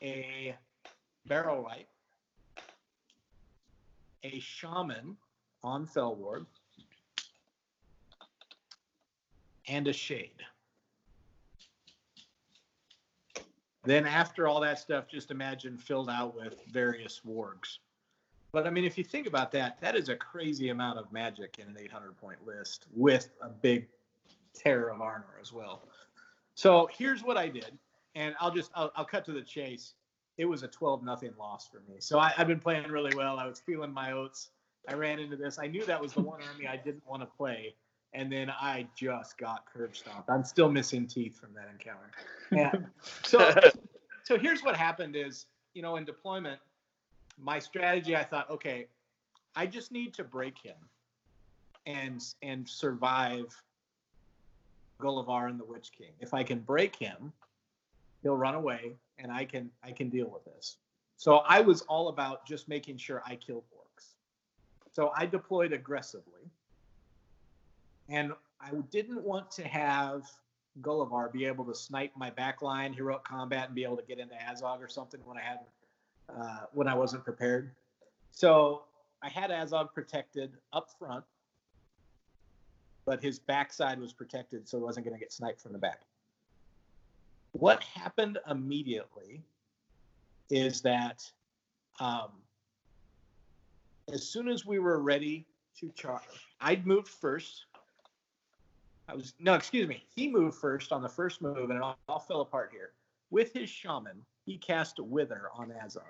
[0.02, 0.56] a
[1.28, 1.88] Barrow Wight,
[4.24, 5.16] a Shaman
[5.64, 6.46] on Fell Warg,
[9.68, 10.44] and a Shade.
[13.84, 17.78] Then after all that stuff, just imagine filled out with various wargs.
[18.52, 21.58] But I mean, if you think about that, that is a crazy amount of magic
[21.60, 23.88] in an 800 point list with a big
[24.54, 25.84] terror of Arnor as well.
[26.56, 27.78] So here's what I did,
[28.16, 29.94] and I'll just I'll, I'll cut to the chase.
[30.38, 31.98] It was a 12 nothing loss for me.
[32.00, 33.40] So I, I've been playing really well.
[33.40, 34.50] I was feeling my oats.
[34.88, 35.60] I ran into this.
[35.60, 37.76] I knew that was the one army I didn't want to play,
[38.14, 40.30] and then I just got curb stomped.
[40.30, 42.12] I'm still missing teeth from that encounter.
[42.52, 42.72] Yeah.
[43.24, 43.54] so
[44.24, 46.60] so here's what happened is, you know, in deployment,
[47.38, 48.88] my strategy I thought, okay,
[49.56, 50.76] I just need to break him
[51.86, 53.56] and and survive
[55.00, 56.12] Gulavhar and the Witch King.
[56.20, 57.32] If I can break him,
[58.24, 60.78] he'll run away and I can I can deal with this.
[61.18, 64.14] So I was all about just making sure I killed orcs.
[64.92, 66.52] So I deployed aggressively.
[68.10, 70.24] And I didn't want to have
[70.82, 74.36] Gulavhar be able to snipe my backline, heroic combat, and be able to get into
[74.36, 75.60] Azog or something when I had
[76.30, 77.72] uh, when I wasn't prepared.
[78.32, 78.84] So
[79.22, 81.24] I had Azog protected up front,
[83.06, 86.02] but his backside was protected, so it wasn't going to get sniped from the back.
[87.54, 89.42] What happened immediately
[90.50, 91.24] is that
[92.00, 92.30] um,
[94.14, 95.46] as soon as we were ready
[95.80, 96.22] to charge,
[96.62, 97.66] I'd moved first
[99.08, 100.04] I was no, excuse me.
[100.16, 102.92] He moved first on the first move, and it all, all fell apart here.
[103.30, 106.04] With his shaman, he cast Wither on Azog.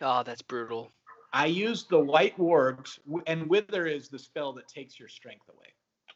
[0.00, 0.92] Oh, ah, that's brutal.
[1.32, 5.66] I used the white wargs, and Wither is the spell that takes your strength away.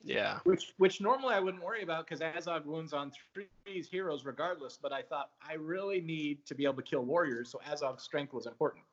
[0.04, 0.38] Yeah.
[0.44, 3.46] Which which normally I wouldn't worry about because Azog wounds on three
[3.90, 4.78] heroes regardless.
[4.80, 8.32] But I thought I really need to be able to kill warriors, so Azog's strength
[8.32, 8.84] was important.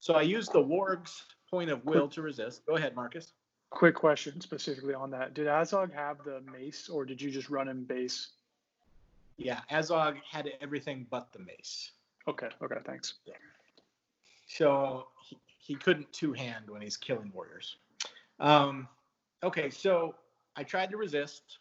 [0.00, 2.66] So I used the warg's point of will to resist.
[2.66, 3.32] Go ahead, Marcus.
[3.70, 5.34] Quick question specifically on that.
[5.34, 8.28] Did Azog have the mace or did you just run him base?
[9.36, 11.92] Yeah, Azog had everything but the mace.
[12.28, 13.14] Okay, okay, thanks.
[13.26, 13.34] Yeah.
[14.46, 17.76] So he, he couldn't two hand when he's killing warriors.
[18.40, 18.88] Um,
[19.42, 20.14] okay, so
[20.56, 21.58] I tried to resist.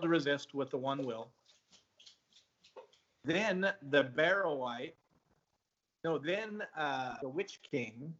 [0.00, 1.28] To resist with the one will.
[3.24, 4.94] Then the Barrow Wight.
[6.04, 8.14] No, then uh, the Witch King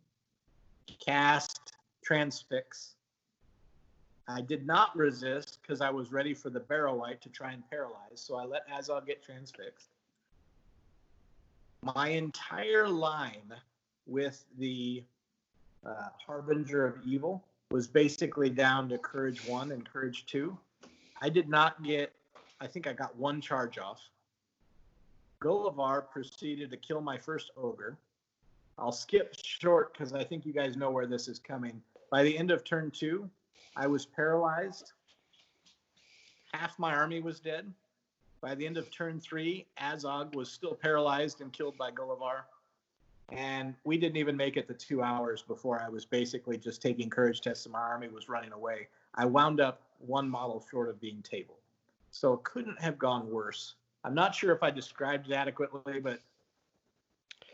[0.87, 2.95] cast transfix.
[4.29, 7.63] I did not resist because I was ready for the Barrow Wight to try and
[7.69, 9.89] paralyze, so I let Azog get transfixed.
[11.83, 13.53] My entire line
[14.07, 15.03] with the
[15.85, 20.57] uh, Harbinger of Evil was basically down to Courage 1 and Courage 2.
[21.21, 22.13] I did not get,
[22.61, 24.01] I think I got one charge off.
[25.43, 27.97] Gulavhar proceeded to kill my first ogre.
[28.79, 31.81] I'll skip short because I think you guys know where this is coming.
[32.11, 33.29] By the end of turn two,
[33.77, 34.93] I was paralyzed.
[36.53, 37.73] Half my army was dead.
[38.41, 42.43] By the end of turn three, Azog was still paralyzed and killed by Gulavhar.
[43.31, 47.09] And we didn't even make it to two hours before I was basically just taking
[47.09, 48.89] courage tests and my army was running away.
[49.15, 51.59] I wound up one model short of being tabled.
[52.11, 53.77] So it couldn't have gone worse.
[54.05, 56.19] I'm not sure if I described it adequately, but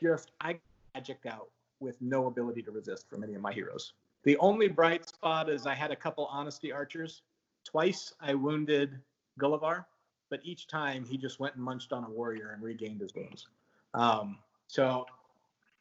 [0.03, 0.59] just I
[0.99, 1.49] magicked out
[1.79, 3.93] with no ability to resist from any of my heroes.
[4.25, 7.23] The only bright spot is I had a couple honesty archers.
[7.65, 8.99] Twice I wounded
[9.39, 9.85] Gulavhar,
[10.29, 13.47] but each time he just went and munched on a warrior and regained his wounds.
[13.95, 15.07] Um, so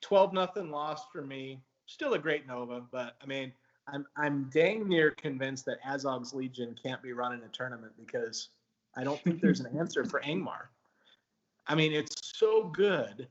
[0.01, 1.59] 12 nothing lost for me.
[1.87, 3.51] Still a great Nova, but I mean,
[3.87, 8.49] I'm I'm dang near convinced that Azog's Legion can't be run in a tournament because
[8.95, 10.67] I don't think there's an answer for Angmar.
[11.67, 13.27] I mean, it's so good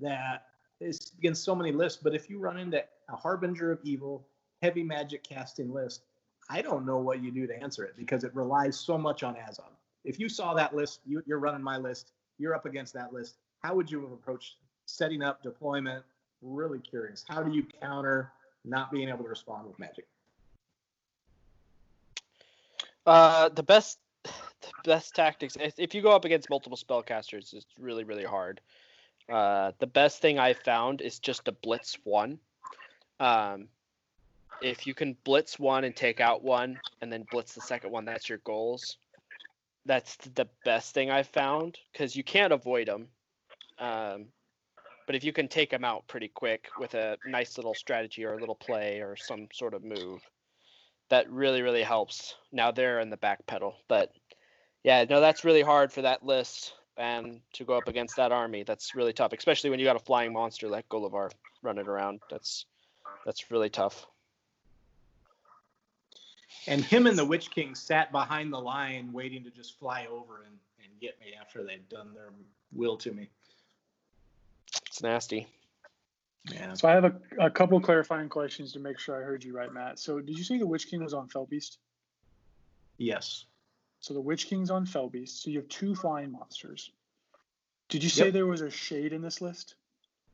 [0.00, 0.46] that
[0.80, 4.26] it's against so many lists, but if you run into a Harbinger of Evil,
[4.62, 6.02] heavy magic casting list,
[6.48, 9.34] I don't know what you do to answer it because it relies so much on
[9.34, 9.70] Azog.
[10.04, 13.36] If you saw that list, you, you're running my list, you're up against that list.
[13.62, 14.56] How would you have approached
[14.86, 16.04] setting up deployment?
[16.42, 17.24] Really curious.
[17.28, 18.32] How do you counter
[18.64, 20.06] not being able to respond with magic?
[23.06, 24.30] Uh, the best, the
[24.84, 25.56] best tactics.
[25.76, 28.60] If you go up against multiple spellcasters, it's really really hard.
[29.30, 32.38] Uh, the best thing I found is just to blitz one.
[33.20, 33.68] Um,
[34.60, 38.04] if you can blitz one and take out one, and then blitz the second one,
[38.04, 38.98] that's your goals.
[39.86, 43.08] That's the best thing I found because you can't avoid them.
[43.78, 44.26] Um,
[45.06, 48.34] but if you can take them out pretty quick with a nice little strategy or
[48.34, 50.20] a little play or some sort of move,
[51.08, 52.34] that really really helps.
[52.52, 54.12] Now they're in the back pedal, but
[54.84, 58.62] yeah, no, that's really hard for that list and to go up against that army.
[58.62, 61.30] That's really tough, especially when you got a flying monster like Gulavhar
[61.62, 62.20] running around.
[62.30, 62.66] That's
[63.24, 64.06] that's really tough.
[66.66, 70.42] And him and the Witch King sat behind the line waiting to just fly over
[70.44, 72.30] and, and get me after they'd done their
[72.72, 73.28] will to me.
[74.86, 75.46] It's nasty.
[76.52, 76.74] Yeah.
[76.74, 79.72] So I have a, a couple clarifying questions to make sure I heard you right,
[79.72, 79.98] Matt.
[79.98, 81.76] So did you say the Witch King was on Felbeast?
[82.98, 83.46] Yes.
[84.00, 85.42] So the Witch King's on Felbeast.
[85.42, 86.90] So you have two flying monsters.
[87.88, 88.32] Did you say Yep.
[88.34, 89.74] there was a shade in this list?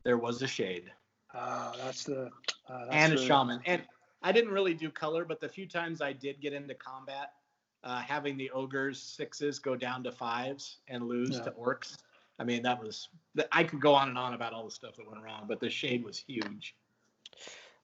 [0.03, 0.91] There was a shade.
[1.33, 2.27] Ah, that's the
[2.69, 3.61] uh, that's and a the- shaman.
[3.65, 3.83] And
[4.23, 7.33] I didn't really do color, but the few times I did get into combat,
[7.83, 11.43] uh, having the ogres sixes go down to fives and lose Yeah.
[11.43, 11.97] to orcs.
[12.39, 13.09] I mean, that was
[13.51, 15.69] I could go on and on about all the stuff that went wrong, but the
[15.69, 16.75] shade was huge.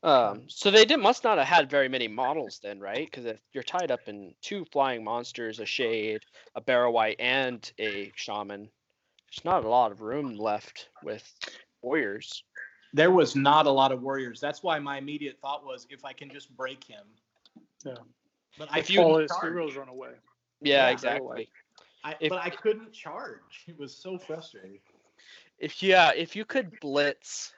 [0.03, 3.09] Um, so they did must not have had very many models then, right?
[3.09, 6.21] Because if you're tied up in two flying monsters, a shade,
[6.55, 8.69] a Barrow-wight, and a shaman,
[9.29, 11.23] there's not a lot of room left with
[11.81, 12.43] warriors.
[12.93, 14.41] There was not a lot of warriors.
[14.41, 17.05] That's why my immediate thought was if I can just break him.
[17.85, 17.95] Yeah.
[18.59, 20.11] But I If you- All his heroes run away.
[20.61, 21.49] Yeah, Yeah, exactly.
[22.03, 23.39] I, if- but I couldn't charge.
[23.67, 24.79] It was so frustrating.
[25.59, 27.53] If yeah, if you could blitz,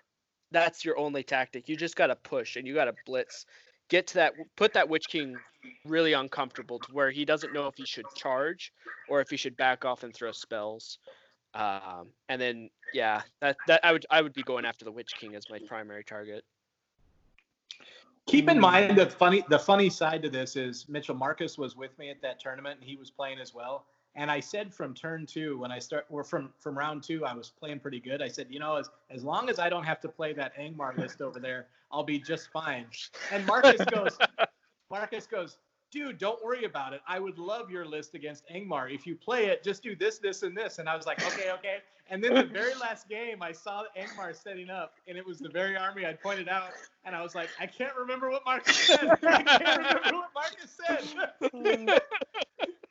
[0.51, 1.67] that's your only tactic.
[1.67, 3.45] You just gotta push and you gotta blitz.
[3.89, 5.38] Get to that put that Witch King
[5.85, 8.73] really uncomfortable to where he doesn't know if he should charge
[9.09, 10.99] or if he should back off and throw spells.
[11.53, 15.11] Um, and then yeah, that that I would I would be going after the Witch
[15.19, 16.43] King as my primary target.
[18.27, 21.97] Keep in mind the funny the funny side to this is Mitchell Marcus was with
[21.99, 23.85] me at that tournament and he was playing as well.
[24.15, 27.33] And I said from turn two when I start or from from round two I
[27.33, 28.21] was playing pretty good.
[28.21, 30.97] I said, you know, as as long as I don't have to play that Angmar
[30.97, 32.85] list over there, I'll be just fine.
[33.31, 34.17] And Marcus goes,
[34.89, 35.57] Marcus goes,
[35.91, 37.01] dude, don't worry about it.
[37.07, 38.93] I would love your list against Angmar.
[38.93, 40.79] If you play it, just do this, this, and this.
[40.79, 41.77] And I was like, okay, okay.
[42.09, 45.49] And then the very last game, I saw Angmar setting up, and it was the
[45.49, 46.71] very army I pointed out.
[47.05, 49.09] And I was like, I can't remember what Marcus said.
[49.23, 52.01] I can't remember what Marcus said.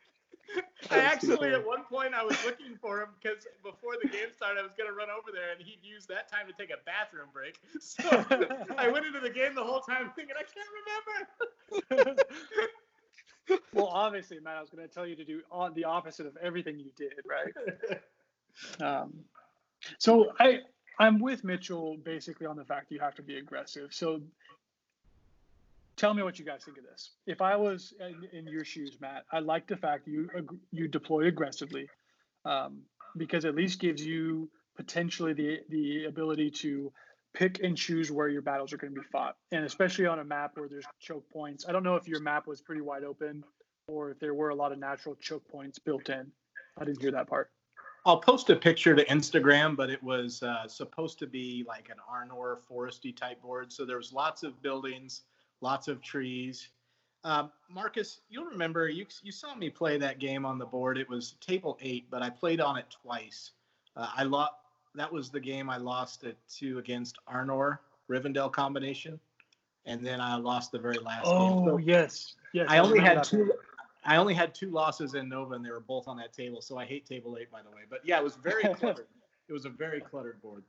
[0.91, 4.61] I actually, at one point, I was looking for him because before the game started,
[4.61, 6.83] I was going to run over there, and he'd use that time to take a
[6.85, 7.59] bathroom break.
[7.81, 8.03] So
[8.79, 10.69] I went into the game the whole time thinking, I can't
[11.91, 12.23] remember.
[13.73, 15.43] well, obviously, Matt, I was going to tell you to do
[15.75, 17.53] the opposite of everything you did, right?
[18.81, 19.25] Um,
[19.99, 20.61] so I
[20.99, 23.93] I'm with Mitchell basically on the fact you have to be aggressive.
[23.93, 24.21] So
[25.97, 27.13] tell me what you guys think of this.
[27.27, 30.29] If I was in, in your shoes, Matt, I like the fact you
[30.71, 31.89] you deploy aggressively
[32.45, 32.83] um,
[33.17, 36.93] because at least gives you potentially the the ability to
[37.35, 40.25] pick and choose where your battles are going to be fought, and especially on a
[40.25, 41.65] map where there's choke points.
[41.69, 43.43] I don't know if your map was pretty wide open
[43.89, 46.31] or if there were a lot of natural choke points built in.
[46.79, 47.51] I didn't hear that part.
[48.07, 51.97] I'll post a picture to Instagram, but it was uh, supposed to be like an
[52.11, 53.73] Arnor foresty type board.
[53.73, 55.23] So there was lots of buildings,
[55.65, 56.69] lots of trees.
[57.25, 60.99] Um, Marcus, you'll remember you you saw me play that game on the board.
[60.99, 63.53] It was table eight, but I played on it twice.
[63.97, 64.53] Uh, I lost.
[64.95, 67.79] That was the game I lost it to against Arnor
[68.09, 69.19] Rivendell combination,
[69.87, 71.35] and then I lost the very last game.
[71.35, 72.67] Oh So yes, yes.
[72.69, 73.51] I only had two.
[74.05, 76.61] I only had two losses in Nova, and they were both on that table.
[76.61, 77.85] So I hate table eight, by the way.
[77.89, 79.07] But yeah, it was very cluttered.
[79.49, 80.63] It was a very cluttered board.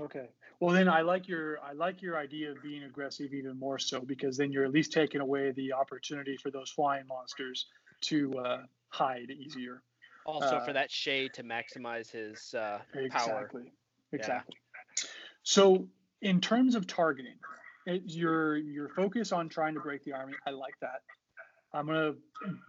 [0.00, 0.28] Okay.
[0.60, 4.00] Well, then I like your I like your idea of being aggressive even more so
[4.00, 7.66] because then you're at least taking away the opportunity for those flying monsters
[8.02, 9.82] to uh, hide easier.
[10.24, 13.04] Also, Uh, for that shade to maximize his uh, power.
[13.04, 13.72] Exactly.
[14.12, 14.56] Exactly.
[15.42, 15.88] So,
[16.22, 17.38] in terms of targeting,
[17.86, 21.02] it, your your focus on trying to break the army, I like that.
[21.72, 22.14] I'm gonna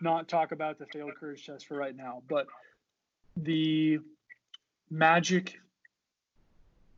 [0.01, 2.47] not talk about the failed courage test for right now, but
[3.37, 3.99] the
[4.89, 5.58] magic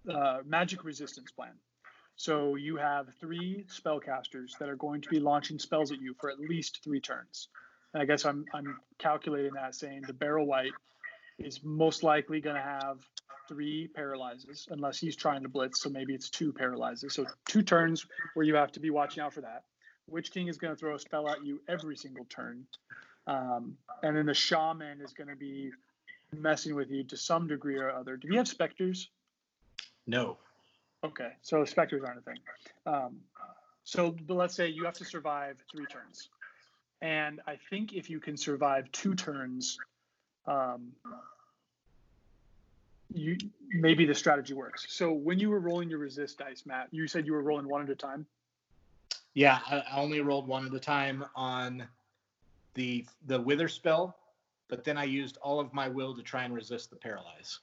[0.10, 1.54] uh, magic resistance plan.
[2.16, 6.30] So you have three spellcasters that are going to be launching spells at you for
[6.30, 7.48] at least three turns.
[7.94, 10.74] And I guess I'm I'm calculating that saying the Barrow-wight
[11.40, 13.00] is most likely going to have
[13.48, 15.82] three paralyzes unless he's trying to blitz.
[15.82, 17.14] So maybe it's two paralyzes.
[17.14, 19.64] So two turns where you have to be watching out for that.
[20.08, 22.66] Witch King is going to throw a spell at you every single turn.
[23.28, 25.72] Um, and then the shaman is going to be
[26.34, 28.18] messing with you to some degree or other.
[28.18, 29.10] Do you have specters?
[30.08, 30.38] No.
[31.04, 32.38] Okay, so specters aren't a thing.
[32.86, 33.18] Um,
[33.84, 36.30] so, but let's say you have to survive three turns,
[37.02, 39.80] and I think if you can survive two turns,
[40.46, 40.92] um,
[43.14, 43.38] you
[43.74, 44.86] maybe the strategy works.
[44.90, 47.82] So when you were rolling your resist dice, Matt, you said you were rolling one
[47.82, 48.26] at a time.
[49.34, 51.88] Yeah, I, I only rolled one at a time on
[52.76, 54.16] the the wither spell,
[54.70, 57.60] but then I used all of my will to try and resist the paralyze.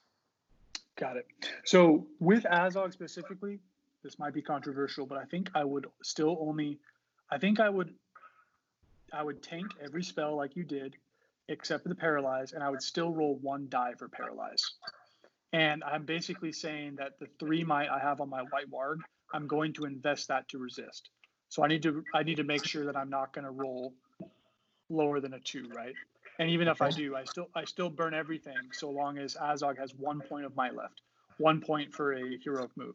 [0.99, 1.27] Got it.
[1.65, 3.61] So with Azog specifically,
[4.03, 6.79] this might be controversial, but I think I would still only,
[7.31, 7.95] I think I would,
[9.12, 10.97] I would tank every spell like you did,
[11.49, 14.62] except for the paralyze, and I would still roll one die for paralyze.
[15.53, 18.99] And I'm basically saying that the three might I have on my White Warg,
[19.33, 21.11] I'm going to invest that to resist.
[21.49, 23.95] So I need to I need to make sure that I'm not going to roll
[24.91, 25.95] lower than a two, right?
[26.39, 29.78] And even if I do, I still I still burn everything so long as Azog
[29.78, 31.02] has one point of might left,
[31.39, 32.94] one point for a heroic move,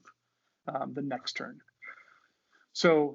[0.68, 1.60] um, the next turn.
[2.72, 3.14] So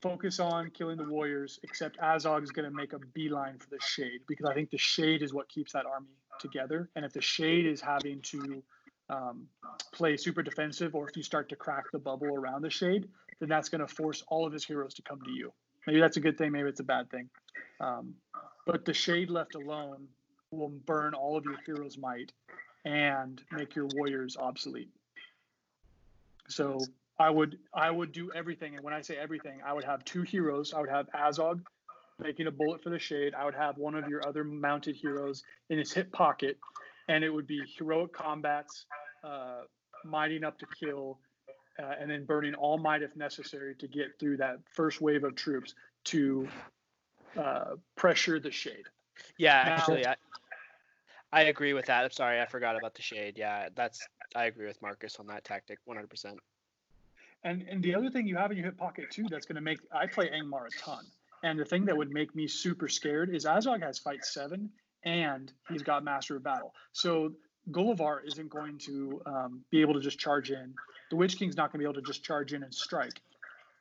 [0.00, 3.80] focus on killing the warriors, except Azog is going to make a beeline for the
[3.80, 6.08] shade because I think the shade is what keeps that army
[6.38, 6.88] together.
[6.94, 8.62] And if the shade is having to
[9.10, 9.48] um,
[9.92, 13.08] play super defensive, or if you start to crack the bubble around the shade,
[13.40, 15.52] then that's going to force all of his heroes to come to you.
[15.86, 17.30] Maybe that's a good thing, maybe it's a bad thing.
[17.80, 18.14] Um,
[18.66, 20.08] but the shade left alone
[20.50, 22.32] will burn all of your heroes' might
[22.84, 24.90] and make your warriors obsolete.
[26.48, 26.78] So
[27.18, 30.22] I would I would do everything, and when I say everything, I would have two
[30.22, 30.72] heroes.
[30.72, 31.60] I would have Azog
[32.18, 33.34] making a bullet for the shade.
[33.34, 36.58] I would have one of your other mounted heroes in his hip pocket,
[37.08, 38.86] and it would be heroic combats,
[39.24, 39.62] uh,
[40.44, 41.18] up to kill,
[41.80, 45.34] uh, and then burning all might if necessary to get through that first wave of
[45.34, 45.74] troops
[46.04, 46.48] to
[47.36, 48.84] uh, pressure the shade.
[49.36, 50.16] Yeah, Now- actually, I,
[51.32, 52.04] I agree with that.
[52.04, 53.34] I'm sorry, I forgot about the shade.
[53.36, 56.36] Yeah, that's I agree with Marcus on that tactic 100%.
[57.44, 59.60] And and the other thing you have in your hip pocket too that's going to
[59.62, 61.04] make I play Angmar a ton.
[61.44, 64.70] And the thing that would make me super scared is Azog has fight seven
[65.04, 66.74] and he's got Master of Battle.
[66.92, 67.32] So
[67.70, 70.74] Gulavhar isn't going to um, be able to just charge in.
[71.10, 73.20] The Witch King's not going to be able to just charge in and strike.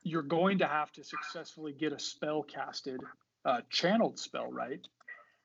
[0.04, 3.02] You're going to have to successfully get a spell casted,
[3.48, 4.86] uh, channeled spell, right?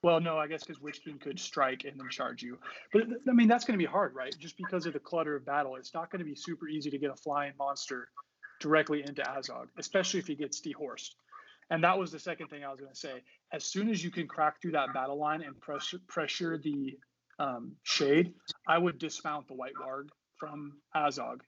[0.03, 2.59] Well, no, I guess because Witch King could strike and then charge you.
[2.93, 4.35] But I mean, that's going to be hard, right?
[4.39, 6.99] Just because of the clutter of battle, it's not going to be super easy to
[6.99, 8.09] get a flying monster
[8.59, 11.15] directly into Azog, especially if he gets dehorsed.
[11.71, 13.23] And that was the second thing I was going to say.
[13.53, 16.99] As soon as you can crack through that battle line and pressure pressure the
[17.39, 18.35] um, shade,
[18.67, 21.41] I would dismount the White Warg from Azog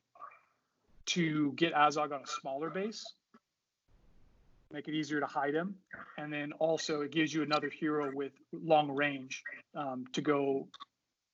[1.07, 3.05] to get Azog on a smaller base,
[4.73, 5.75] make it easier to hide him,
[6.19, 9.43] and then also it gives you another hero with long range
[9.75, 10.69] um, to go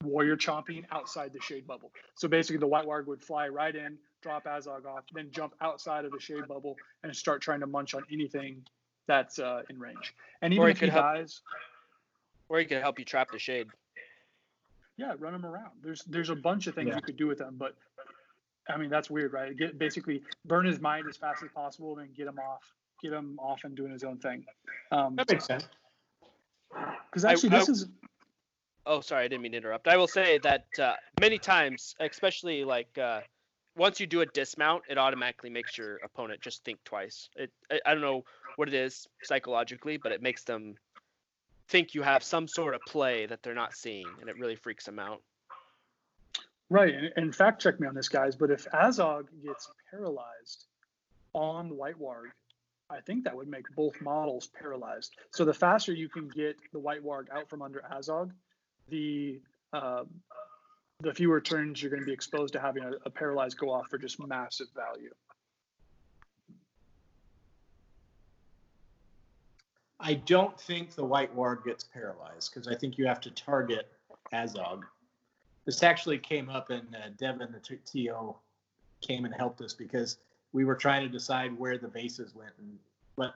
[0.02, 1.93] warrior chomping outside the shade bubble.
[2.16, 6.05] So basically, the White Warg would fly right in, drop Azog off, then jump outside
[6.05, 8.62] of the shade bubble and start trying to munch on anything
[9.07, 10.15] that's uh, in range.
[10.43, 11.40] And even Or he if he could help- dies,
[12.48, 13.69] Or he could help you trap the shade.
[14.97, 15.70] yeah, run him around.
[15.82, 16.97] There's there's a bunch of things Yeah.
[16.97, 17.74] you could do with them, but
[18.69, 19.57] I mean that's weird, right?
[19.57, 22.62] Get basically burn his mind as fast as possible, then get him off,
[23.02, 24.44] get him off and doing his own thing.
[24.93, 25.66] Um, That makes sense.
[27.10, 27.89] because I- actually, this I- is
[28.86, 29.86] Oh, sorry, I didn't mean to interrupt.
[29.89, 33.20] I will say that uh, many times, especially like uh,
[33.77, 37.28] once you do a dismount, it automatically makes your opponent just think twice.
[37.36, 38.24] It I, I don't know
[38.56, 40.77] what it is psychologically, but it makes them
[41.68, 44.86] think you have some sort of play that they're not seeing, and it really freaks
[44.86, 45.22] them out.
[46.70, 46.93] right.
[46.94, 48.35] And, and fact check me on this, guys.
[48.35, 50.66] But if Azog gets paralyzed
[51.35, 52.31] on White Warg,
[52.90, 55.16] I think that would make both models paralyzed.
[55.30, 58.32] So the faster you can get the White Warg out from under Azog,
[58.88, 59.40] the
[59.72, 60.04] uh,
[61.00, 63.88] the fewer turns you're going to be exposed to having a, a paralyzed go off
[63.88, 65.10] for just massive value.
[70.00, 73.88] I don't think the White Warg gets paralyzed because I think you have to target
[74.32, 74.82] Azog.
[75.66, 78.34] This actually came up and uh, Devin, the TO,
[79.02, 80.18] came and helped us because
[80.52, 82.52] we were trying to decide where the bases went.
[82.59, 82.78] And,
[83.16, 83.35] but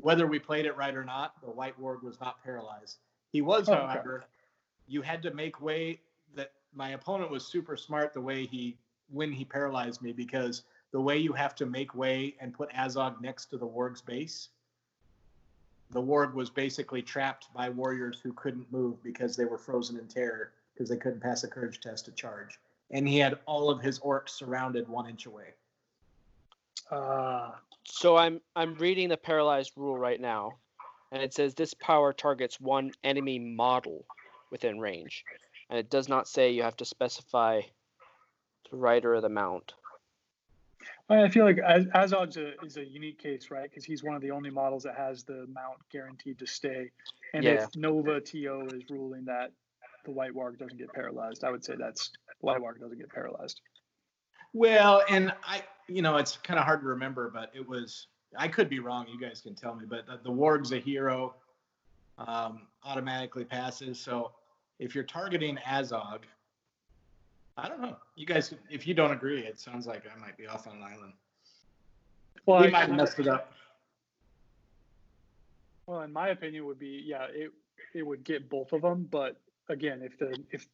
[0.00, 2.98] whether we played it right or not, the White Warg was not paralyzed.
[3.32, 3.86] He was, Oh, okay.
[3.86, 4.24] however,
[4.86, 6.00] you had to make way
[6.34, 8.76] that my opponent was super smart the way he
[9.10, 10.62] when he paralyzed me because
[10.92, 14.48] the way you have to make way and put Azog next to the Warg's base
[15.90, 20.06] the Warg was basically trapped by warriors who couldn't move because they were frozen in
[20.08, 22.58] terror because they couldn't pass a courage test to charge.
[22.90, 25.54] And he had all of his orcs surrounded one inch away.
[26.90, 27.52] Uh,
[27.84, 30.58] So I'm I'm reading the paralyzed rule right now,
[31.12, 34.04] and it says this power targets one enemy model
[34.50, 35.24] within range,
[35.70, 37.62] and it does not say you have to specify
[38.70, 39.74] the rider or the mount.
[41.08, 43.70] I feel like Az- Azog's a, is a unique case, right?
[43.70, 46.90] Because he's one of the only models that has the mount guaranteed to stay.
[47.32, 47.64] And Yeah.
[47.64, 49.52] if Nova TO is ruling that
[50.04, 53.60] the White Warg doesn't get paralyzed, I would say that's White Warg doesn't get paralyzed.
[54.56, 58.06] Well, and I, you know, it's kind of hard to remember, but it was,
[58.38, 59.04] I could be wrong.
[59.06, 61.34] You guys can tell me, but the, the warg's a hero,
[62.16, 64.00] um, automatically passes.
[64.00, 64.30] So
[64.78, 66.20] if you're targeting Azog,
[67.58, 67.96] I don't know.
[68.14, 70.82] You guys, if you don't agree, it sounds like I might be off on an
[70.82, 71.12] island.
[72.46, 73.52] Well, we I- might have messed it up.
[75.86, 77.52] Well, in my opinion, would be yeah, it
[77.94, 79.06] it would get both of them.
[79.10, 79.36] But
[79.68, 80.66] again, if the if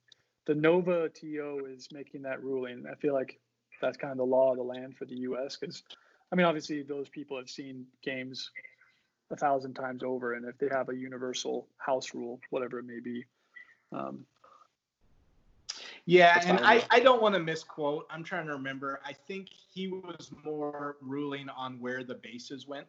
[0.46, 3.38] the Nova TO is making that ruling, I feel like
[3.82, 5.56] that's kind of the law of the land for the U.S.
[5.56, 5.82] Because
[6.32, 8.50] I mean, obviously, those people have seen games
[9.30, 13.00] a thousand times over, and if they have a universal house rule, whatever it may
[13.00, 13.26] be,
[13.92, 14.24] um,
[16.06, 16.58] Yeah, and.
[16.60, 18.06] I, I don't want to misquote.
[18.10, 19.00] I'm trying to remember.
[19.04, 22.86] I think he was more ruling on where the bases went.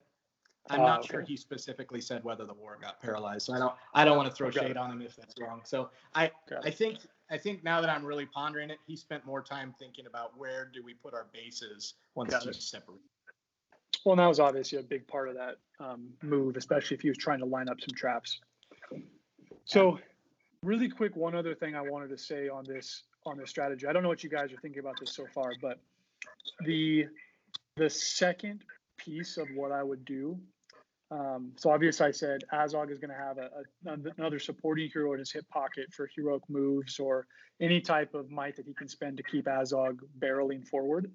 [0.70, 3.45] I'm Ah, not sure he specifically said whether the Warg got paralyzed.
[3.45, 4.68] So I don't I don't want to throw Okay.
[4.68, 5.61] shade on him if that's wrong.
[5.65, 6.32] So I
[6.64, 10.05] I think I think now that I'm really pondering it, he spent more time thinking
[10.05, 12.99] about where do we put our bases once Got separate.
[14.05, 17.09] well, and that was obviously a big part of that um, move, especially if he
[17.09, 18.39] was trying to line up some traps.
[19.65, 19.99] So,
[20.61, 23.87] really quick, one other thing I wanted to say on this on this strategy.
[23.87, 25.79] I don't know what you guys are thinking about this so far, but
[26.65, 27.07] the
[27.75, 28.63] the second
[28.97, 30.37] piece of what I would do.
[31.14, 33.49] Um, so obviously, I said Azog is going to have a,
[33.85, 37.27] a, another supporting hero in his hip pocket for heroic moves or
[37.61, 41.11] any type of might that he can spend to keep Azog barreling forward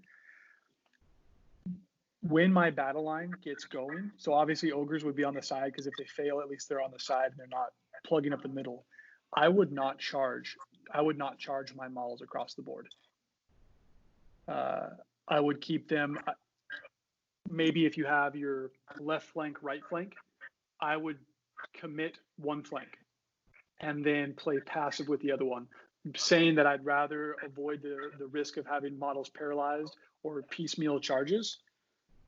[2.23, 5.87] when my battle line gets going, so obviously ogres would be on the side because
[5.87, 7.69] if they fail, at least they're on the side and they're not
[8.05, 8.85] plugging up the middle.
[9.35, 10.57] I would not charge.
[10.93, 12.89] I would not charge my models across the board.
[14.49, 14.89] Uh,
[15.29, 16.19] I would keep them.
[17.51, 20.15] Maybe if you have your left flank, right flank,
[20.81, 21.19] I would
[21.75, 22.99] commit one flank,
[23.81, 25.67] and then play passive with the other one,
[26.17, 31.59] saying that I'd rather avoid the the risk of having models paralyzed or piecemeal charges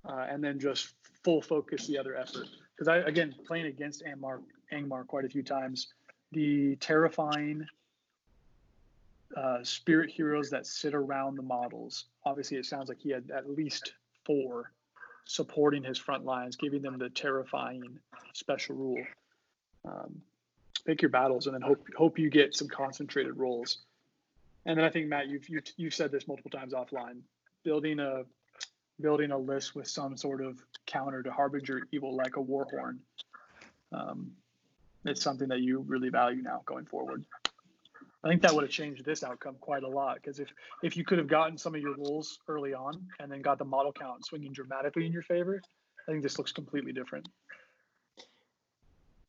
[0.04, 0.94] uh, and then just
[1.24, 2.48] full focus the other effort.
[2.74, 4.40] Because I again playing against Angmar
[4.72, 5.88] Angmar quite a few times,
[6.32, 7.66] the terrifying
[9.36, 12.06] uh, spirit heroes that sit around the models.
[12.24, 13.92] Obviously, it sounds like he had at least
[14.24, 14.72] four
[15.30, 18.00] supporting his front lines, giving them the terrifying
[18.32, 19.04] special rule.
[19.84, 20.22] Um,
[20.84, 23.78] pick your battles and then hope hope you get some concentrated rolls.
[24.66, 27.20] And then I think Matt, you've you, you've said this multiple times offline.
[27.62, 28.24] Building a
[29.00, 32.98] building a list with some sort of counter to harbinger evil like a warhorn
[33.92, 34.32] um,
[35.04, 37.24] it's something that you really value now going forward
[38.24, 40.48] i think that would have changed this outcome quite a lot because if
[40.82, 43.64] if you could have gotten some of your rules early on and then got the
[43.64, 45.60] model count swinging dramatically in your favor
[46.08, 47.28] i think this looks completely different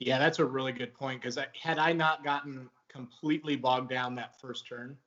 [0.02, 4.40] Yeah, that's a really good point because had I not gotten completely bogged down that
[4.42, 4.98] first turn,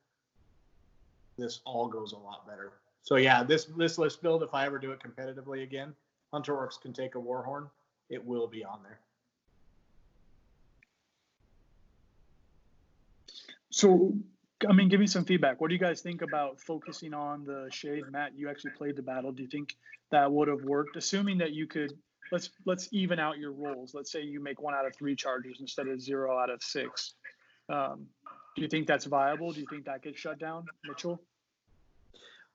[1.37, 2.71] this all goes a lot better.
[3.03, 5.93] So yeah, this this list build, if I ever do it competitively again,
[6.31, 7.69] Hunter Orcs can take a Warhorn.
[8.09, 8.99] It will be on there.
[13.75, 14.13] So
[14.69, 15.59] i mean give me some feedback.
[15.59, 18.03] What do you guys think about focusing on the shade?
[18.09, 19.33] Matt you actually played the battle.
[19.33, 19.75] Do you think
[20.11, 20.95] that would have worked?
[20.95, 21.91] Assuming that you could
[22.31, 23.93] let's let's even out your rolls.
[23.93, 27.15] Let's say you make one out of three charges instead of zero out of six.
[27.67, 28.05] Um,
[28.55, 29.51] do you think that's viable?
[29.51, 31.21] Do you think that gets shut down mitchell?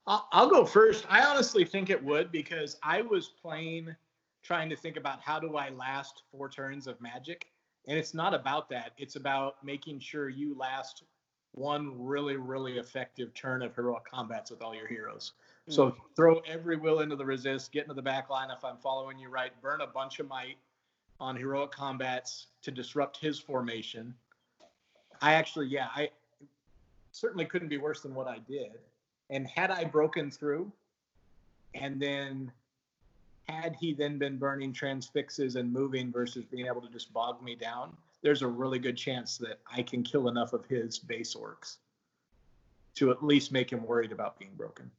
[0.06, 1.05] I'll go first.
[1.09, 3.94] I honestly think it would because I was playing,
[4.42, 7.47] trying to think about how do I last four turns of magic,
[7.86, 8.93] and it's not about that.
[8.98, 11.05] It's about making sure you last
[11.52, 15.32] one really, really effective turn of heroic combats with all your heroes.
[15.69, 15.98] So hmm.
[16.15, 19.28] throw every will into the resist, get into the back line if I'm following you
[19.28, 20.57] right, burn a bunch of might
[21.19, 24.15] on heroic combats to disrupt his formation.
[25.20, 26.11] I actually, yeah, I
[27.12, 28.73] certainly couldn't be worse than what I did.
[29.28, 30.73] And had I broken through,
[31.74, 32.51] and then
[33.51, 37.55] had he then been burning transfixes and moving versus being able to just bog me
[37.55, 41.77] down, there's a really good chance that I can kill enough of his base orcs
[42.97, 44.90] to at least make him worried about being broken.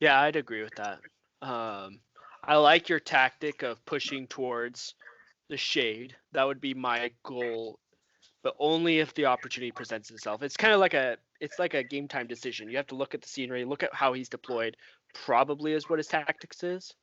[0.00, 1.00] Yeah, I'd agree with that.
[1.42, 2.00] Um,
[2.44, 4.94] I like your tactic of pushing towards
[5.48, 6.14] the shade.
[6.32, 7.78] That would be my goal,
[8.42, 10.42] but only if the opportunity presents itself.
[10.42, 12.68] It's kind of like a it's like a game time decision.
[12.68, 14.76] You have to look at the scenery, look at how he's deployed.
[15.24, 16.94] Probably is what his tactics is.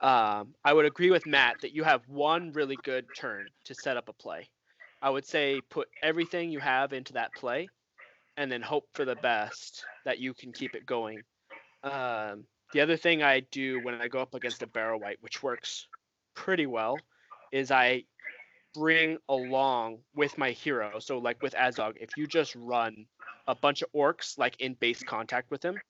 [0.00, 3.96] Um, I would agree with Matt that you have one really good turn to set
[3.96, 4.48] up a play.
[5.02, 7.68] I would say put everything you have into that play,
[8.36, 11.22] and then hope for the best that you can keep it going.
[11.82, 15.88] Um, the other thing I do when I go up against a Barrow-wight, which works
[16.34, 16.96] pretty well,
[17.50, 18.04] is I
[18.74, 20.98] bring along with my hero.
[20.98, 23.06] So like with Azog, if you just run
[23.46, 25.80] a bunch of orcs like in base contact with him,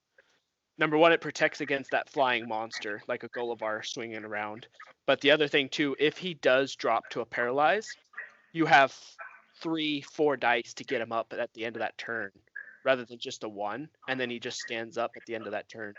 [0.79, 4.67] number one, it protects against that flying monster like a Gulavhar swinging around.
[5.05, 7.95] But the other thing too, if he does drop to a paralyze,
[8.53, 8.95] you have
[9.61, 12.31] three, four dice to get him up at the end of that turn,
[12.83, 15.51] rather than just a one, and then he just stands up at the end of
[15.51, 15.93] that turn.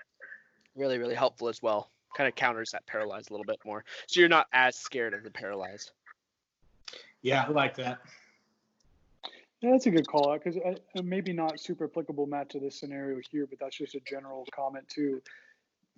[0.74, 1.90] Really, really helpful as well.
[2.14, 5.22] Kind of counters that paralyzed a little bit more, so you're not as scared of
[5.22, 5.92] the paralyzed.
[7.22, 8.00] Yeah, I like that.
[9.60, 10.58] Yeah, that's a good call out because
[11.02, 14.88] maybe not super applicable, Matt, to this scenario here, but that's just a general comment
[14.88, 15.20] too.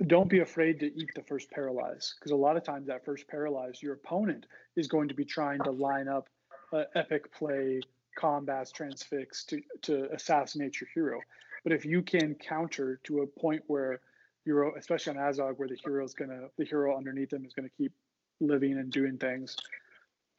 [0.06, 3.28] Don't be afraid to eat the first paralyze because a lot of times that first
[3.28, 6.28] paralyze, your opponent is going to be trying to line up
[6.72, 7.80] uh, epic play,
[8.18, 11.20] combats, transfix to, to assassinate your hero.
[11.62, 14.00] But if you can counter to a point where
[14.44, 17.68] you're, especially on Azog, where the hero is gonna, the hero underneath them is gonna
[17.78, 17.92] keep
[18.40, 19.56] living and doing things,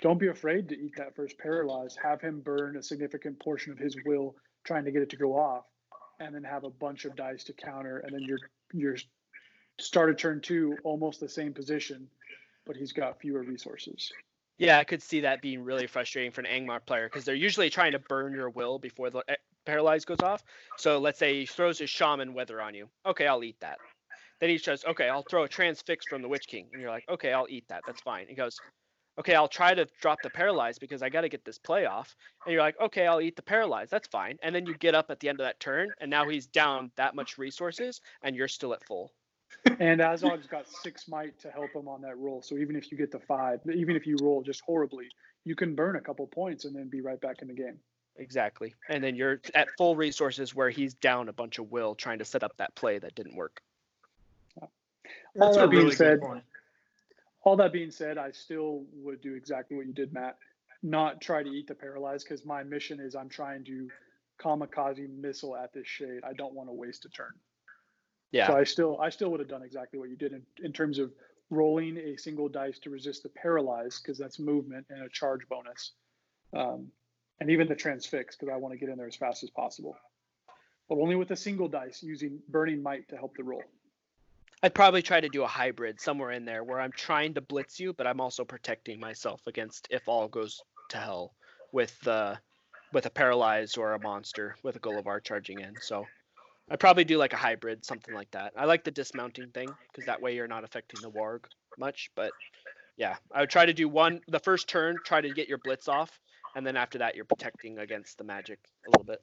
[0.03, 1.95] don't be afraid to eat that first paralyze.
[2.03, 4.35] Have him burn a significant portion of his will
[4.65, 5.63] trying to get it to go off,
[6.19, 8.39] and then have a bunch of dice to counter, and then you're
[8.73, 8.97] you're
[9.79, 12.07] start a turn two almost the same position,
[12.65, 14.11] but he's got fewer resources.
[14.57, 17.69] Yeah, I could see that being really frustrating for an Angmar player because they're usually
[17.69, 19.35] trying to burn your will before the eh,
[19.65, 20.43] paralyze goes off.
[20.77, 22.89] So let's say he throws his shaman weather on you.
[23.05, 23.79] Okay, I'll eat that.
[24.39, 27.05] Then he says, okay, I'll throw a transfix from the Witch King, and you're like,
[27.09, 27.83] okay, I'll eat that.
[27.87, 28.27] That's fine.
[28.27, 28.59] He goes,
[29.19, 32.15] okay, I'll try to drop the paralyze because I got to get this play off.
[32.45, 33.89] And you're like, okay, I'll eat the paralyze.
[33.89, 34.37] That's fine.
[34.41, 36.91] And then you get up at the end of that turn, and now he's down
[36.95, 39.11] that much resources, and you're still at full.
[39.79, 42.41] and Azog's got six might to help him on that roll.
[42.41, 45.07] So even if you get the five, even if you roll just horribly,
[45.45, 47.77] you can burn a couple points and then be right back in the game.
[48.17, 48.73] Exactly.
[48.89, 52.25] And then you're at full resources where he's down a bunch of will trying to
[52.25, 53.61] set up that play that didn't work.
[55.39, 56.19] All that being really said,
[57.43, 60.37] all that being said, I still would do exactly what you did, Matt.
[60.81, 63.89] Not try to eat the paralyzed because my mission is I'm trying to
[64.41, 66.21] kamikaze missile at this shade.
[66.23, 67.33] I don't want to waste a turn.
[68.31, 68.47] Yeah.
[68.47, 70.99] So I still I still would have done exactly what you did in, in terms
[70.99, 71.11] of
[71.49, 75.91] rolling a single dice to resist the paralyze because that's movement and a charge bonus,
[76.57, 76.87] um,
[77.39, 79.95] and even the transfix because I want to get in there as fast as possible,
[80.89, 83.63] but only with a single dice using burning might to help the roll.
[84.63, 87.81] I'd probably try to do a hybrid somewhere in there where I'm trying to blitz
[87.81, 91.33] you, but I'm also protecting myself against if all goes to hell
[91.73, 92.37] with uh,
[92.93, 95.75] with a paralyzed or a monster with a Gulavhar charging in.
[95.81, 96.05] So
[96.71, 98.53] I'd probably do like a hybrid, something like that.
[98.55, 101.41] I like the dismounting thing because that way you're not affecting the warg
[101.77, 102.09] much.
[102.15, 102.31] But
[102.95, 105.89] yeah, I would try to do one the first turn, try to get your blitz
[105.89, 106.17] off,
[106.55, 109.21] and then after that you're protecting against the magic a little bit.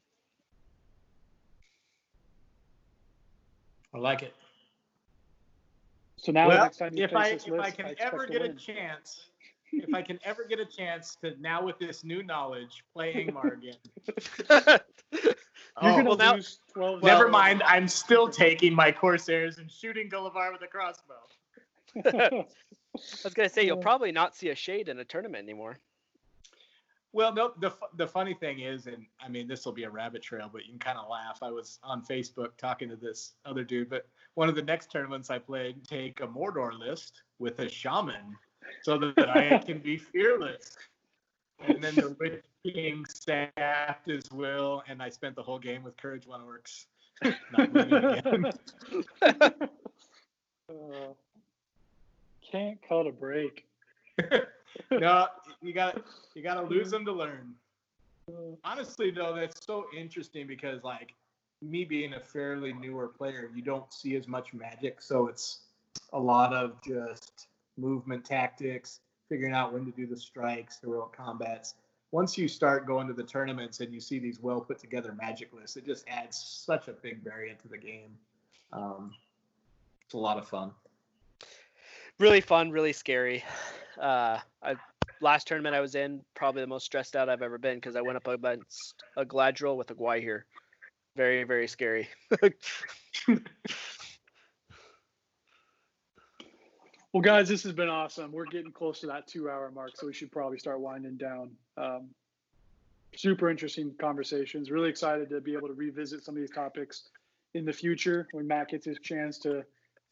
[3.91, 4.35] I like it.
[6.21, 8.43] So now well, next time you if I if list, I can I ever get
[8.43, 9.29] a chance,
[9.71, 13.53] if I can ever get a chance to now with this new knowledge play Angmar
[13.57, 14.79] again.
[15.81, 17.03] You're oh, gonna well, lose now, 12.
[17.03, 17.63] Never mind.
[17.63, 21.15] I'm still taking my Corsairs and shooting Gulavhar with a crossbow.
[22.05, 22.45] I
[23.23, 25.79] was gonna say you'll probably not see a shade in a tournament anymore.
[27.13, 27.53] Well, no.
[27.59, 30.65] The the funny thing is, and I mean this will be a rabbit trail, but
[30.65, 31.39] you can kind of laugh.
[31.41, 35.29] I was on Facebook talking to this other dude, but one of the next tournaments
[35.29, 38.37] I played, take a Mordor list with a shaman,
[38.83, 40.77] so that I can be fearless.
[41.67, 45.97] And then the Witch King staffed as well, and I spent the whole game with
[45.97, 46.85] Courage One Orcs.
[47.51, 48.55] Not
[50.69, 51.13] uh,
[52.51, 53.67] can't cut a break.
[54.91, 55.27] No,
[55.61, 56.01] you got
[56.35, 57.53] you got to lose them to learn.
[58.63, 61.13] Honestly, though, that's so interesting because, like,
[61.61, 65.01] me being a fairly newer player, you don't see as much magic.
[65.01, 65.61] So it's
[66.13, 68.99] a lot of just movement tactics,
[69.29, 71.75] figuring out when to do the strikes, heroic combats.
[72.11, 75.53] Once you start going to the tournaments and you see these well put together magic
[75.53, 78.17] lists, it just adds such a big variant to the game.
[78.73, 79.13] Um,
[80.05, 80.71] it's a lot of fun.
[82.21, 83.43] Really fun, really scary.
[83.99, 84.75] Uh, I
[85.21, 88.01] last tournament I was in, probably the most stressed out I've ever been because I
[88.01, 90.43] went up against a Galadriel with a Gwaihir.
[91.15, 92.07] Very, very scary.
[97.13, 98.31] Well, guys, this has been awesome.
[98.31, 101.51] We're getting close to that two-hour mark, so we should probably start winding down.
[101.75, 102.07] Um,
[103.17, 104.71] super interesting conversations.
[104.71, 107.09] Really excited to be able to revisit some of these topics
[107.53, 109.65] in the future when Matt gets his chance to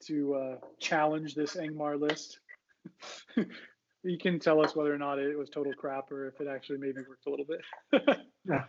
[0.06, 2.40] to uh, challenge this Angmar list.
[4.04, 6.78] you can tell us whether or not it was total crap or if it actually
[6.78, 7.62] maybe worked a little bit.
[8.50, 8.64] Yeah.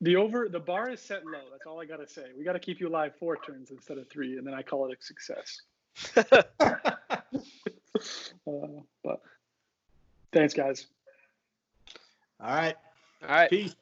[0.00, 1.44] The over the bar is set low.
[1.52, 2.24] That's all I gotta say.
[2.36, 4.98] We gotta keep you alive four turns instead of three, and then I call it
[4.98, 5.62] a success.
[8.46, 9.20] Uh, but
[10.32, 10.86] thanks, guys.
[12.40, 12.74] All right.
[13.22, 13.50] All right.
[13.50, 13.74] Peace.